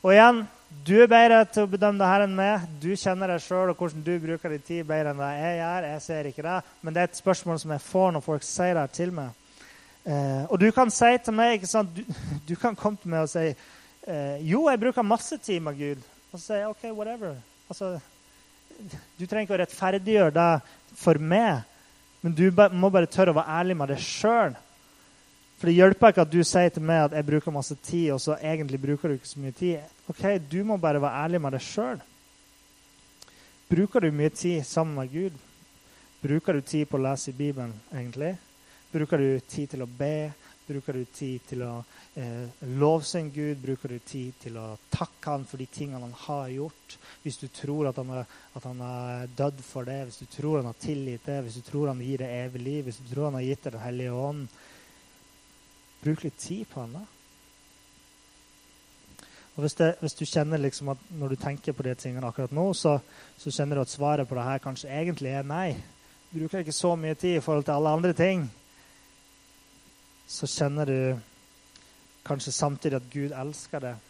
Og 0.00 0.14
igjen, 0.14 0.46
du 0.86 0.94
er 1.02 1.10
bedre 1.10 1.42
til 1.50 1.66
å 1.66 1.68
bedømme 1.68 2.00
det 2.00 2.08
her 2.08 2.22
enn 2.24 2.36
meg. 2.38 2.62
Du 2.80 2.88
kjenner 2.96 3.34
deg 3.34 3.42
sjøl 3.44 3.72
og 3.72 3.82
hvordan 3.82 4.04
du 4.06 4.14
bruker 4.22 4.54
din 4.54 4.62
tid 4.64 4.86
bedre 4.88 5.12
enn 5.12 5.20
det 5.20 5.30
jeg 5.34 5.58
gjør. 5.58 5.88
Jeg 5.90 6.04
ser 6.06 6.28
ikke 6.30 6.46
det. 6.46 6.56
Men 6.80 6.96
det 6.96 7.02
er 7.02 7.10
et 7.10 7.20
spørsmål 7.20 7.60
som 7.60 7.74
jeg 7.74 7.84
får 7.84 8.14
når 8.14 8.24
folk 8.24 8.46
sier 8.46 8.78
det 8.78 8.86
til 8.96 9.12
meg. 9.16 9.36
Eh, 10.08 10.44
og 10.46 10.56
du 10.62 10.70
kan 10.72 10.88
si 10.94 11.10
til 11.20 11.36
meg 11.36 11.58
ikke 11.58 11.68
sant? 11.68 11.92
Du, 11.92 12.06
du 12.48 12.54
kan 12.56 12.78
komme 12.78 13.02
til 13.02 13.12
meg 13.12 13.26
og 13.26 13.32
si 13.32 13.44
eh, 13.50 14.38
jo, 14.46 14.62
jeg 14.70 14.80
bruker 14.86 15.04
masse 15.04 15.36
tid 15.42 15.60
med 15.66 15.76
Gud. 15.76 16.08
Og 16.30 16.38
så 16.38 16.44
sier 16.46 16.62
jeg 16.62 16.72
OK, 16.72 16.86
whatever. 16.96 17.36
Altså, 17.68 17.98
du 19.18 19.26
trenger 19.26 19.46
ikke 19.46 19.56
å 19.56 19.60
rettferdiggjøre 19.60 20.34
det 20.34 20.50
for 21.00 21.20
meg, 21.20 21.62
men 22.20 22.34
du 22.36 22.46
må 22.76 22.90
bare 22.92 23.08
tørre 23.10 23.32
å 23.32 23.38
være 23.38 23.60
ærlig 23.60 23.76
med 23.80 23.92
deg 23.92 24.02
sjøl. 24.04 24.56
For 25.60 25.68
det 25.68 25.76
hjelper 25.76 26.12
ikke 26.12 26.24
at 26.24 26.32
du 26.32 26.40
sier 26.40 26.72
til 26.72 26.84
meg 26.88 27.02
at 27.04 27.14
jeg 27.18 27.26
bruker 27.28 27.52
masse 27.52 27.76
tid, 27.84 28.10
og 28.14 28.20
så 28.24 28.38
egentlig 28.40 28.80
bruker 28.80 29.10
du 29.12 29.18
ikke 29.18 29.28
så 29.28 29.42
mye 29.42 29.56
tid. 29.56 29.82
Ok, 30.08 30.24
Du 30.48 30.62
må 30.64 30.78
bare 30.80 31.02
være 31.02 31.24
ærlig 31.26 31.40
med 31.40 31.52
deg 31.52 31.64
sjøl. 31.64 32.00
Bruker 33.70 34.00
du 34.00 34.10
mye 34.10 34.32
tid 34.32 34.64
sammen 34.64 34.96
med 34.96 35.12
Gud? 35.12 35.36
Bruker 36.22 36.56
du 36.56 36.60
tid 36.60 36.88
på 36.88 36.96
å 36.96 37.04
lese 37.04 37.30
i 37.30 37.36
Bibelen, 37.36 37.74
egentlig? 37.92 38.34
Bruker 38.92 39.20
du 39.20 39.40
tid 39.48 39.70
til 39.70 39.84
å 39.84 39.86
be? 39.86 40.32
Bruker 40.70 40.94
du 40.94 41.04
tid 41.10 41.46
til 41.50 41.64
å 41.66 41.72
eh, 42.14 42.66
lovsynge 42.78 43.34
Gud? 43.34 43.62
Bruker 43.64 43.90
du 43.90 43.98
tid 44.06 44.36
til 44.38 44.58
å 44.60 44.76
takke 44.92 45.32
Han 45.32 45.46
for 45.50 45.58
de 45.58 45.66
tingene 45.66 46.04
Han 46.04 46.18
har 46.28 46.52
gjort? 46.54 46.96
Hvis 47.24 47.40
du 47.42 47.48
tror 47.50 47.90
at 47.90 47.98
Han 47.98 48.12
er, 48.20 48.28
at 48.54 48.68
han 48.68 48.82
er 48.86 49.32
dødd 49.38 49.64
for 49.66 49.88
det, 49.88 50.04
hvis 50.06 50.20
du 50.22 50.28
tror 50.30 50.60
Han 50.60 50.70
har 50.70 50.78
tilgitt 50.78 51.26
det, 51.26 51.40
hvis 51.46 51.58
du 51.58 51.64
tror 51.66 51.90
Han 51.90 52.04
gir 52.06 52.22
deg 52.22 52.36
evig 52.44 52.62
liv, 52.62 52.84
hvis 52.86 53.00
du 53.02 53.08
tror 53.10 53.30
Han 53.30 53.40
har 53.40 53.48
gitt 53.48 53.66
deg 53.66 53.74
Den 53.74 53.88
hellige 53.88 54.20
ånd 54.28 54.60
Bruk 56.04 56.22
litt 56.24 56.38
tid 56.38 56.68
på 56.70 56.84
Han, 56.84 57.00
da. 57.00 57.08
Og 59.56 59.64
hvis, 59.66 59.74
det, 59.76 59.90
hvis, 60.00 60.14
du 60.16 60.24
kjenner 60.24 60.62
liksom 60.62 60.88
at 60.94 61.02
når 61.18 61.34
du 61.34 61.40
tenker 61.42 61.74
på 61.76 61.84
de 61.84 61.92
tingene 61.98 62.24
akkurat 62.30 62.54
nå, 62.54 62.70
så, 62.72 62.94
så, 63.36 63.50
kjenner 63.50 63.76
du 63.76 63.82
at 63.82 63.92
svaret 63.92 64.28
på 64.28 64.38
det 64.38 64.46
her 64.46 64.62
kanskje 64.62 64.94
egentlig 64.94 65.34
er 65.34 65.44
nei. 65.44 65.74
Du 66.30 66.38
bruker 66.38 66.62
ikke 66.62 66.72
så 66.72 66.94
mye 66.96 67.18
tid 67.18 67.36
i 67.36 67.42
forhold 67.44 67.66
til 67.66 67.74
alle 67.74 67.92
andre 67.98 68.14
ting. 68.16 68.46
Så 70.30 70.46
kjenner 70.46 70.86
du 70.86 71.18
kanskje 72.22 72.52
samtidig 72.54 73.00
at 73.00 73.10
Gud 73.10 73.32
elsker 73.34 73.82
deg. 73.82 74.08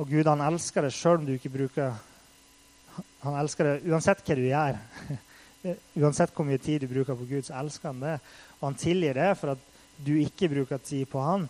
Og 0.00 0.08
Gud 0.08 0.28
han 0.30 0.44
elsker 0.46 0.86
deg 0.86 0.94
sjøl 0.96 1.18
om 1.20 1.26
du 1.28 1.34
ikke 1.34 1.52
bruker 1.52 1.96
Han 3.26 3.34
elsker 3.36 3.68
deg 3.68 3.88
uansett 3.90 4.22
hva 4.24 4.34
du 4.38 4.44
gjør. 4.46 4.78
uansett 6.00 6.32
hvor 6.32 6.46
mye 6.48 6.60
tid 6.62 6.80
du 6.80 6.88
bruker 6.88 7.18
på 7.18 7.26
Gud, 7.28 7.44
så 7.44 7.58
elsker 7.60 7.90
han 7.90 8.00
det. 8.00 8.14
Og 8.60 8.68
han 8.70 8.78
tilgir 8.80 9.18
det 9.18 9.26
for 9.36 9.52
at 9.52 9.64
du 10.06 10.14
ikke 10.16 10.48
bruker 10.48 10.80
tid 10.80 11.04
på 11.10 11.20
han. 11.20 11.44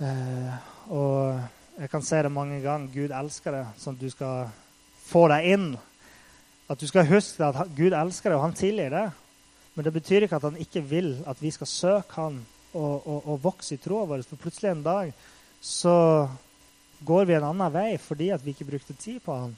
Eh, 0.00 0.70
og 0.94 1.80
jeg 1.82 1.90
kan 1.92 2.06
si 2.06 2.22
det 2.24 2.32
mange 2.32 2.62
ganger. 2.64 2.94
Gud 2.94 3.12
elsker 3.18 3.58
det, 3.58 3.64
sånn 3.82 3.98
at 3.98 4.04
du 4.06 4.14
skal 4.14 4.54
få 5.04 5.26
deg 5.34 5.50
inn. 5.50 5.66
At 6.70 6.80
du 6.80 6.86
skal 6.88 7.08
huske 7.10 7.44
at 7.44 7.74
Gud 7.76 7.92
elsker 7.98 8.30
det, 8.30 8.38
og 8.38 8.46
han 8.46 8.56
tilgir 8.56 8.94
det. 8.94 9.04
Men 9.74 9.84
det 9.84 9.94
betyr 9.98 10.24
ikke 10.24 10.40
at 10.40 10.48
han 10.48 10.56
ikke 10.64 10.84
vil 10.86 11.12
at 11.28 11.42
vi 11.42 11.52
skal 11.52 11.68
søke 11.68 12.16
han 12.16 12.40
og, 12.72 13.06
og, 13.06 13.18
og 13.24 13.42
vokse 13.42 13.74
i 13.74 13.80
troa 13.82 14.06
vår. 14.10 14.22
For 14.28 14.40
plutselig 14.40 14.70
en 14.72 14.84
dag 14.86 15.12
så 15.60 16.28
går 17.00 17.26
vi 17.28 17.36
en 17.36 17.48
annen 17.50 17.72
vei 17.72 17.90
fordi 18.00 18.30
at 18.34 18.44
vi 18.44 18.54
ikke 18.54 18.68
brukte 18.72 18.96
tid 18.98 19.20
på 19.24 19.36
han. 19.36 19.56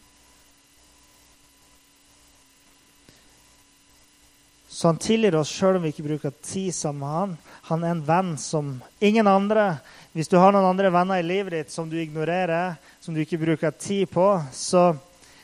Så 4.72 4.88
han 4.88 4.96
tilgir 4.96 5.34
oss 5.36 5.50
sjøl 5.52 5.76
om 5.76 5.82
vi 5.84 5.90
ikke 5.92 6.06
bruker 6.06 6.32
tid 6.40 6.72
sammen 6.72 7.02
med 7.02 7.12
han. 7.12 7.34
Han 7.68 7.82
er 7.84 7.90
en 7.92 8.06
venn 8.06 8.30
som 8.40 8.70
ingen 9.04 9.28
andre. 9.28 9.66
Hvis 10.16 10.30
du 10.32 10.38
har 10.40 10.54
noen 10.54 10.64
andre 10.64 10.88
venner 10.94 11.20
i 11.20 11.26
livet 11.26 11.52
ditt 11.52 11.74
som 11.74 11.90
du 11.90 11.98
ignorerer, 12.00 12.78
som 13.00 13.12
du 13.12 13.20
ikke 13.20 13.40
bruker 13.42 13.74
tid 13.76 14.08
på, 14.10 14.26
så, 14.56 14.94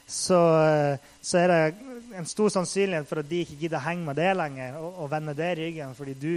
så, 0.09 0.41
så 1.21 1.43
er 1.43 1.53
det 1.53 1.61
en 2.15 2.27
stor 2.27 2.49
sannsynlighet 2.49 3.09
for 3.09 3.21
at 3.21 3.29
de 3.29 3.41
ikke 3.43 3.57
gidder 3.61 3.79
å 3.79 3.85
henge 3.85 4.07
med 4.07 4.17
det 4.19 4.31
lenger 4.37 4.77
og, 4.81 5.01
og 5.03 5.11
vende 5.13 5.35
det 5.37 5.51
ryggen, 5.59 5.95
fordi 5.97 6.15
du, 6.17 6.33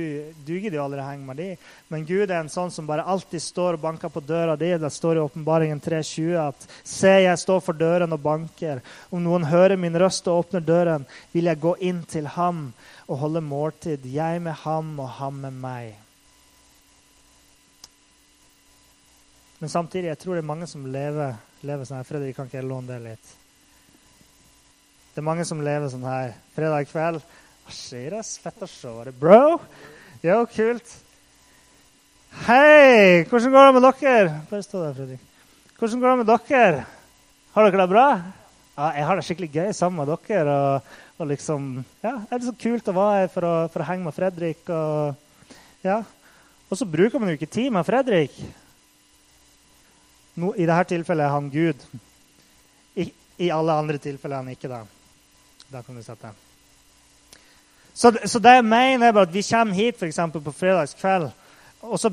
du 0.46 0.54
gidder 0.58 0.78
jo 0.80 0.84
aldri 0.84 1.02
å 1.04 1.08
henge 1.08 1.28
med 1.28 1.40
de. 1.40 1.48
Men 1.92 2.06
Gud 2.08 2.26
er 2.26 2.40
en 2.40 2.52
sånn 2.52 2.74
som 2.74 2.88
bare 2.90 3.06
alltid 3.08 3.44
står 3.44 3.78
og 3.78 3.84
banker 3.86 4.12
på 4.12 4.24
døra 4.26 4.58
di. 4.60 4.72
Det 4.82 4.92
står 4.92 5.20
i 5.20 5.24
Åpenbaringen 5.24 5.82
3.20 5.84 6.38
at 6.44 6.68
Se, 6.84 7.14
jeg 7.24 7.42
står 7.42 7.64
for 7.64 7.78
døren 7.78 8.16
og 8.16 8.24
banker. 8.24 8.84
Om 9.12 9.24
noen 9.24 9.48
hører 9.52 9.80
min 9.80 9.98
røst 10.02 10.28
og 10.28 10.46
åpner 10.46 10.66
døren, 10.66 11.08
vil 11.32 11.50
jeg 11.52 11.64
gå 11.64 11.76
inn 11.90 12.04
til 12.10 12.30
ham 12.36 12.70
og 13.08 13.22
holde 13.24 13.44
måltid, 13.44 14.08
jeg 14.08 14.42
med 14.44 14.58
ham 14.64 14.96
og 15.00 15.12
ham 15.20 15.44
med 15.46 15.60
meg. 15.64 15.92
Men 19.62 19.70
samtidig 19.70 20.10
jeg 20.10 20.20
tror 20.24 20.36
det 20.36 20.42
er 20.42 20.54
mange 20.54 20.68
som 20.68 20.88
lever, 20.90 21.38
lever 21.68 21.86
sånn. 21.86 22.08
Fredrik, 22.08 22.34
kan 22.38 22.50
ikke 22.50 22.60
jeg 22.64 22.70
låne 22.72 22.90
det 22.90 23.04
litt? 23.06 23.38
Det 25.12 25.20
er 25.20 25.28
mange 25.28 25.44
som 25.44 25.60
lever 25.60 25.90
sånn 25.92 26.06
her. 26.08 26.30
Fredag 26.56 26.88
kveld 26.88 27.20
Hva 27.20 27.74
skjer? 27.76 28.14
det? 28.16 28.22
Fett 28.40 28.62
å 28.64 28.68
se 28.72 28.92
det. 29.04 29.12
Bro? 29.20 29.58
Jo, 30.24 30.38
kult. 30.48 30.94
Hei! 32.46 33.26
Hvordan 33.28 33.52
går 33.52 33.66
det 33.68 33.74
med 33.76 33.86
dere? 33.90 34.38
Bare 34.48 34.64
stå 34.64 34.86
der, 34.86 34.94
Fredrik. 34.96 35.26
Hvordan 35.76 36.00
går 36.00 36.14
det 36.14 36.20
med 36.22 36.32
dere? 36.32 36.86
Har 37.52 37.68
dere 37.68 37.82
det 37.82 37.90
bra? 37.92 38.06
Ja, 38.78 38.88
jeg 38.96 39.08
har 39.10 39.20
det 39.20 39.26
skikkelig 39.28 39.50
gøy 39.52 39.74
sammen 39.76 40.00
med 40.00 40.14
dere. 40.30 40.56
Og, 40.56 40.96
og 41.20 41.30
liksom, 41.34 41.68
ja, 42.06 42.14
det 42.30 42.40
er 42.40 42.48
så 42.48 42.56
kult 42.64 42.88
å 42.88 42.96
være 42.96 43.20
her 43.20 43.30
for 43.36 43.50
å, 43.50 43.52
for 43.74 43.84
å 43.84 43.90
henge 43.92 44.08
med 44.08 44.16
Fredrik. 44.16 44.64
Og, 44.72 45.60
ja. 45.84 46.00
og 46.70 46.80
så 46.80 46.88
bruker 46.88 47.20
man 47.20 47.34
jo 47.34 47.42
ikke 47.42 47.52
tid 47.52 47.68
med 47.76 47.84
Fredrik. 47.84 48.40
No, 50.40 50.56
I 50.56 50.64
dette 50.64 50.94
tilfellet 50.96 51.28
er 51.28 51.36
han 51.36 51.52
Gud. 51.52 51.84
I, 52.96 53.10
I, 53.44 53.52
alle 53.52 53.76
andre 53.76 54.00
tilfeller 54.00 54.40
er 54.40 54.46
han 54.46 54.56
ikke 54.56 54.72
det. 54.72 54.82
Der 55.72 55.82
kan 55.82 55.96
du 55.96 56.04
sette. 56.04 56.30
Så, 57.94 58.12
så 58.26 58.40
det 58.40 58.56
jeg 58.58 58.66
mener, 58.66 59.08
er 59.08 59.22
at 59.22 59.34
vi 59.34 59.44
kommer 59.50 59.74
hit 59.74 60.00
for 60.00 60.06
eksempel, 60.06 60.42
på 60.42 60.52
fredagskveld, 60.52 61.30
og 61.82 62.00
så 62.00 62.12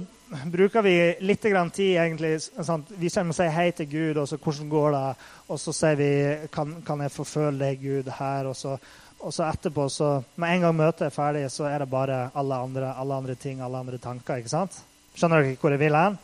bruker 0.53 0.83
vi 0.83 0.95
litt 1.27 1.43
tid 1.43 1.97
egentlig, 1.97 2.39
sånn, 2.41 2.85
Vi 2.89 3.11
kommer 3.11 3.35
og 3.35 3.37
sier 3.37 3.51
hei 3.51 3.71
til 3.73 3.89
Gud, 3.91 4.17
og 4.17 4.29
så 4.29 4.37
'Hvordan 4.37 4.69
går 4.69 4.91
det?' 4.93 5.17
Og 5.49 5.59
så 5.59 5.73
sier 5.73 5.97
vi 5.97 6.49
'Kan, 6.53 6.83
kan 6.87 7.01
jeg 7.01 7.11
forføle 7.11 7.59
deg, 7.59 7.81
Gud, 7.83 8.13
her?' 8.19 8.47
Og 8.47 8.57
så, 8.57 8.79
og 9.21 9.33
så 9.33 9.43
etterpå, 9.45 9.89
så 9.89 10.23
med 10.37 10.55
en 10.55 10.61
gang 10.61 10.77
møtet 10.77 11.07
er 11.07 11.11
ferdig, 11.11 11.51
så 11.51 11.65
er 11.65 11.79
det 11.79 11.91
bare 11.91 12.31
alle 12.35 12.55
andre, 12.55 12.95
alle 12.99 13.15
andre 13.15 13.35
ting, 13.35 13.61
alle 13.61 13.79
andre 13.79 13.99
tanker. 13.99 14.37
ikke 14.37 14.49
sant? 14.49 14.83
Skjønner 15.17 15.43
dere 15.43 15.57
hvor 15.57 15.71
jeg 15.71 15.79
vil 15.79 15.95
hen? 15.97 16.19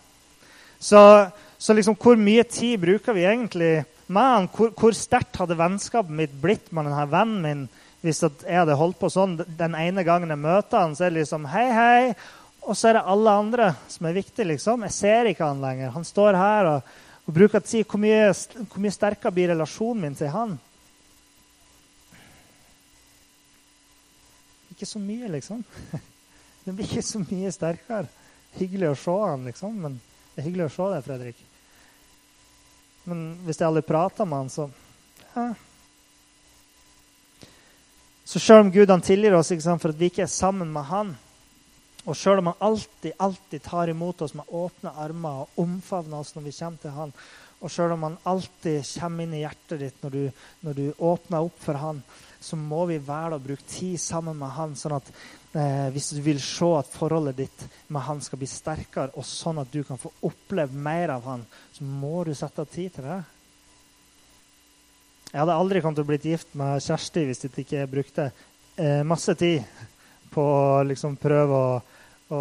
Så, 0.79 1.31
så 1.59 1.73
liksom, 1.73 1.97
hvor 1.97 2.17
mye 2.17 2.43
tid 2.43 2.79
bruker 2.79 3.13
vi 3.13 3.25
egentlig 3.25 3.85
med 4.07 4.31
han? 4.35 4.49
Hvor, 4.53 4.73
hvor 4.77 4.97
sterkt 4.97 5.39
hadde 5.41 5.57
vennskapet 5.59 6.13
mitt 6.13 6.35
blitt 6.43 6.71
med 6.73 6.89
denne 6.89 7.07
vennen 7.11 7.43
min 7.45 7.65
hvis 8.05 8.21
jeg 8.21 8.59
hadde 8.59 8.77
holdt 8.77 8.99
på 9.01 9.09
sånn? 9.09 9.39
Den 9.57 9.77
ene 9.79 10.05
gangen 10.05 10.33
jeg 10.33 10.43
møter 10.43 10.83
han, 10.83 10.97
så 10.97 11.07
er 11.07 11.15
det 11.15 11.23
liksom 11.23 11.47
hei, 11.49 11.69
hei. 11.73 12.01
Og 12.65 12.77
så 12.77 12.91
er 12.91 12.99
det 12.99 13.09
alle 13.13 13.33
andre 13.45 13.71
som 13.93 14.09
er 14.09 14.17
viktige. 14.17 14.49
liksom. 14.53 14.85
Jeg 14.89 14.97
ser 14.97 15.31
ikke 15.31 15.49
han 15.49 15.65
lenger. 15.65 15.93
Han 15.97 16.05
står 16.05 16.37
her 16.37 16.69
og, 16.69 16.93
og 17.25 17.37
bruker 17.37 17.65
tid. 17.65 17.85
Hvor 17.89 18.01
mye, 18.01 18.29
hvor 18.33 18.85
mye 18.85 18.95
sterkere 18.95 19.33
blir 19.33 19.53
relasjonen 19.53 20.05
min 20.05 20.17
til 20.19 20.33
han? 20.33 20.57
Ikke 24.75 24.89
så 24.89 25.01
mye, 25.01 25.29
liksom. 25.37 25.65
Det 26.65 26.73
blir 26.73 26.89
ikke 26.89 27.05
så 27.05 27.21
mye 27.21 27.51
sterkere. 27.53 28.09
Hyggelig 28.57 28.93
å 28.93 29.01
se 29.01 29.17
han, 29.21 29.45
liksom. 29.49 29.75
Men 29.85 29.99
det 30.35 30.41
er 30.41 30.49
hyggelig 30.49 30.71
å 30.71 30.75
se 30.77 30.87
deg, 30.95 31.05
Fredrik. 31.05 31.43
Men 33.05 33.25
hvis 33.45 33.61
jeg 33.61 33.69
aldri 33.69 33.85
prater 33.87 34.29
med 34.29 34.45
han, 34.45 34.51
så 34.53 34.69
ja. 35.35 35.53
Så 38.25 38.41
sjøl 38.41 38.65
om 38.65 38.73
Gud 38.73 38.89
han 38.89 39.05
tilgir 39.05 39.37
oss 39.37 39.53
sant, 39.53 39.83
for 39.83 39.93
at 39.93 40.01
vi 40.01 40.09
ikke 40.09 40.25
er 40.25 40.33
sammen 40.33 40.71
med 40.73 40.89
han, 40.89 41.13
og 42.05 42.17
sjøl 42.17 42.41
om 42.41 42.51
han 42.51 42.63
alltid 42.65 43.17
alltid 43.21 43.63
tar 43.65 43.93
imot 43.93 44.23
oss 44.25 44.35
med 44.37 44.49
åpne 44.49 44.93
armer 45.01 45.45
og 45.45 45.61
omfavner 45.61 46.21
oss 46.21 46.35
når 46.35 46.47
vi 46.47 46.55
kommer 46.57 46.81
til 46.81 46.95
han, 46.97 47.13
og 47.61 47.73
sjøl 47.73 47.95
om 47.95 48.07
han 48.09 48.17
alltid 48.29 48.81
kommer 48.99 49.25
inn 49.25 49.37
i 49.37 49.43
hjertet 49.45 49.81
ditt 49.81 50.03
når 50.05 50.17
du, 50.17 50.25
når 50.65 50.81
du 50.81 50.85
åpner 50.99 51.47
opp 51.47 51.61
for 51.61 51.81
han, 51.81 52.03
så 52.41 52.57
må 52.61 52.85
vi 52.91 52.99
være 53.01 53.39
og 53.39 53.47
bruke 53.47 53.65
tid 53.69 54.01
sammen 54.01 54.37
med 54.41 54.53
han, 54.57 54.77
sånn 54.77 54.99
at 54.99 55.13
eh, 55.55 55.89
hvis 55.95 56.11
du 56.17 56.21
vil 56.25 56.41
se 56.43 56.69
at 56.79 56.91
forholdet 56.93 57.39
ditt 57.45 57.65
med 57.89 58.05
han 58.07 58.21
skal 58.25 58.41
bli 58.41 58.49
sterkere, 58.51 59.15
og 59.15 59.27
sånn 59.29 59.63
at 59.63 59.73
du 59.73 59.83
kan 59.87 60.01
få 60.01 60.13
oppleve 60.29 60.75
mer 60.75 61.15
av 61.17 61.25
han, 61.31 61.47
så 61.73 61.87
må 61.87 62.25
du 62.27 62.35
sette 62.35 62.63
av 62.63 62.71
tid 62.71 62.95
til 62.97 63.09
det. 63.09 63.23
Jeg 65.33 65.41
hadde 65.43 65.59
aldri 65.59 65.83
kommet 65.83 65.99
til 65.99 66.07
å 66.07 66.13
bli 66.13 66.21
gift 66.23 66.55
med 66.59 66.83
Kjersti 66.85 67.25
hvis 67.27 67.43
jeg 67.47 67.65
ikke 67.65 67.89
brukte 67.91 68.29
eh, 68.77 69.03
masse 69.07 69.35
tid 69.35 69.65
på 70.35 70.43
å 70.43 70.85
liksom 70.87 71.19
prøve 71.19 71.59
å 71.59 71.75
å, 72.33 72.41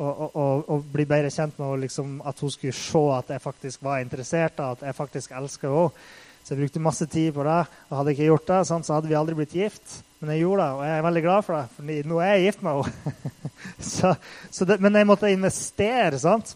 å, 0.00 0.06
å, 0.08 0.44
og, 0.72 0.84
bli 0.92 1.06
bedre 1.08 1.30
kjent 1.32 1.58
med 1.60 1.84
liksom, 1.84 2.18
at 2.26 2.40
hun 2.40 2.52
skulle 2.52 2.76
se 2.76 3.02
at 3.14 3.32
jeg 3.34 3.44
faktisk 3.44 3.84
var 3.84 4.00
interessert, 4.00 4.60
at 4.60 4.84
jeg 4.86 4.96
faktisk 4.96 5.34
elsker 5.36 5.74
henne. 5.74 6.04
Så 6.40 6.54
jeg 6.54 6.62
brukte 6.62 6.80
masse 6.80 7.04
tid 7.06 7.34
på 7.36 7.44
det. 7.44 7.58
og 7.90 7.98
Hadde 7.98 8.10
jeg 8.10 8.16
ikke 8.16 8.30
gjort 8.30 8.46
det, 8.48 8.60
sånn, 8.70 8.84
så 8.86 8.94
hadde 8.96 9.10
vi 9.10 9.18
aldri 9.18 9.36
blitt 9.36 9.52
gift. 9.54 9.98
Men 10.20 10.34
jeg 10.34 10.42
gjorde 10.44 10.64
det, 10.64 10.76
og 10.76 10.84
jeg 10.84 10.96
er 10.98 11.04
veldig 11.06 11.24
glad 11.24 11.44
for 11.46 11.56
det, 11.56 11.66
for 11.76 12.08
nå 12.12 12.20
er 12.20 12.32
jeg 12.34 12.46
gift 12.50 12.64
med 12.66 12.80
henne. 12.84 14.80
men 14.84 14.98
jeg 15.00 15.08
måtte 15.08 15.32
investere, 15.32 16.20
sant? 16.20 16.54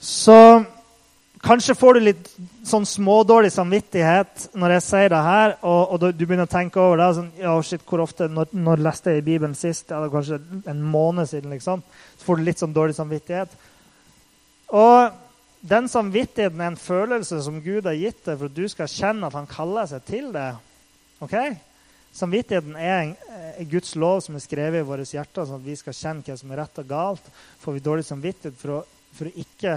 Så 0.00 0.38
Kanskje 1.40 1.72
får 1.74 1.96
du 1.96 2.00
litt 2.04 2.26
sånn 2.68 2.84
smådårlig 2.84 3.48
samvittighet 3.54 4.50
når 4.60 4.74
jeg 4.74 4.84
sier 4.84 5.12
det 5.12 5.20
her, 5.24 5.54
og, 5.64 5.94
og 5.94 6.02
du 6.12 6.26
begynner 6.26 6.44
å 6.44 6.52
tenke 6.52 6.76
over 6.82 7.00
det. 7.00 7.06
Sånn, 7.16 7.30
ja, 7.40 7.54
shit, 7.64 7.84
hvor 7.88 8.02
ofte, 8.04 8.28
når, 8.28 8.50
når 8.52 8.82
leste 8.84 9.14
jeg 9.14 9.22
i 9.22 9.24
Bibelen 9.30 9.56
sist? 9.56 9.88
Ja, 9.88 10.02
kanskje 10.12 10.36
en 10.68 10.82
måned 10.84 11.30
siden. 11.30 11.48
liksom. 11.54 11.80
Så 12.20 12.26
får 12.26 12.36
du 12.36 12.44
litt 12.44 12.60
sånn 12.60 12.76
dårlig 12.76 12.98
samvittighet. 12.98 13.54
Og 14.76 15.16
den 15.72 15.88
samvittigheten 15.88 16.60
er 16.60 16.74
en 16.74 16.80
følelse 16.80 17.40
som 17.46 17.62
Gud 17.64 17.88
har 17.88 17.96
gitt 17.96 18.20
deg 18.26 18.36
for 18.36 18.52
at 18.52 18.58
du 18.60 18.68
skal 18.68 18.92
kjenne 18.92 19.32
at 19.32 19.38
han 19.40 19.48
kaller 19.48 19.88
seg 19.88 20.04
til 20.12 20.28
det. 20.36 20.50
Ok? 21.20 21.36
Samvittigheten 22.12 22.74
er 22.74 23.14
er 23.60 23.68
Guds 23.70 23.94
lov 23.94 24.20
som 24.24 24.34
er 24.34 24.42
skrevet 24.42 24.80
i 24.80 24.86
våre 24.86 25.04
hjerter, 25.04 25.44
sånn 25.46 25.60
at 25.60 25.66
vi 25.66 25.76
skal 25.78 25.96
kjenne 25.96 26.24
hva 26.26 26.36
som 26.38 26.52
er 26.52 26.62
rett 26.62 26.80
og 26.80 26.88
galt. 26.88 27.26
Får 27.60 27.76
vi 27.76 27.82
dårlig 27.84 28.06
samvittighet 28.08 28.56
for 28.58 28.78
å, 28.78 28.80
for 29.16 29.28
å 29.28 29.42
ikke 29.42 29.74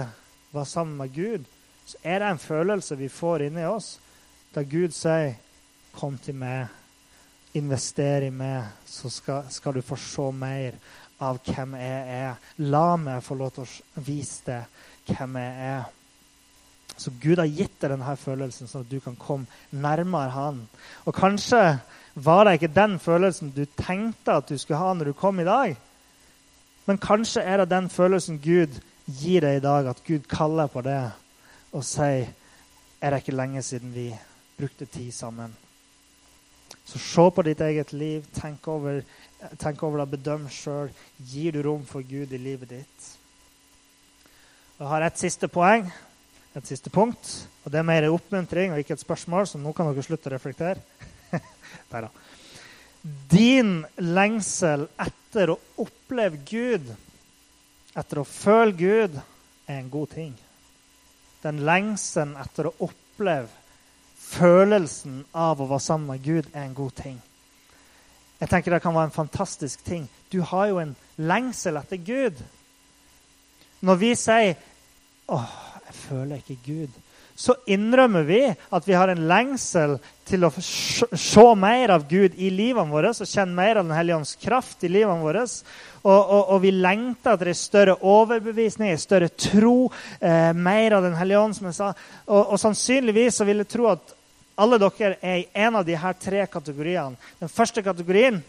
være 0.54 0.70
sammen 0.70 0.96
med 0.98 1.12
Gud, 1.14 1.44
så 1.84 2.00
er 2.02 2.22
det 2.22 2.30
en 2.32 2.40
følelse 2.40 2.96
vi 2.96 3.10
får 3.12 3.48
inni 3.48 3.66
oss 3.68 3.98
da 4.54 4.62
Gud 4.62 4.94
sier 4.94 5.34
'Kom 5.94 6.18
til 6.18 6.34
meg, 6.34 6.66
invester 7.54 8.22
i 8.26 8.30
meg, 8.30 8.64
så 8.86 9.10
skal, 9.10 9.44
skal, 9.50 9.74
du 9.74 9.82
få 9.82 9.96
se 9.96 10.30
mer 10.32 10.74
av 11.20 11.38
hvem 11.38 11.74
jeg 11.74 12.08
er'. 12.08 12.36
La 12.58 12.96
meg 12.96 13.22
få 13.22 13.34
lov 13.34 13.50
til 13.54 13.62
å 13.62 14.00
vise 14.00 14.42
deg 14.46 14.64
hvem 15.06 15.36
jeg 15.36 15.54
er. 15.70 15.84
Så 16.96 17.10
Gud 17.20 17.40
har 17.42 17.50
gitt 17.50 17.74
deg 17.80 17.90
denne 17.90 18.16
følelsen, 18.16 18.68
sånn 18.70 18.84
at 18.84 18.90
du 18.90 19.00
kan 19.02 19.16
komme 19.18 19.46
nærmere 19.70 20.30
Han. 20.34 20.60
Og 21.04 21.14
kanskje 21.16 21.80
var 22.14 22.44
det 22.46 22.58
ikke 22.58 22.74
den 22.74 22.98
følelsen 23.02 23.50
du 23.54 23.64
tenkte 23.78 24.38
at 24.38 24.48
du 24.48 24.58
skulle 24.58 24.78
ha 24.78 24.92
når 24.94 25.10
du 25.10 25.18
kom 25.18 25.40
i 25.42 25.48
dag. 25.48 25.74
Men 26.86 27.00
kanskje 27.02 27.42
er 27.42 27.62
det 27.62 27.72
den 27.72 27.88
følelsen 27.90 28.38
Gud 28.38 28.78
gir 29.06 29.44
deg 29.44 29.58
i 29.58 29.64
dag, 29.64 29.88
at 29.90 30.02
Gud 30.06 30.28
kaller 30.30 30.70
på 30.70 30.84
det 30.84 31.02
og 31.74 31.84
sier 31.84 32.30
Er 33.04 33.10
det 33.10 33.18
ikke 33.20 33.36
lenge 33.36 33.60
siden 33.62 33.90
vi 33.92 34.06
brukte 34.56 34.86
tid 34.86 35.12
sammen? 35.12 35.52
Så 36.84 36.98
se 36.98 37.24
på 37.30 37.42
ditt 37.44 37.60
eget 37.60 37.92
liv. 37.92 38.24
Tenk 38.32 38.68
over, 38.68 39.02
tenk 39.60 39.82
over 39.82 40.00
det, 40.00 40.10
bedøm 40.14 40.46
sjøl. 40.48 40.88
Gir 41.18 41.52
du 41.52 41.62
rom 41.66 41.84
for 41.84 42.00
Gud 42.00 42.32
i 42.32 42.40
livet 42.40 42.70
ditt? 42.70 43.10
Jeg 44.78 44.88
har 44.88 45.04
et 45.04 45.20
siste 45.20 45.48
poeng, 45.48 45.84
et 46.54 46.68
siste 46.68 46.90
punkt. 46.90 47.48
og 47.64 47.72
Det 47.72 47.80
er 47.80 47.86
mer 47.86 48.06
en 48.06 48.14
oppmuntring 48.14 48.72
og 48.72 48.78
ikke 48.82 48.94
et 48.94 49.04
spørsmål, 49.04 49.46
så 49.46 49.58
nå 49.58 49.72
kan 49.72 49.90
dere 49.90 50.06
slutte 50.06 50.30
å 50.30 50.34
reflektere. 50.36 50.80
Neida. 51.92 52.10
Din 53.30 53.82
lengsel 54.00 54.86
etter 55.02 55.52
å 55.52 55.58
oppleve 55.82 56.40
Gud, 56.48 56.88
etter 57.94 58.22
å 58.22 58.28
føle 58.28 58.72
Gud, 58.78 59.20
er 59.68 59.80
en 59.80 59.92
god 59.92 60.14
ting 60.14 60.32
den 61.44 61.60
lengselen 61.66 62.34
etter 62.40 62.68
å 62.68 62.74
oppleve 62.86 63.50
følelsen 64.24 65.22
av 65.36 65.60
å 65.60 65.68
være 65.68 65.84
sammen 65.84 66.14
med 66.14 66.24
Gud, 66.24 66.48
er 66.54 66.64
en 66.64 66.76
god 66.76 66.94
ting. 66.96 67.18
Jeg 68.40 68.50
tenker 68.50 68.72
Det 68.72 68.82
kan 68.82 68.94
være 68.94 69.10
en 69.10 69.18
fantastisk 69.18 69.84
ting. 69.84 70.08
Du 70.32 70.40
har 70.42 70.66
jo 70.68 70.80
en 70.80 70.94
lengsel 71.16 71.76
etter 71.76 71.96
Gud. 71.96 72.40
Når 73.80 73.96
vi 73.96 74.14
sier 74.14 74.56
'Åh, 75.28 75.73
jeg 75.94 76.08
føler 76.08 76.40
ikke 76.42 76.58
Gud', 76.66 77.02
så 77.34 77.56
innrømmer 77.66 78.22
vi 78.22 78.40
at 78.46 78.84
vi 78.86 78.94
har 78.94 79.10
en 79.10 79.24
lengsel 79.26 79.96
til 80.26 80.46
å 80.46 80.52
se 80.54 81.44
mer 81.58 81.90
av 81.90 82.04
Gud 82.06 82.36
i 82.38 82.50
livene 82.54 82.92
våre 82.92 83.10
og 83.10 83.26
kjenne 83.26 83.56
mer 83.56 83.80
av 83.80 83.88
Den 83.88 83.96
hellige 83.96 84.18
ånds 84.20 84.34
kraft 84.38 84.84
i 84.86 84.90
livene 84.90 85.22
våre. 85.24 85.42
Og, 86.04 86.20
og, 86.20 86.42
og, 86.54 86.60
vi 86.62 86.70
lengter 86.70 87.34
etter 87.34 87.50
en 87.50 87.58
større 87.58 87.96
overbevisning, 88.06 88.92
en 88.92 89.02
større 89.02 89.32
tro, 89.34 89.90
eh, 90.20 90.52
mer 90.54 90.94
av 90.94 91.02
Den 91.02 91.16
hellige 91.18 91.40
ånd, 91.40 91.56
som 91.58 91.66
jeg 91.66 91.78
sa. 91.80 91.88
Og, 92.28 92.52
og, 92.52 92.58
sannsynligvis 92.62 93.40
så 93.40 93.46
vil 93.48 93.64
jeg 93.64 93.70
tro 93.72 93.88
at 93.90 94.14
alle 94.54 94.78
dere 94.78 95.16
er 95.18 95.40
i 95.40 95.48
en 95.66 95.80
av 95.80 95.86
de 95.88 95.96
her 95.98 96.14
tre 96.14 96.44
kategoriene. 96.46 97.18
Den 97.40 97.50
første 97.50 97.82
kategorien 97.82 98.44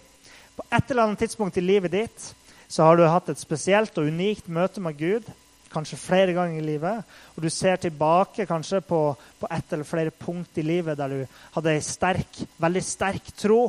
På 0.56 0.64
et 0.72 0.92
eller 0.92 1.04
annet 1.04 1.20
tidspunkt 1.20 1.58
i 1.58 1.62
livet 1.62 1.92
ditt 1.92 2.30
så 2.72 2.86
har 2.86 2.96
du 2.96 3.04
hatt 3.04 3.28
et 3.28 3.42
spesielt 3.42 3.98
og 4.00 4.08
unikt 4.08 4.48
møte 4.48 4.80
med 4.80 4.96
Gud 4.96 5.26
kanskje 5.72 6.00
flere 6.00 6.36
ganger 6.36 6.60
i 6.60 6.66
livet. 6.66 7.16
Og 7.36 7.46
du 7.46 7.50
ser 7.54 7.80
tilbake 7.82 8.48
kanskje 8.50 8.82
på, 8.86 9.00
på 9.40 9.50
ett 9.52 9.74
eller 9.74 9.88
flere 9.88 10.14
punkt 10.14 10.58
i 10.62 10.66
livet 10.66 10.98
der 11.00 11.14
du 11.14 11.40
hadde 11.58 11.80
sterk, 11.86 12.44
veldig 12.62 12.84
sterk 12.86 13.34
tro. 13.38 13.64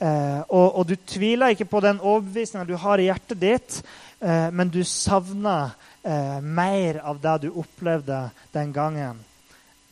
Eh, 0.00 0.40
og, 0.48 0.78
og, 0.78 0.84
du 0.88 0.96
tviler 0.96 1.52
ikke 1.52 1.68
på 1.68 1.82
den 1.84 2.00
overbevisninga 2.00 2.64
du 2.64 2.76
har 2.80 3.00
i 3.00 3.10
hjertet 3.10 3.40
ditt, 3.40 3.80
eh, 4.24 4.48
men 4.48 4.70
du 4.72 4.80
savner 4.88 5.74
eh, 6.00 6.38
mer 6.40 7.02
av 7.04 7.20
det 7.20 7.34
du 7.44 7.50
opplevde 7.52 8.22
den 8.54 8.72
gangen. 8.72 9.20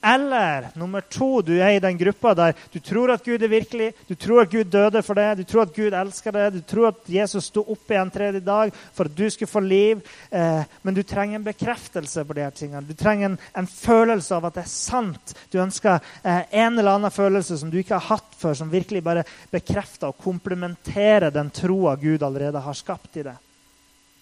Eller 0.00 0.68
nummer 0.74 1.00
to, 1.00 1.40
du 1.42 1.56
er 1.58 1.72
i 1.74 1.80
den 1.82 1.96
gruppa 1.98 2.30
der 2.38 2.52
du 2.70 2.78
tror 2.78 3.10
at 3.10 3.24
Gud 3.26 3.42
er 3.42 3.50
virkelig, 3.50 3.88
du 4.06 4.14
tror 4.14 4.44
at 4.44 4.52
Gud 4.52 4.70
døde 4.70 5.00
for 5.02 5.18
deg, 5.18 5.40
du 5.40 5.48
tror 5.48 5.64
at 5.64 5.72
Gud 5.74 5.96
elsker 5.98 6.36
deg, 6.36 6.54
du 6.54 6.62
tror 6.62 6.92
at 6.92 7.08
Jesus 7.10 7.48
sto 7.50 7.64
opp 7.66 7.90
igjen 7.90 8.12
tredje 8.14 8.42
dag 8.46 8.70
for 8.94 9.10
at 9.10 9.16
du 9.18 9.24
skulle 9.26 9.50
få 9.50 9.62
liv. 9.64 10.04
Eh, 10.30 10.62
men 10.86 10.94
du 10.94 11.02
trenger 11.02 11.40
en 11.40 11.48
bekreftelse 11.48 12.22
på 12.28 12.38
de 12.38 12.44
her 12.46 12.54
tingene. 12.54 12.84
Du 12.86 12.94
trenger 12.94 13.32
en, 13.32 13.36
en 13.58 13.66
følelse 13.66 14.38
av 14.38 14.46
at 14.46 14.60
det 14.60 14.64
er 14.68 14.70
sant. 14.70 15.34
Du 15.50 15.58
ønsker 15.64 15.98
eh, 16.22 16.46
en 16.62 16.78
eller 16.78 16.92
annen 16.94 17.14
følelse 17.14 17.58
som 17.58 17.74
du 17.74 17.80
ikke 17.82 17.98
har 17.98 18.06
hatt 18.12 18.38
før, 18.38 18.54
som 18.54 18.70
virkelig 18.70 19.02
bare 19.02 19.26
bekrefter 19.50 20.12
og 20.12 20.22
komplementerer 20.22 21.34
den 21.34 21.50
troa 21.50 21.98
Gud 21.98 22.22
allerede 22.22 22.62
har 22.62 22.78
skapt 22.78 23.18
i 23.18 23.26
deg. 23.26 23.44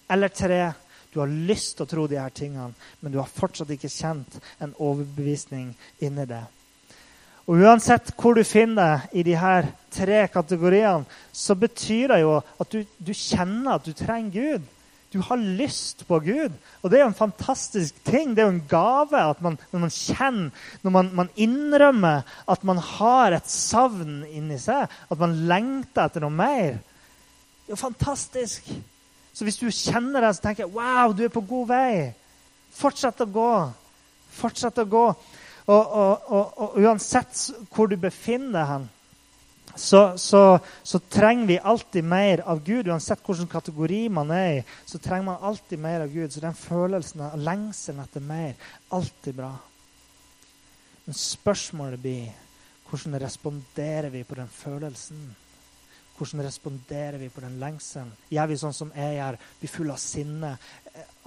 Eller 0.09 0.33
tre, 0.33 0.61
du 1.17 1.23
har 1.23 1.39
lyst 1.49 1.75
til 1.77 1.87
å 1.87 1.89
tro 1.89 2.05
de 2.09 2.19
her 2.21 2.33
tingene, 2.35 2.75
men 3.01 3.13
du 3.13 3.17
har 3.17 3.31
fortsatt 3.31 3.71
ikke 3.73 3.89
kjent 3.89 4.37
en 4.61 4.75
overbevisning 4.77 5.71
inni 6.05 6.27
det. 6.29 6.43
Og 7.47 7.63
Uansett 7.63 8.11
hvor 8.19 8.35
du 8.35 8.43
finner 8.43 8.77
deg 8.77 9.19
i 9.19 9.23
de 9.23 9.35
her 9.39 9.69
tre 9.95 10.25
kategoriene, 10.29 11.07
så 11.31 11.55
betyr 11.57 12.11
det 12.11 12.19
jo 12.25 12.33
at 12.37 12.73
du, 12.73 12.81
du 12.99 13.13
kjenner 13.15 13.77
at 13.77 13.87
du 13.87 13.95
trenger 13.95 14.33
Gud. 14.35 14.73
Du 15.15 15.21
har 15.23 15.39
lyst 15.39 16.03
på 16.09 16.19
Gud. 16.19 16.57
Og 16.83 16.91
det 16.91 16.99
er 16.99 17.05
jo 17.05 17.11
en 17.13 17.21
fantastisk 17.21 17.95
ting. 18.05 18.35
Det 18.35 18.43
er 18.43 18.49
jo 18.49 18.57
en 18.57 18.67
gave 18.69 19.21
at 19.23 19.39
man, 19.41 19.55
når 19.71 19.85
man 19.85 19.95
kjenner, 19.95 20.67
når 20.83 20.95
man, 20.97 21.13
man, 21.21 21.31
innrømmer 21.39 22.27
at 22.51 22.67
man 22.67 22.83
har 22.83 23.37
et 23.37 23.47
savn 23.49 24.19
inni 24.27 24.59
seg, 24.59 24.91
at 24.91 25.23
man 25.23 25.39
lengter 25.47 26.09
etter 26.09 26.27
noe 26.27 26.35
mer. 26.35 26.77
Det 27.63 27.71
er 27.71 27.77
jo 27.77 27.79
fantastisk. 27.79 28.67
Så 29.37 29.45
hvis 29.45 29.59
du 29.61 29.67
kjenner 29.69 30.23
det, 30.25 30.31
så 30.33 30.47
tenker 30.47 30.65
jeg 30.65 30.73
wow, 30.73 31.13
du 31.13 31.27
er 31.27 31.33
på 31.33 31.43
god 31.45 31.67
vei. 31.69 31.91
Fortsett 32.73 33.21
å 33.21 33.27
gå. 33.29 33.51
Fortsett 34.33 34.81
å 34.81 34.85
gå. 34.89 35.03
Og, 35.67 35.83
og, 35.83 36.31
og, 36.31 36.55
og 36.63 36.77
uansett 36.81 37.43
hvor 37.75 37.91
du 37.91 37.97
befinner 38.01 38.55
deg 38.57 38.87
så, 39.77 40.17
så, 40.17 40.59
så, 40.81 40.99
trenger 40.99 41.45
vi 41.45 41.59
alltid 41.59 42.03
mer 42.03 42.41
av 42.49 42.63
Gud. 42.65 42.87
Uansett 42.89 43.21
hvilken 43.21 43.49
kategori 43.51 44.07
man 44.09 44.31
er 44.33 44.49
i, 44.55 44.63
så 44.89 44.97
trenger 44.97 45.27
man 45.29 45.43
alltid 45.45 45.85
mer 45.85 46.07
av 46.07 46.13
Gud. 46.13 46.33
Så 46.33 46.41
den 46.41 46.57
følelsen 46.57 47.21
av 47.27 47.37
lengselen 47.37 48.01
etter 48.01 48.25
mer, 48.25 48.55
alltid 48.89 49.37
bra. 49.37 49.51
Men 51.05 51.19
spørsmålet 51.19 52.01
blir 52.01 52.31
hvordan 52.89 53.19
responderer 53.21 54.09
vi 54.09 54.23
på 54.25 54.39
den 54.39 54.49
følelsen? 54.49 55.27
Hvordan 56.17 56.45
responderer 56.45 57.19
vi 57.21 57.29
på 57.29 57.43
den 57.43 57.59
lengselen? 57.61 58.09
Gjør 58.33 58.49
vi 58.49 58.57
sånn 58.57 58.73
som 58.73 58.89
jeg 58.95 59.19
gjør, 59.19 59.37
blir 59.59 59.71
full 59.71 59.91
av 59.93 59.99
sinne? 60.01 60.55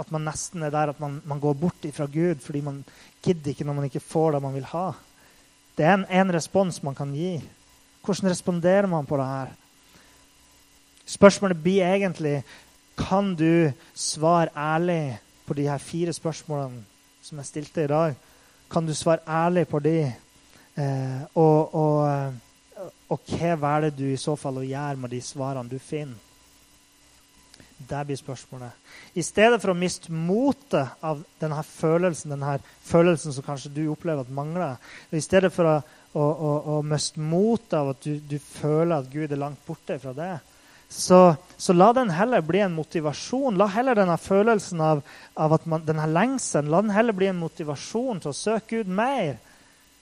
At 0.02 0.10
man 0.10 0.26
nesten 0.26 0.64
er 0.66 0.74
der 0.74 0.90
at 0.90 1.00
man, 1.02 1.20
man 1.30 1.42
går 1.42 1.54
bort 1.60 1.86
fra 1.94 2.08
Gud 2.10 2.42
fordi 2.42 2.64
man 2.66 2.82
gidder 3.22 3.52
ikke 3.52 3.66
når 3.68 3.78
man 3.78 3.86
ikke 3.86 4.02
får 4.02 4.34
det 4.34 4.42
man 4.42 4.56
vil 4.56 4.66
ha? 4.72 4.88
Det 5.78 5.86
er 5.86 5.94
en, 5.94 6.06
en 6.10 6.34
respons 6.34 6.82
man 6.82 6.98
kan 6.98 7.14
gi. 7.14 7.36
Hvordan 8.02 8.32
responderer 8.32 8.90
man 8.90 9.06
på 9.06 9.20
det 9.20 9.28
her? 9.28 9.54
Spørsmålet 11.10 11.62
blir 11.62 11.86
egentlig 11.86 12.40
kan 12.98 13.34
du 13.34 13.70
svare 13.94 14.50
ærlig 14.56 15.18
på 15.46 15.54
de 15.54 15.68
her 15.68 15.78
fire 15.78 16.12
spørsmålene 16.12 16.84
som 17.22 17.38
jeg 17.38 17.46
stilte 17.46 17.84
i 17.84 17.90
dag. 17.90 18.14
Kan 18.70 18.86
du 18.86 18.94
svare 18.94 19.22
ærlig 19.28 19.68
på 19.68 19.78
de? 19.78 20.12
Eh, 20.76 21.20
og, 21.34 21.74
og 21.74 22.34
og 23.10 23.22
hva 23.26 23.54
velger 23.58 23.94
du 23.96 24.04
i 24.12 24.18
så 24.20 24.36
fall 24.38 24.60
å 24.60 24.66
gjøre 24.66 24.98
med 25.02 25.10
de 25.10 25.20
svarene 25.24 25.70
du 25.70 25.78
finner? 25.82 26.18
Det 27.80 28.02
blir 28.04 28.18
spørsmålet. 28.18 28.76
I 29.16 29.22
stedet 29.24 29.56
for 29.62 29.72
å 29.72 29.78
miste 29.78 30.12
motet 30.12 31.00
av 31.00 31.22
denne 31.40 31.62
følelsen, 31.64 32.34
denne 32.34 32.58
følelsen 32.84 33.32
som 33.32 33.46
kanskje 33.46 33.72
du 33.72 33.80
opplever 33.88 34.26
at 34.26 34.34
mangler, 34.36 34.76
i 35.16 35.22
stedet 35.24 35.48
for 35.54 35.64
å, 35.64 35.76
å, 36.12 36.26
å, 36.26 36.50
å 36.74 36.82
miste 36.84 37.22
motet 37.24 37.78
av 37.80 37.94
at 37.94 38.04
du, 38.04 38.18
du, 38.20 38.36
føler 38.60 38.98
at 38.98 39.08
Gud 39.10 39.32
er 39.32 39.40
langt 39.40 39.64
borte 39.64 39.96
fra 40.02 40.12
det, 40.14 40.34
så, 40.90 41.22
så, 41.56 41.72
la 41.72 41.92
den 41.96 42.10
heller 42.12 42.42
bli 42.42 42.60
en 42.64 42.74
motivasjon. 42.74 43.56
La 43.56 43.68
heller 43.70 43.94
denne 43.96 44.16
følelsen 44.18 44.80
av, 44.82 45.04
av 45.38 45.54
at 45.54 45.68
man, 45.70 45.84
denne 45.86 46.08
lengselen 46.10 46.70
la 46.70 46.82
den 46.82 46.92
heller 46.92 47.16
bli 47.16 47.30
en 47.30 47.38
motivasjon 47.40 48.20
til 48.20 48.32
å 48.32 48.36
søke 48.36 48.80
Gud 48.80 48.90
mer 48.90 49.38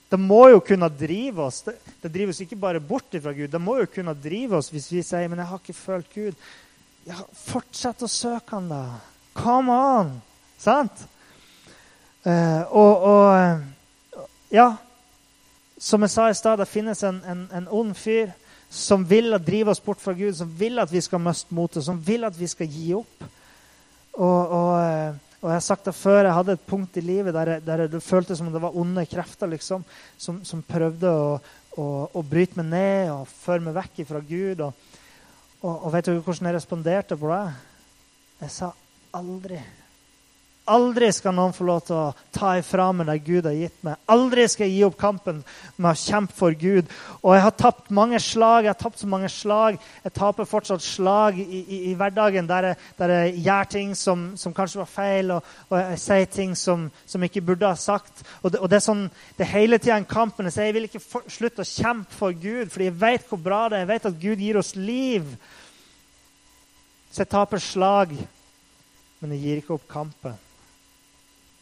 det 0.09 0.17
må 0.17 0.47
jo 0.49 0.61
kunne 0.65 0.89
drive 0.89 1.45
oss. 1.45 1.61
Det, 1.67 1.75
det 2.01 2.11
driver 2.13 2.33
oss 2.33 2.41
ikke 2.41 2.57
bare 2.59 2.81
bort 2.81 3.13
fra 3.21 3.33
Gud. 3.33 3.51
Det 3.51 3.61
må 3.61 3.77
jo 3.77 3.91
kunne 3.93 4.15
drive 4.17 4.57
oss 4.57 4.71
hvis 4.73 4.89
vi 4.91 5.03
sier 5.05 5.29
men 5.29 5.43
jeg 5.43 5.51
har 5.51 5.61
ikke 5.61 5.77
følt 5.77 6.09
Gud. 6.15 6.49
Ja, 7.05 7.21
fortsett 7.45 8.01
å 8.03 8.09
søke 8.09 8.57
han 8.57 8.71
da. 8.71 8.83
Come 9.37 9.73
on! 9.73 10.11
Sant? 10.59 11.05
Uh, 12.25 12.65
og, 12.75 13.05
og, 13.07 14.25
ja 14.51 14.73
Som 15.79 16.03
jeg 16.03 16.11
sa 16.11 16.25
i 16.27 16.35
stad, 16.35 16.59
det 16.59 16.67
finnes 16.67 16.99
en, 17.07 17.21
en, 17.23 17.45
en 17.55 17.69
ond 17.71 17.93
fyr 17.95 18.33
som 18.69 19.05
vil 19.07 19.37
drive 19.41 19.71
oss 19.71 19.79
bort 19.81 20.01
fra 20.01 20.13
Gud, 20.13 20.33
som 20.35 20.49
vil 20.59 20.77
at 20.81 20.91
vi 20.91 21.01
skal 21.01 21.21
miste 21.23 21.55
motet, 21.55 21.85
som 21.85 21.97
vil 22.05 22.27
at 22.27 22.35
vi 22.37 22.49
skal 22.51 22.67
gi 22.69 22.91
opp. 22.93 23.23
Og, 24.19 24.51
og 24.51 24.73
eh, 24.83 25.15
og 25.39 25.47
jeg 25.47 25.55
har 25.55 25.63
sagt 25.63 25.87
det 25.87 25.95
før, 25.95 26.25
jeg 26.25 26.35
hadde 26.35 26.55
et 26.57 26.67
punkt 26.67 26.97
i 26.99 27.03
livet 27.03 27.33
der, 27.35 27.53
jeg, 27.53 27.63
der 27.63 27.85
det 27.87 28.03
føltes 28.03 28.41
som 28.41 28.49
om 28.49 28.55
det 28.55 28.61
var 28.61 28.75
onde 28.75 29.05
krefter 29.07 29.47
liksom, 29.47 29.85
som, 30.19 30.41
som, 30.43 30.63
prøvde 30.67 31.07
å, 31.15 31.29
å, 31.79 31.85
å, 32.11 32.23
bryte 32.27 32.59
meg 32.59 32.67
ned 32.73 33.11
og 33.13 33.29
føre 33.31 33.63
meg 33.63 33.77
vekk 33.77 34.01
fra 34.09 34.19
Gud. 34.19 34.65
Og, 34.67 34.97
og, 35.61 35.73
og 35.73 35.93
vet 35.95 36.11
du 36.11 36.17
hvordan 36.17 36.51
jeg 36.51 36.57
responderte 36.57 37.19
på 37.19 37.31
det? 37.31 37.43
Jeg 38.43 38.55
sa 38.57 38.73
aldri. 39.15 39.61
Aldri 40.69 41.07
skal 41.13 41.33
noen 41.33 41.53
få 41.55 41.65
lov 41.65 41.79
til 41.87 41.95
å 41.97 42.11
ta 42.35 42.51
ifra 42.59 42.91
meg 42.93 43.07
det 43.09 43.15
Gud 43.25 43.47
har 43.49 43.55
gitt 43.57 43.79
meg. 43.85 43.97
Aldri 44.13 44.43
skal 44.51 44.67
jeg 44.67 44.75
gi 44.75 44.83
opp 44.85 44.97
kampen 45.01 45.39
med 45.77 45.87
å 45.89 45.97
kjempe 45.97 46.35
for 46.37 46.53
Gud. 46.53 46.89
Og 47.23 47.33
jeg 47.33 47.43
har 47.45 47.55
tapt 47.57 47.89
mange 47.95 48.19
slag. 48.21 48.67
Jeg 48.67 48.73
har 48.73 48.79
tapt 48.79 49.01
så 49.01 49.09
mange 49.09 49.31
slag. 49.33 49.79
Jeg 50.03 50.13
taper 50.17 50.49
fortsatt 50.49 50.83
slag 50.85 51.39
i, 51.41 51.45
i, 51.61 51.79
i 51.89 51.93
hverdagen 51.97 52.49
der 52.49 52.69
jeg, 52.69 52.79
der 52.99 53.13
jeg, 53.15 53.37
gjør 53.47 53.69
ting 53.73 53.95
som, 53.97 54.25
som 54.37 54.53
kanskje 54.55 54.81
var 54.83 54.91
feil, 54.91 55.31
og, 55.35 55.47
og, 55.69 55.77
jeg 55.79 56.01
sier 56.03 56.29
ting 56.33 56.53
som, 56.59 56.85
som 57.09 57.25
jeg 57.25 57.33
ikke 57.33 57.47
burde 57.51 57.71
ha 57.71 57.79
sagt. 57.79 58.25
Og 58.43 58.53
det, 58.53 58.61
og 58.61 58.69
det 58.69 58.77
er 58.77 58.85
sånn, 58.85 59.07
det 59.37 59.47
er 59.47 59.53
hele 59.55 59.79
tida 59.81 59.97
en 59.97 60.09
kamp. 60.09 60.37
Men 60.37 60.53
jeg 60.53 60.75
vil 60.75 60.89
ikke 60.89 61.01
for, 61.03 61.25
slutte 61.31 61.65
å 61.65 61.69
kjempe 61.69 62.13
for 62.19 62.35
Gud, 62.35 62.69
fordi 62.69 62.91
jeg 62.91 62.99
vet 63.01 63.25
hvor 63.31 63.41
bra 63.41 63.63
det 63.67 63.79
er. 63.79 63.87
Jeg 63.87 63.91
vet 63.95 64.11
at 64.11 64.21
Gud 64.21 64.45
gir 64.45 64.61
oss 64.61 64.75
liv. 64.77 65.33
Så 67.09 67.23
jeg 67.23 67.33
taper 67.33 67.63
slag, 67.63 68.13
men 69.19 69.33
jeg 69.33 69.43
gir 69.43 69.63
ikke 69.63 69.75
opp 69.79 69.89
kampen. 69.89 70.37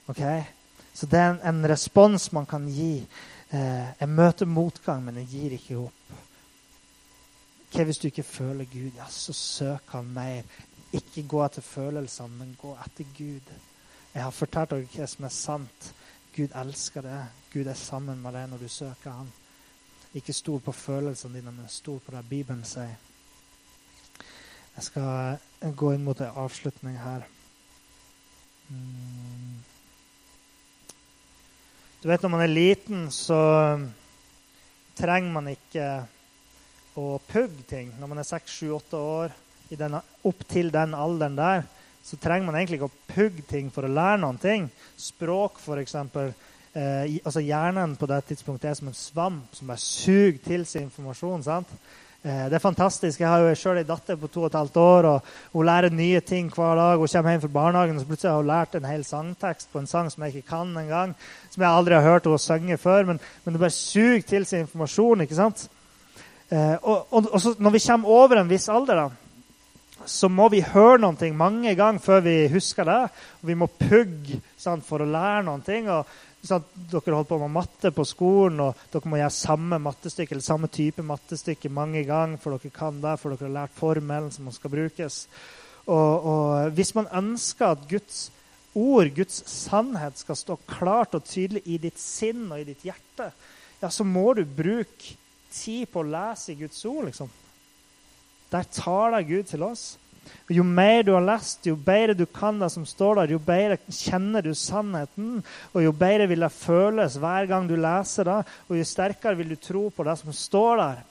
Okay? 0.08 0.44
Så 0.94 1.06
det 1.06 1.20
er 1.20 1.30
en, 1.30 1.42
en, 1.46 1.70
respons 1.70 2.32
man 2.34 2.46
kan 2.46 2.68
gi. 2.68 3.06
Eh, 3.52 3.88
jeg 4.00 4.10
møter 4.10 4.46
motgang, 4.50 5.04
men 5.06 5.20
jeg 5.22 5.28
gir 5.32 5.56
ikke 5.58 5.78
opp. 5.78 6.16
Hva 7.74 7.84
hvis 7.84 8.00
du 8.02 8.08
ikke 8.08 8.24
føler 8.24 8.66
Gud, 8.72 8.96
ja, 8.96 9.06
så 9.12 9.34
søk 9.34 9.92
han 9.94 10.08
mer. 10.16 10.48
Ikke 10.96 11.26
gå 11.28 11.44
etter 11.46 11.62
følelsene, 11.62 12.40
men 12.40 12.56
gå 12.62 12.74
etter 12.86 13.06
Gud. 13.18 13.52
Jeg 14.14 14.24
har 14.24 14.34
fortalt 14.34 14.72
dere 14.72 14.88
hva 14.96 15.10
som 15.12 15.28
er 15.28 15.36
sant. 15.36 15.92
Gud 16.38 16.56
elsker 16.56 17.06
det. 17.06 17.20
Gud 17.54 17.68
er 17.68 17.78
sammen 17.78 18.22
med 18.22 18.34
deg 18.34 18.50
når 18.50 18.64
du 18.64 18.68
søker 18.72 19.12
Han. 19.12 19.30
Ikke 20.18 20.34
stol 20.34 20.60
på 20.64 20.72
følelsene 20.72 21.38
dine, 21.38 21.52
men 21.52 21.70
stol 21.70 22.00
på 22.00 22.16
det 22.16 22.24
Bibelen 22.30 22.64
sier. 22.66 22.96
Jeg 24.78 24.84
skal 24.84 25.74
gå 25.76 25.92
inn 25.94 26.06
mot 26.06 26.22
en 26.22 26.38
avslutning 26.46 26.98
her. 27.02 27.26
Mm. 28.70 29.77
Du 31.98 32.08
vet, 32.12 32.22
Når 32.22 32.30
man 32.30 32.42
er 32.46 32.52
liten, 32.52 33.08
så 33.10 33.38
trenger 35.00 35.32
man 35.34 35.48
ikke 35.50 35.86
å 36.94 37.16
pugge 37.26 37.64
ting. 37.66 37.90
Når 37.98 38.12
man 38.12 38.22
er 38.22 38.28
seks, 38.28 38.54
sju, 38.54 38.68
åtte 38.76 39.00
år, 39.02 39.34
den, 39.74 39.98
opp 40.30 40.44
til 40.46 40.70
den 40.74 40.94
alderen 40.94 41.40
der, 41.40 41.66
så 42.06 42.20
trenger 42.22 42.46
man 42.46 42.60
egentlig 42.60 42.78
ikke 42.78 42.92
å 42.92 43.08
pugge 43.10 43.48
ting 43.50 43.72
for 43.74 43.88
å 43.88 43.90
lære 43.90 44.22
noen 44.22 44.38
ting. 44.38 44.68
Språk, 45.02 45.58
f.eks. 45.58 45.96
eh, 45.98 47.18
altså 47.24 47.42
Hjernen 47.42 47.98
på 47.98 48.12
det 48.14 48.22
tidspunktet 48.30 48.70
er 48.70 48.78
som 48.78 48.94
en 48.94 49.00
svamp 49.02 49.58
som 49.58 49.74
bare 49.74 49.82
suger 49.82 50.38
til 50.46 50.70
seg 50.70 50.86
informasjon. 50.86 51.48
sant? 51.50 51.74
Eh, 52.26 52.46
det 52.50 52.58
er 52.58 52.64
fantastisk. 52.64 53.20
Jeg 53.22 53.30
har 53.30 53.44
jo 53.44 53.54
sjøl 53.56 53.82
ei 53.82 53.88
datter 53.88 54.18
på 54.18 54.30
to 54.32 54.44
og 54.44 54.50
et 54.50 54.58
halvt 54.58 54.78
år. 54.82 55.08
og 55.12 55.54
Hun 55.54 55.66
lærer 55.70 55.94
nye 55.94 56.20
ting 56.20 56.50
hver 56.54 56.76
dag. 56.76 56.98
Hun 56.98 57.08
kommer 57.08 57.32
hjem 57.32 57.42
fra 57.42 57.54
barnehagen 57.60 57.96
og 57.96 58.02
så 58.02 58.08
plutselig 58.08 58.32
har 58.32 58.42
hun 58.42 58.52
lært 58.52 58.76
en 58.76 58.90
hel 58.90 59.06
sangtekst 59.06 59.72
på 59.72 59.80
en 59.80 59.88
sang 59.88 60.10
som 60.12 60.24
jeg 60.24 60.36
ikke 60.36 60.50
kan 60.56 60.74
engang. 60.78 61.16
Som 61.52 61.64
jeg 61.64 61.72
aldri 61.72 61.94
har 61.94 62.02
hørt 62.02 62.26
henne 62.26 62.40
synge 62.40 62.78
før. 62.78 63.06
Men, 63.06 63.20
men 63.46 63.54
det 63.54 63.62
bare 63.62 63.76
suger 63.76 64.22
til 64.22 64.46
seg 64.46 64.66
informasjon. 64.66 65.22
ikke 65.22 65.40
sant? 65.40 65.70
Eh, 66.50 66.76
og, 66.82 67.08
og, 67.12 67.32
og 67.32 67.42
så, 67.42 67.56
når 67.60 67.78
vi 67.78 67.86
kommer 67.88 68.10
over 68.10 68.42
en 68.42 68.50
viss 68.50 68.70
alder, 68.70 68.96
da, 68.96 69.10
så 70.08 70.30
må 70.30 70.48
vi 70.54 70.62
høre 70.64 71.02
noe 71.02 71.32
mange 71.36 71.74
ganger 71.76 72.00
før 72.00 72.22
vi 72.26 72.36
husker 72.52 72.88
det. 72.88 73.02
Og 73.42 73.50
vi 73.50 73.58
må 73.60 73.68
pugge 73.68 74.42
sant, 74.58 74.86
for 74.86 75.04
å 75.04 75.10
lære 75.10 75.44
noe. 75.48 75.60
Og, 75.62 76.02
sant, 76.02 76.27
dere 76.48 77.14
holder 77.14 77.28
på 77.30 77.40
med 77.42 77.54
matte 77.54 77.92
på 77.94 78.06
skolen, 78.08 78.62
og 78.64 78.88
dere 78.94 79.12
må 79.12 79.20
gjøre 79.20 79.36
samme 79.36 79.80
mattestykke 79.84 80.36
eller 80.36 80.46
samme 80.46 80.70
type 80.72 81.06
mattestykke 81.06 81.72
mange 81.74 82.04
ganger, 82.08 82.40
for 82.42 82.56
dere 82.56 82.74
kan 82.74 83.02
det, 83.04 83.18
for 83.22 83.34
dere 83.34 83.50
har 83.50 83.56
lært 83.62 83.78
formelen 83.78 84.32
som 84.34 84.50
skal 84.56 84.74
brukes. 84.74 85.26
Og, 85.88 86.26
og 86.32 86.74
hvis 86.76 86.94
man 86.98 87.12
ønsker 87.16 87.74
at 87.74 87.86
Guds 87.90 88.28
ord, 88.78 89.12
Guds 89.16 89.44
sannhet, 89.50 90.20
skal 90.20 90.38
stå 90.38 90.58
klart 90.68 91.16
og 91.18 91.26
tydelig 91.28 91.64
i 91.66 91.80
ditt 91.82 92.00
sinn 92.02 92.48
og 92.52 92.62
i 92.62 92.68
ditt 92.68 92.84
hjerte, 92.88 93.32
ja, 93.82 93.90
så 93.90 94.06
må 94.08 94.32
du 94.38 94.44
bruke 94.46 95.16
tid 95.54 95.88
på 95.92 96.02
å 96.02 96.10
lese 96.10 96.54
i 96.54 96.60
Guds 96.60 96.84
ord. 96.86 97.06
liksom. 97.10 97.30
Der 98.52 98.68
taler 98.72 99.26
Gud 99.28 99.50
til 99.50 99.64
oss. 99.64 99.98
Jo 100.52 100.64
mer 100.64 101.04
du 101.04 101.12
har 101.14 101.26
lest, 101.26 101.66
jo 101.68 101.76
bedre 101.76 102.16
du 102.18 102.26
kan 102.26 102.60
det 102.60 102.70
som 102.74 102.86
står 102.88 103.22
der, 103.22 103.34
jo 103.36 103.42
bedre 103.44 103.78
kjenner 103.92 104.46
du 104.46 104.54
sannheten, 104.56 105.42
og 105.74 105.84
jo 105.84 105.92
bedre 105.92 106.30
vil 106.32 106.46
det 106.46 106.54
føles 106.56 107.18
hver 107.22 107.50
gang 107.50 107.68
du 107.70 107.76
leser 107.76 108.30
det, 108.30 108.38
og 108.68 108.80
jo 108.80 108.88
sterkere 108.88 109.40
vil 109.40 109.54
du 109.54 109.60
tro 109.62 109.88
på 109.92 110.08
det 110.08 110.18
som 110.22 110.34
står 110.36 110.82
der. 110.84 111.04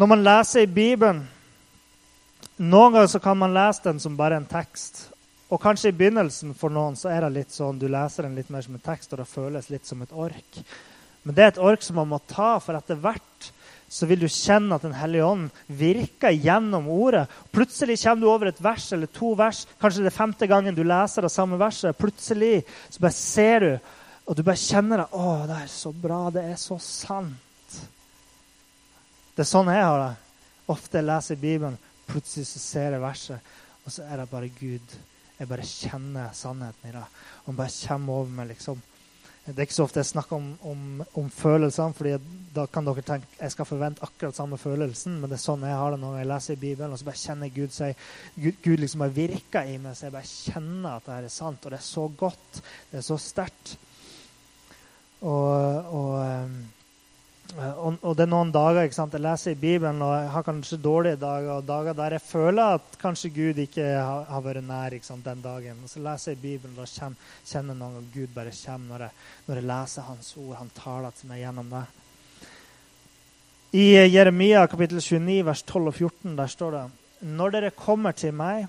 Når 0.00 0.08
man 0.08 0.24
leser 0.24 0.64
i 0.64 0.70
Bibelen 0.70 1.26
Noen 2.60 2.92
ganger 2.92 3.08
så 3.08 3.18
kan 3.24 3.38
man 3.40 3.54
lese 3.56 3.86
den 3.86 4.00
som 4.00 4.18
bare 4.18 4.36
en 4.36 4.44
tekst. 4.44 5.06
Og 5.48 5.62
kanskje 5.62 5.90
i 5.90 5.96
begynnelsen 5.96 6.52
for 6.54 6.68
noen 6.72 6.96
så 6.96 7.08
er 7.08 7.24
det 7.24 7.30
litt 7.38 7.54
sånn, 7.54 7.78
du 7.80 7.86
leser 7.88 8.26
den 8.26 8.36
litt 8.36 8.50
mer 8.52 8.60
som 8.66 8.76
en 8.76 8.82
tekst, 8.84 9.14
og 9.14 9.22
det 9.22 9.30
føles 9.30 9.70
litt 9.72 9.88
som 9.88 10.02
et 10.04 10.12
ork. 10.12 10.58
Men 11.24 11.36
det 11.36 11.44
er 11.44 11.52
et 11.54 11.62
ork 11.70 11.82
som 11.82 11.96
man 11.96 12.10
må 12.12 12.18
ta, 12.28 12.58
for 12.60 12.76
etter 12.76 13.00
hvert 13.00 13.48
så 13.90 14.06
vil 14.06 14.22
du 14.22 14.28
kjenne 14.30 14.76
at 14.76 14.84
Den 14.86 14.94
hellige 14.94 15.26
ånd 15.26 15.48
virker 15.66 16.30
gjennom 16.30 16.86
ordet. 16.94 17.24
Plutselig 17.50 17.98
kommer 18.04 18.22
du 18.22 18.28
over 18.30 18.50
et 18.52 18.62
vers 18.62 18.86
eller 18.94 19.10
to 19.10 19.32
vers, 19.34 19.64
kanskje 19.82 20.04
det 20.04 20.12
er 20.12 20.18
femte 20.20 20.46
gangen 20.50 20.76
du 20.76 20.84
leser 20.86 21.26
det 21.26 21.32
samme 21.34 21.58
verset. 21.58 21.98
Plutselig 21.98 22.62
så 22.86 23.02
bare 23.02 23.16
ser 23.18 23.66
du, 23.66 23.72
og 24.30 24.38
du 24.38 24.44
bare 24.46 24.62
kjenner 24.62 25.02
det. 25.02 25.08
'Å, 25.10 25.46
det 25.50 25.58
er 25.64 25.72
så 25.74 25.92
bra. 25.92 26.20
Det 26.30 26.44
er 26.52 26.56
så 26.56 26.78
sant.' 26.78 27.80
Det 29.34 29.42
er 29.42 29.48
sånn 29.48 29.70
jeg 29.72 29.82
har 29.82 29.98
det. 30.04 30.14
Ofte 30.70 30.98
jeg 31.00 31.06
leser 31.08 31.38
Bibelen, 31.40 31.78
plutselig 32.06 32.46
så 32.46 32.58
ser 32.62 32.94
jeg 32.94 33.02
verset, 33.02 33.52
og 33.86 33.92
så 33.94 34.06
er 34.06 34.20
det 34.20 34.30
bare 34.30 34.50
Gud. 34.54 34.94
Jeg 35.38 35.48
bare 35.48 35.66
kjenner 35.66 36.34
sannheten 36.36 36.90
i 36.90 36.94
det. 36.94 37.04
Han 37.46 37.56
bare 37.56 37.72
kommer 37.88 38.20
over 38.20 38.34
meg, 38.36 38.50
liksom. 38.52 38.82
Det 39.44 39.56
er 39.56 39.64
ikke 39.64 39.74
så 39.74 39.86
ofte 39.86 40.02
jeg 40.02 40.10
snakker 40.10 40.36
om, 40.36 40.48
om, 40.68 40.80
om 41.18 41.28
følelsene, 41.32 41.96
fordi 41.96 42.12
da 42.54 42.66
kan 42.70 42.86
dere 42.86 43.02
tenke 43.06 43.38
jeg 43.38 43.54
skal 43.54 43.66
forvente 43.66 44.04
akkurat 44.04 44.36
samme 44.36 44.58
følelsen, 44.60 45.16
men 45.18 45.30
det 45.32 45.38
er 45.38 45.42
sånn 45.42 45.64
jeg 45.66 45.78
har 45.80 45.94
det 45.94 46.00
når 46.02 46.18
jeg 46.20 46.28
leser 46.30 46.58
i 46.58 46.60
Bibelen. 46.60 46.92
Og 46.92 47.00
så 47.00 47.08
bare 47.08 47.22
kjenner 47.22 47.54
Gud 47.54 47.74
seg 47.74 48.02
Gud, 48.36 48.58
Gud 48.66 48.82
liksom 48.84 49.06
har 49.06 49.14
virka 49.16 49.64
i 49.64 49.78
meg, 49.80 49.96
så 49.96 50.06
jeg 50.06 50.16
bare 50.18 50.34
kjenner 50.34 50.90
at 50.92 51.08
det 51.08 51.16
her 51.16 51.30
er 51.30 51.34
sant. 51.34 51.64
Og 51.64 51.72
det 51.72 51.80
er 51.80 51.88
så 51.88 52.04
godt. 52.24 52.60
Det 52.90 53.00
er 53.00 53.06
så 53.06 53.18
sterkt. 53.22 53.78
Og, 55.20 55.88
og 55.92 56.12
um, 56.20 56.60
Eh, 56.60 56.79
og, 57.58 57.96
og, 58.02 58.12
det 58.14 58.24
er 58.24 58.30
noen 58.30 58.50
dager 58.54 58.86
ikke 58.86 58.96
sant? 58.96 59.14
jeg 59.16 59.24
leser 59.24 59.54
i 59.54 59.58
Bibelen, 59.58 60.02
og 60.06 60.12
jeg 60.14 60.28
har 60.34 60.44
kanskje 60.46 60.78
dårlige 60.82 61.18
dager, 61.18 61.50
og 61.56 61.66
dager 61.66 61.96
der 61.98 62.14
jeg 62.16 62.22
føler 62.22 62.76
at 62.76 62.98
kanskje 63.00 63.32
Gud 63.34 63.58
ikke 63.64 63.86
har, 63.96 64.26
har 64.30 64.44
vært 64.44 64.66
nær 64.66 64.94
ikke 64.94 65.08
sant, 65.08 65.24
den 65.26 65.42
dagen. 65.42 65.80
Og 65.82 65.90
så 65.90 66.02
leser 66.04 66.32
jeg 66.32 66.38
i 66.38 66.44
Bibelen, 66.44 66.76
og 66.78 66.86
da 66.86 67.10
kjenner 67.50 67.74
noen 67.74 67.82
ganger 67.82 68.08
Gud 68.14 68.34
bare 68.36 68.54
kommer 68.54 68.92
når 68.92 69.06
jeg, 69.06 69.16
når 69.48 69.60
jeg, 69.60 69.68
leser 69.72 70.08
Hans 70.10 70.32
ord. 70.38 70.56
Han 70.60 70.72
taler 70.78 71.16
til 71.18 71.32
meg 71.32 71.42
gjennom 71.42 71.74
det. 71.74 71.84
I 73.80 73.86
Jeremia 74.10 74.66
kapittel 74.70 75.02
29, 75.02 75.40
vers 75.46 75.62
12 75.62 75.86
og 75.86 75.94
14, 75.94 76.36
der 76.38 76.50
står 76.50 76.76
det 76.76 76.84
Når 77.38 77.54
dere 77.54 77.70
kommer 77.76 78.14
til 78.18 78.34
meg, 78.34 78.66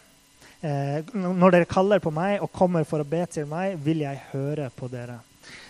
eh, 0.61 1.01
når 1.13 1.57
dere 1.57 1.69
kaller 1.69 2.01
på 2.01 2.13
meg 2.13 2.41
og 2.41 2.53
kommer 2.53 2.85
for 2.85 3.01
å 3.01 3.07
be 3.07 3.25
til 3.29 3.49
meg, 3.49 3.77
vil 3.81 4.03
jeg 4.05 4.25
høre 4.33 4.69
på 4.73 4.89
dere. 4.91 5.21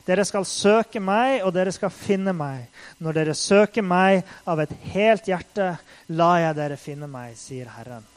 Dere 0.05 0.25
skal 0.25 0.45
søke 0.47 0.99
meg, 1.03 1.41
og 1.45 1.53
dere 1.55 1.73
skal 1.73 1.93
finne 1.93 2.34
meg. 2.36 2.65
Når 2.99 3.17
dere 3.17 3.36
søker 3.38 3.86
meg 3.86 4.25
av 4.49 4.63
et 4.63 4.73
helt 4.93 5.29
hjerte, 5.29 5.75
la 6.17 6.31
jeg 6.41 6.57
dere 6.57 6.79
finne 6.81 7.10
meg, 7.12 7.36
sier 7.39 7.69
Herren. 7.75 8.07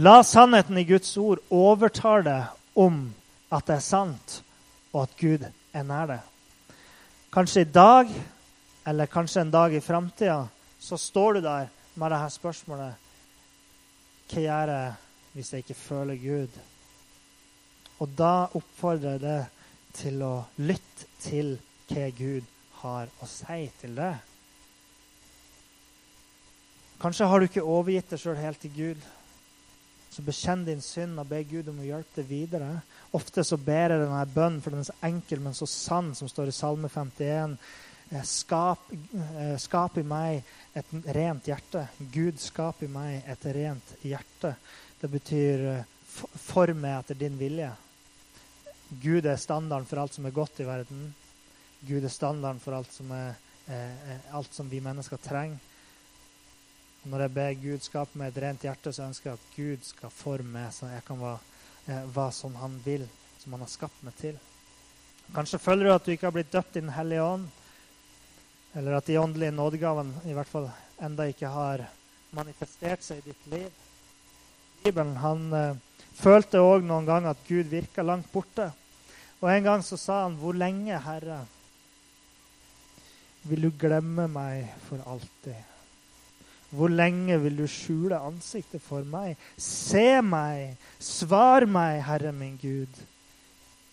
La 0.00 0.22
sannheten 0.24 0.78
i 0.80 0.86
Guds 0.88 1.10
ord 1.20 1.42
overtale 1.52 2.24
deg 2.24 2.78
om 2.80 3.02
at 3.52 3.66
det 3.68 3.76
er 3.76 3.84
sant, 3.84 4.38
og 4.94 5.02
at 5.04 5.18
Gud 5.20 5.44
er 5.44 5.84
nær 5.84 6.08
deg. 6.08 6.30
Kanskje 7.32 7.64
i 7.66 7.68
dag, 7.68 8.08
eller 8.88 9.10
kanskje 9.12 9.42
en 9.44 9.52
dag 9.52 9.74
i 9.74 9.84
framtida, 9.84 10.46
så 10.80 10.96
står 10.96 11.34
du 11.34 11.40
der 11.44 11.68
med 11.94 12.10
dette 12.10 12.34
spørsmålet 12.34 13.08
Hva 14.32 14.42
gjør 14.42 14.72
jeg 14.72 14.92
hvis 15.32 15.52
jeg 15.52 15.64
ikke 15.64 15.76
føler 15.76 16.20
Gud? 16.20 16.56
Og 18.00 18.16
da 18.18 18.48
oppfordrer 18.56 19.18
jeg 19.18 19.22
deg 19.22 19.61
til 19.96 20.22
å 20.24 20.34
lytte 20.62 21.08
til 21.22 21.56
hva 21.90 22.08
Gud 22.16 22.48
har 22.82 23.10
å 23.20 23.28
si 23.30 23.66
til 23.80 23.96
det. 23.98 24.14
Kanskje 27.02 27.26
har 27.26 27.40
du 27.40 27.48
ikke 27.48 27.66
overgitt 27.66 28.12
deg 28.12 28.22
sjøl 28.22 28.38
helt 28.38 28.60
til 28.62 28.72
Gud. 28.76 29.06
Så 30.12 30.22
bekjenn 30.22 30.66
din 30.66 30.82
synd 30.84 31.18
og 31.18 31.30
be 31.30 31.40
Gud 31.48 31.70
om 31.72 31.80
å 31.80 31.86
hjelpe 31.86 32.20
deg 32.20 32.28
videre. 32.28 32.68
Ofte 33.16 33.44
så 33.48 33.56
ber 33.56 33.94
jeg 33.94 34.02
denne 34.04 34.26
bønnen, 34.34 34.60
for 34.62 34.74
den 34.74 34.84
er 34.84 34.90
så 34.90 34.98
enkel, 35.08 35.40
men 35.40 35.56
så 35.56 35.66
sann, 35.66 36.12
som 36.14 36.28
står 36.30 36.52
i 36.52 36.54
Salme 36.54 36.90
51. 36.92 37.56
Eh, 38.12 38.22
skap, 38.28 38.90
eh, 38.92 39.56
skap 39.56 39.96
i 39.98 40.04
meg 40.04 40.42
et 40.76 40.92
rent 41.16 41.48
hjerte. 41.48 41.86
Gud, 42.12 42.38
skap 42.40 42.82
i 42.84 42.90
meg 42.92 43.24
et 43.26 43.46
rent 43.56 43.94
hjerte. 44.04 44.52
Det 45.00 45.10
betyr 45.10 45.64
eh, 45.70 45.88
form 46.44 46.84
meg 46.84 46.98
etter 46.98 47.18
din 47.24 47.40
vilje. 47.40 47.70
Gud 49.00 49.24
er 49.24 49.40
standarden 49.40 49.88
for 49.88 50.02
alt 50.02 50.14
som 50.14 50.26
er 50.28 50.34
godt 50.36 50.60
i 50.60 50.66
verden. 50.68 51.14
Gud 51.88 52.04
er 52.04 52.12
standarden 52.12 52.60
for 52.60 52.76
alt 52.76 52.92
som, 52.92 53.10
er, 53.16 53.38
eh, 53.66 54.34
alt 54.36 54.52
som 54.54 54.68
vi 54.70 54.80
mennesker 54.84 55.16
trenger. 55.22 55.58
Når 57.04 57.24
jeg 57.24 57.34
ber 57.34 57.54
Gud 57.62 57.82
skape 57.82 58.18
meg 58.18 58.30
et 58.30 58.42
rent 58.44 58.62
hjerte, 58.62 58.92
så 58.92 59.08
ønsker 59.08 59.30
jeg 59.30 59.38
at 59.38 59.54
Gud 59.56 59.86
skal 59.88 60.12
forme 60.14 60.52
meg 60.54 60.74
så 60.74 60.90
jeg 60.92 61.04
kan 61.06 61.18
være, 61.18 61.38
eh, 61.88 62.04
være 62.14 62.32
som 62.32 62.54
han 62.54 62.80
vil, 62.84 63.08
som 63.38 63.52
han 63.52 63.64
har 63.64 63.72
skapt 63.72 64.04
meg 64.04 64.14
til. 64.20 64.38
Kanskje 65.34 65.58
føler 65.58 65.88
du 65.88 65.94
at 65.94 66.04
du 66.04 66.12
ikke 66.12 66.28
har 66.28 66.36
blitt 66.36 66.52
døpt 66.52 66.76
i 66.76 66.80
Den 66.80 66.92
hellige 66.92 67.22
ånd, 67.22 67.48
eller 68.74 68.96
at 68.96 69.06
de 69.06 69.18
åndelige 69.18 69.50
nådegavene 69.50 70.22
i 70.30 70.32
hvert 70.32 70.48
fall 70.48 70.70
enda 71.00 71.26
ikke 71.28 71.48
har 71.48 71.88
manifestert 72.30 73.02
seg 73.02 73.18
i 73.18 73.32
ditt 73.32 73.46
liv. 73.50 73.70
Bibelen 74.84 75.16
han 75.16 75.52
eh, 75.52 75.76
følte 76.14 76.62
òg 76.62 76.84
noen 76.84 77.06
ganger 77.06 77.34
at 77.34 77.44
Gud 77.48 77.66
virka 77.72 78.02
langt 78.02 78.30
borte. 78.32 78.70
Og 79.42 79.50
en 79.50 79.64
gang 79.66 79.82
så 79.84 79.96
sa 79.98 80.22
han, 80.22 80.38
'Hvor 80.38 80.52
lenge, 80.54 80.98
Herre, 80.98 81.46
vil 83.42 83.62
du 83.62 83.70
glemme 83.70 84.28
meg 84.28 84.74
for 84.88 85.02
alltid?' 85.06 85.68
Hvor 86.72 86.88
lenge 86.88 87.36
vil 87.42 87.58
du 87.58 87.66
skjule 87.68 88.16
ansiktet 88.16 88.80
for 88.80 89.04
meg? 89.04 89.36
Se 89.60 90.22
meg, 90.24 90.78
svar 90.98 91.66
meg, 91.68 91.98
Herre 92.02 92.32
min 92.32 92.56
Gud. 92.56 93.02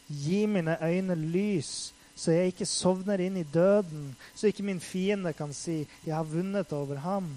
Gi 0.08 0.46
mine 0.46 0.78
øyne 0.80 1.16
lys, 1.16 1.94
så 2.16 2.32
jeg 2.32 2.54
ikke 2.54 2.66
sovner 2.66 3.20
inn 3.20 3.36
i 3.38 3.44
døden, 3.44 4.16
så 4.36 4.48
ikke 4.48 4.64
min 4.64 4.80
fiende 4.80 5.34
kan 5.34 5.54
si 5.54 5.88
'Jeg 6.06 6.16
har 6.16 6.24
vunnet 6.24 6.74
over 6.74 6.96
ham'. 6.96 7.36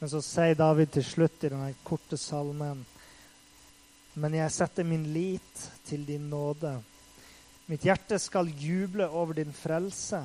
Men 0.00 0.10
så 0.10 0.20
sier 0.20 0.54
David 0.54 0.86
til 0.86 1.04
slutt 1.04 1.44
i 1.44 1.48
denne 1.48 1.74
korte 1.84 2.16
salmen 2.16 2.86
men 4.18 4.34
jeg 4.34 4.54
setter 4.54 4.86
min 4.86 5.06
lit 5.14 5.62
til 5.86 6.04
din 6.06 6.28
nåde. 6.30 6.74
Mitt 7.68 7.84
hjerte 7.84 8.18
skal 8.20 8.50
juble 8.58 9.06
over 9.08 9.36
din 9.38 9.52
frelse. 9.52 10.20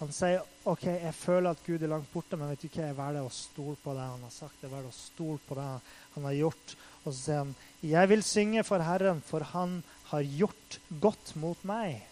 Han 0.00 0.10
sier 0.12 0.42
ok, 0.68 0.84
jeg 0.90 1.14
føler 1.16 1.54
at 1.54 1.62
Gud 1.66 1.82
er 1.82 1.90
langt 1.92 2.10
borte, 2.12 2.36
men 2.36 2.50
vet 2.50 2.64
du 2.64 2.68
hva, 2.68 2.88
jeg 2.88 2.96
velger 2.98 3.26
å 3.26 3.32
stole 3.32 3.76
på 3.80 3.94
det 3.96 4.08
han 4.08 4.26
har 4.26 4.34
sagt. 4.34 4.62
Jeg 4.62 4.72
velger 4.72 4.90
å 4.90 4.96
stole 4.96 5.40
på 5.46 5.56
det 5.58 5.68
han 6.16 6.28
har 6.28 6.36
gjort. 6.38 6.74
Og 7.04 7.08
så 7.12 7.18
sier 7.18 7.40
han, 7.42 7.54
jeg 7.84 8.10
vil 8.10 8.26
synge 8.26 8.66
for 8.66 8.84
Herren, 8.84 9.22
for 9.24 9.46
han 9.54 9.78
har 10.10 10.26
gjort 10.42 10.78
godt 11.00 11.34
mot 11.40 11.64
meg. 11.68 12.02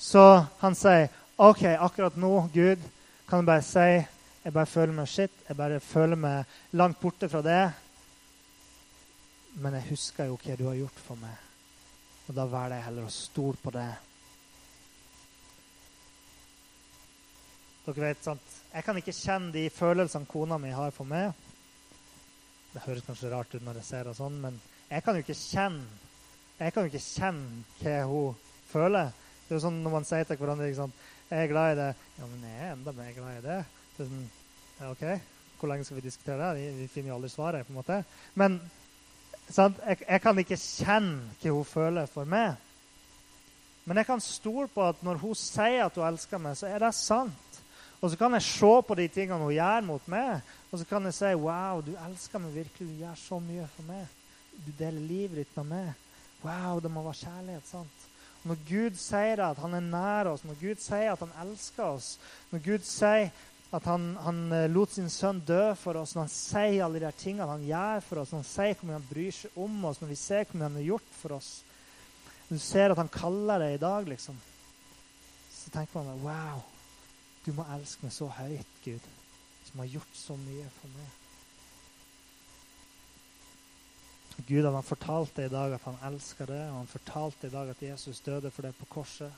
Så 0.00 0.24
han 0.62 0.78
sier, 0.78 1.12
OK, 1.42 1.66
akkurat 1.74 2.16
nå, 2.18 2.32
Gud, 2.54 2.82
kan 3.28 3.42
du 3.42 3.48
bare 3.52 3.64
si 3.66 3.86
jeg 4.42 4.50
bare 4.56 4.66
føler 4.66 4.94
meg 4.96 5.06
skitt. 5.06 5.34
Jeg 5.46 5.56
bare 5.56 5.78
føler 5.80 6.18
meg 6.18 6.74
langt 6.74 6.98
borte 6.98 7.28
fra 7.30 7.42
det. 7.46 7.60
Men 9.60 9.76
jeg 9.78 9.90
husker 9.90 10.30
jo 10.30 10.38
hva 10.40 10.56
du 10.56 10.64
har 10.68 10.78
gjort 10.78 11.02
for 11.04 11.20
meg. 11.20 11.48
Og 12.28 12.36
da 12.36 12.46
velger 12.48 12.78
jeg 12.78 12.86
heller 12.86 13.08
å 13.08 13.12
stole 13.12 13.60
på 13.62 13.72
det. 13.74 13.88
Dere 17.82 18.04
vet, 18.06 18.22
sant? 18.22 18.54
Jeg 18.72 18.86
kan 18.86 19.00
ikke 19.00 19.16
kjenne 19.16 19.50
de 19.52 19.66
følelsene 19.74 20.30
kona 20.30 20.58
mi 20.62 20.70
har 20.72 20.94
for 20.94 21.08
meg. 21.08 21.32
Det 22.72 22.84
høres 22.86 23.04
kanskje 23.04 23.32
rart 23.32 23.52
ut 23.52 23.64
når 23.66 23.80
jeg 23.82 23.88
ser 23.90 24.08
det 24.08 24.16
sånn, 24.16 24.38
men 24.40 24.56
jeg 24.88 25.04
kan 25.04 25.18
jo 25.18 25.24
ikke 25.26 25.36
kjenne 25.36 26.00
jeg 26.62 26.72
kan 26.72 26.84
jo 26.84 26.92
ikke 26.92 27.02
kjenne 27.02 27.62
hva 27.80 27.94
hun 28.06 28.36
føler. 28.70 29.08
Det 29.42 29.54
er 29.54 29.58
jo 29.58 29.64
sånn 29.64 29.80
når 29.82 29.94
man 29.96 30.04
sier 30.06 30.28
til 30.28 30.38
hverandre 30.38 30.68
sant? 30.76 30.94
'Jeg 31.32 31.46
er 31.46 31.48
glad 31.50 31.72
i 31.72 31.78
det.' 31.80 31.96
'Ja, 32.18 32.26
men 32.26 32.44
jeg 32.44 32.58
er 32.60 32.72
enda 32.72 32.92
mer 32.92 33.12
glad 33.16 33.38
i 33.38 33.46
det.' 33.46 33.64
det 33.96 34.04
er 34.04 34.08
sånn, 34.10 34.30
ja, 34.78 34.90
OK, 34.90 35.02
hvor 35.58 35.68
lenge 35.68 35.84
skal 35.84 35.96
vi 35.96 36.04
diskutere 36.06 36.54
det? 36.54 36.74
Vi, 36.76 36.86
finner 36.92 37.08
jo 37.08 37.14
aldri 37.16 37.30
svaret. 37.30 37.66
på 37.66 37.72
en 37.72 37.80
måte. 37.80 38.04
Men? 38.34 38.60
Jeg, 39.48 39.96
jeg 40.08 40.20
kan 40.22 40.38
ikke 40.38 40.58
kjenne 40.58 41.34
hva 41.42 41.54
hun 41.54 41.68
føler 41.68 42.06
for 42.10 42.28
meg. 42.28 42.54
Men 43.84 43.98
jeg 43.98 44.06
kan 44.06 44.22
stole 44.22 44.68
på 44.70 44.84
at 44.86 45.02
når 45.02 45.18
hun 45.22 45.34
sier 45.34 45.86
at 45.86 45.96
hun 45.98 46.06
elsker 46.06 46.38
meg, 46.38 46.56
så 46.56 46.70
er 46.70 46.84
det 46.84 46.92
sant. 46.94 47.58
Og 48.02 48.10
så 48.10 48.18
kan 48.18 48.34
jeg 48.34 48.46
se 48.46 48.72
på 48.86 48.94
de 48.98 49.08
tingene 49.14 49.42
hun 49.42 49.54
gjør 49.54 49.84
mot 49.86 50.06
meg, 50.10 50.40
og 50.70 50.78
så 50.78 50.86
kan 50.88 51.04
jeg 51.06 51.14
si 51.14 51.34
Wow, 51.38 51.82
du 51.86 51.92
elsker 51.94 52.42
meg 52.42 52.54
virkelig. 52.54 52.88
Du 52.88 53.02
gjør 53.04 53.18
så 53.18 53.38
mye 53.42 53.66
for 53.74 53.86
meg. 53.90 54.06
Du 54.66 54.72
deler 54.78 55.00
livet 55.00 55.42
ditt 55.42 55.60
med 55.60 55.70
meg. 55.70 55.92
Wow, 56.42 56.80
det 56.82 56.90
må 56.90 57.02
være 57.02 57.20
kjærlighet. 57.22 57.68
sant? 57.68 58.08
Når 58.42 58.58
Gud 58.66 58.98
sier 58.98 59.44
at 59.46 59.58
han 59.62 59.74
er 59.78 59.84
nær 59.86 60.32
oss, 60.32 60.42
når 60.44 60.58
Gud 60.58 60.80
sier 60.82 61.12
at 61.12 61.20
han 61.22 61.34
elsker 61.44 61.84
oss, 61.84 62.16
når 62.50 62.64
Gud 62.64 62.86
sier 62.86 63.30
at 63.72 63.86
han, 63.88 64.16
han 64.20 64.40
eh, 64.52 64.68
lot 64.70 64.92
sin 64.92 65.08
sønn 65.10 65.40
dø 65.48 65.72
for 65.80 65.96
oss, 66.02 66.12
når 66.14 66.26
han 66.26 66.32
sier 66.34 66.84
alle 66.84 67.00
de 67.00 67.12
tingene 67.16 67.48
han 67.48 67.64
gjør 67.64 68.02
for 68.04 68.20
oss, 68.20 68.32
når 68.34 68.42
han 68.42 68.50
sier 68.50 68.76
hvor 68.76 68.88
mye 68.88 68.98
han 68.98 69.08
bryr 69.08 69.36
seg 69.36 69.56
om 69.64 69.78
oss, 69.88 70.00
når 70.02 70.10
vi 70.12 70.18
ser 70.20 70.44
hvor 70.44 70.58
mye 70.58 70.68
han 70.68 70.76
har 70.80 70.90
gjort 70.90 71.14
for 71.16 71.36
oss 71.38 71.52
Når 72.48 72.58
du 72.58 72.64
ser 72.66 72.92
at 72.92 73.00
han 73.00 73.08
kaller 73.08 73.62
deg 73.64 73.78
i 73.78 73.80
dag, 73.80 74.08
liksom, 74.12 74.36
så 75.56 75.72
tenker 75.72 76.04
man 76.04 76.20
wow, 76.26 76.60
du 77.46 77.52
må 77.56 77.64
elske 77.72 78.04
meg 78.04 78.12
så 78.12 78.28
høyt, 78.28 78.76
Gud, 78.84 79.06
som 79.70 79.80
har 79.80 79.92
gjort 79.94 80.18
så 80.20 80.36
mye 80.36 80.68
for 80.76 80.92
meg. 80.98 81.18
Gud 84.48 84.66
han 84.66 84.76
har 84.76 84.84
fortalt 84.84 85.32
deg 85.38 85.48
i 85.48 85.54
dag 85.54 85.78
at 85.78 85.86
han 85.86 85.96
elsker 86.10 86.50
det, 86.50 86.60
og 86.68 86.82
han 86.82 86.92
fortalte 86.92 87.48
i 87.48 87.54
dag 87.54 87.72
at 87.72 87.82
Jesus 87.82 88.20
døde 88.26 88.52
for 88.52 88.66
det 88.66 88.74
på 88.76 88.90
korset. 88.98 89.32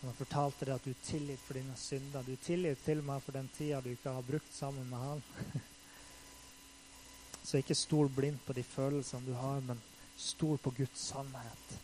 Han 0.00 0.10
har 0.10 0.18
fortalt 0.18 0.60
deg 0.60 0.74
at 0.74 0.84
du 0.84 0.90
er 0.92 1.04
tilgitt 1.06 1.42
for 1.46 1.58
dine 1.58 1.76
synder. 1.80 2.22
Du 2.26 2.34
er 2.34 2.44
tilgitt 2.44 2.84
til 2.84 3.02
meg 3.06 3.22
for 3.24 3.36
den 3.36 3.48
tida 3.56 3.80
du 3.80 3.90
ikke 3.92 4.12
har 4.12 4.26
brukt 4.26 4.52
sammen 4.54 4.86
med 4.90 4.98
han. 5.00 5.22
Så 7.46 7.60
ikke 7.62 7.78
stol 7.78 8.10
blindt 8.10 8.42
på 8.46 8.56
de 8.56 8.64
følelsene 8.66 9.26
du 9.26 9.34
har, 9.38 9.60
men 9.62 9.80
stol 10.18 10.58
på 10.58 10.72
Guds 10.76 11.08
sannhet. 11.12 11.76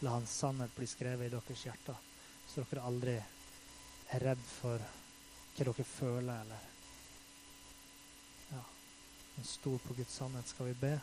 La 0.00 0.14
Hans 0.14 0.32
sannhet 0.40 0.74
bli 0.76 0.86
skrevet 0.86 1.26
i 1.26 1.32
deres 1.34 1.64
hjerter, 1.66 1.96
så 2.46 2.62
dere 2.70 2.84
aldri 2.86 3.16
er 3.18 4.22
redd 4.22 4.44
for 4.46 4.78
hva 4.78 5.66
dere 5.66 5.84
føler, 5.84 6.40
eller 6.40 6.66
Ja. 8.52 8.62
Men 9.36 9.44
stol 9.44 9.78
på 9.84 9.94
Guds 9.98 10.14
sannhet. 10.14 10.48
Skal 10.48 10.70
vi 10.70 10.74
be? 10.80 10.94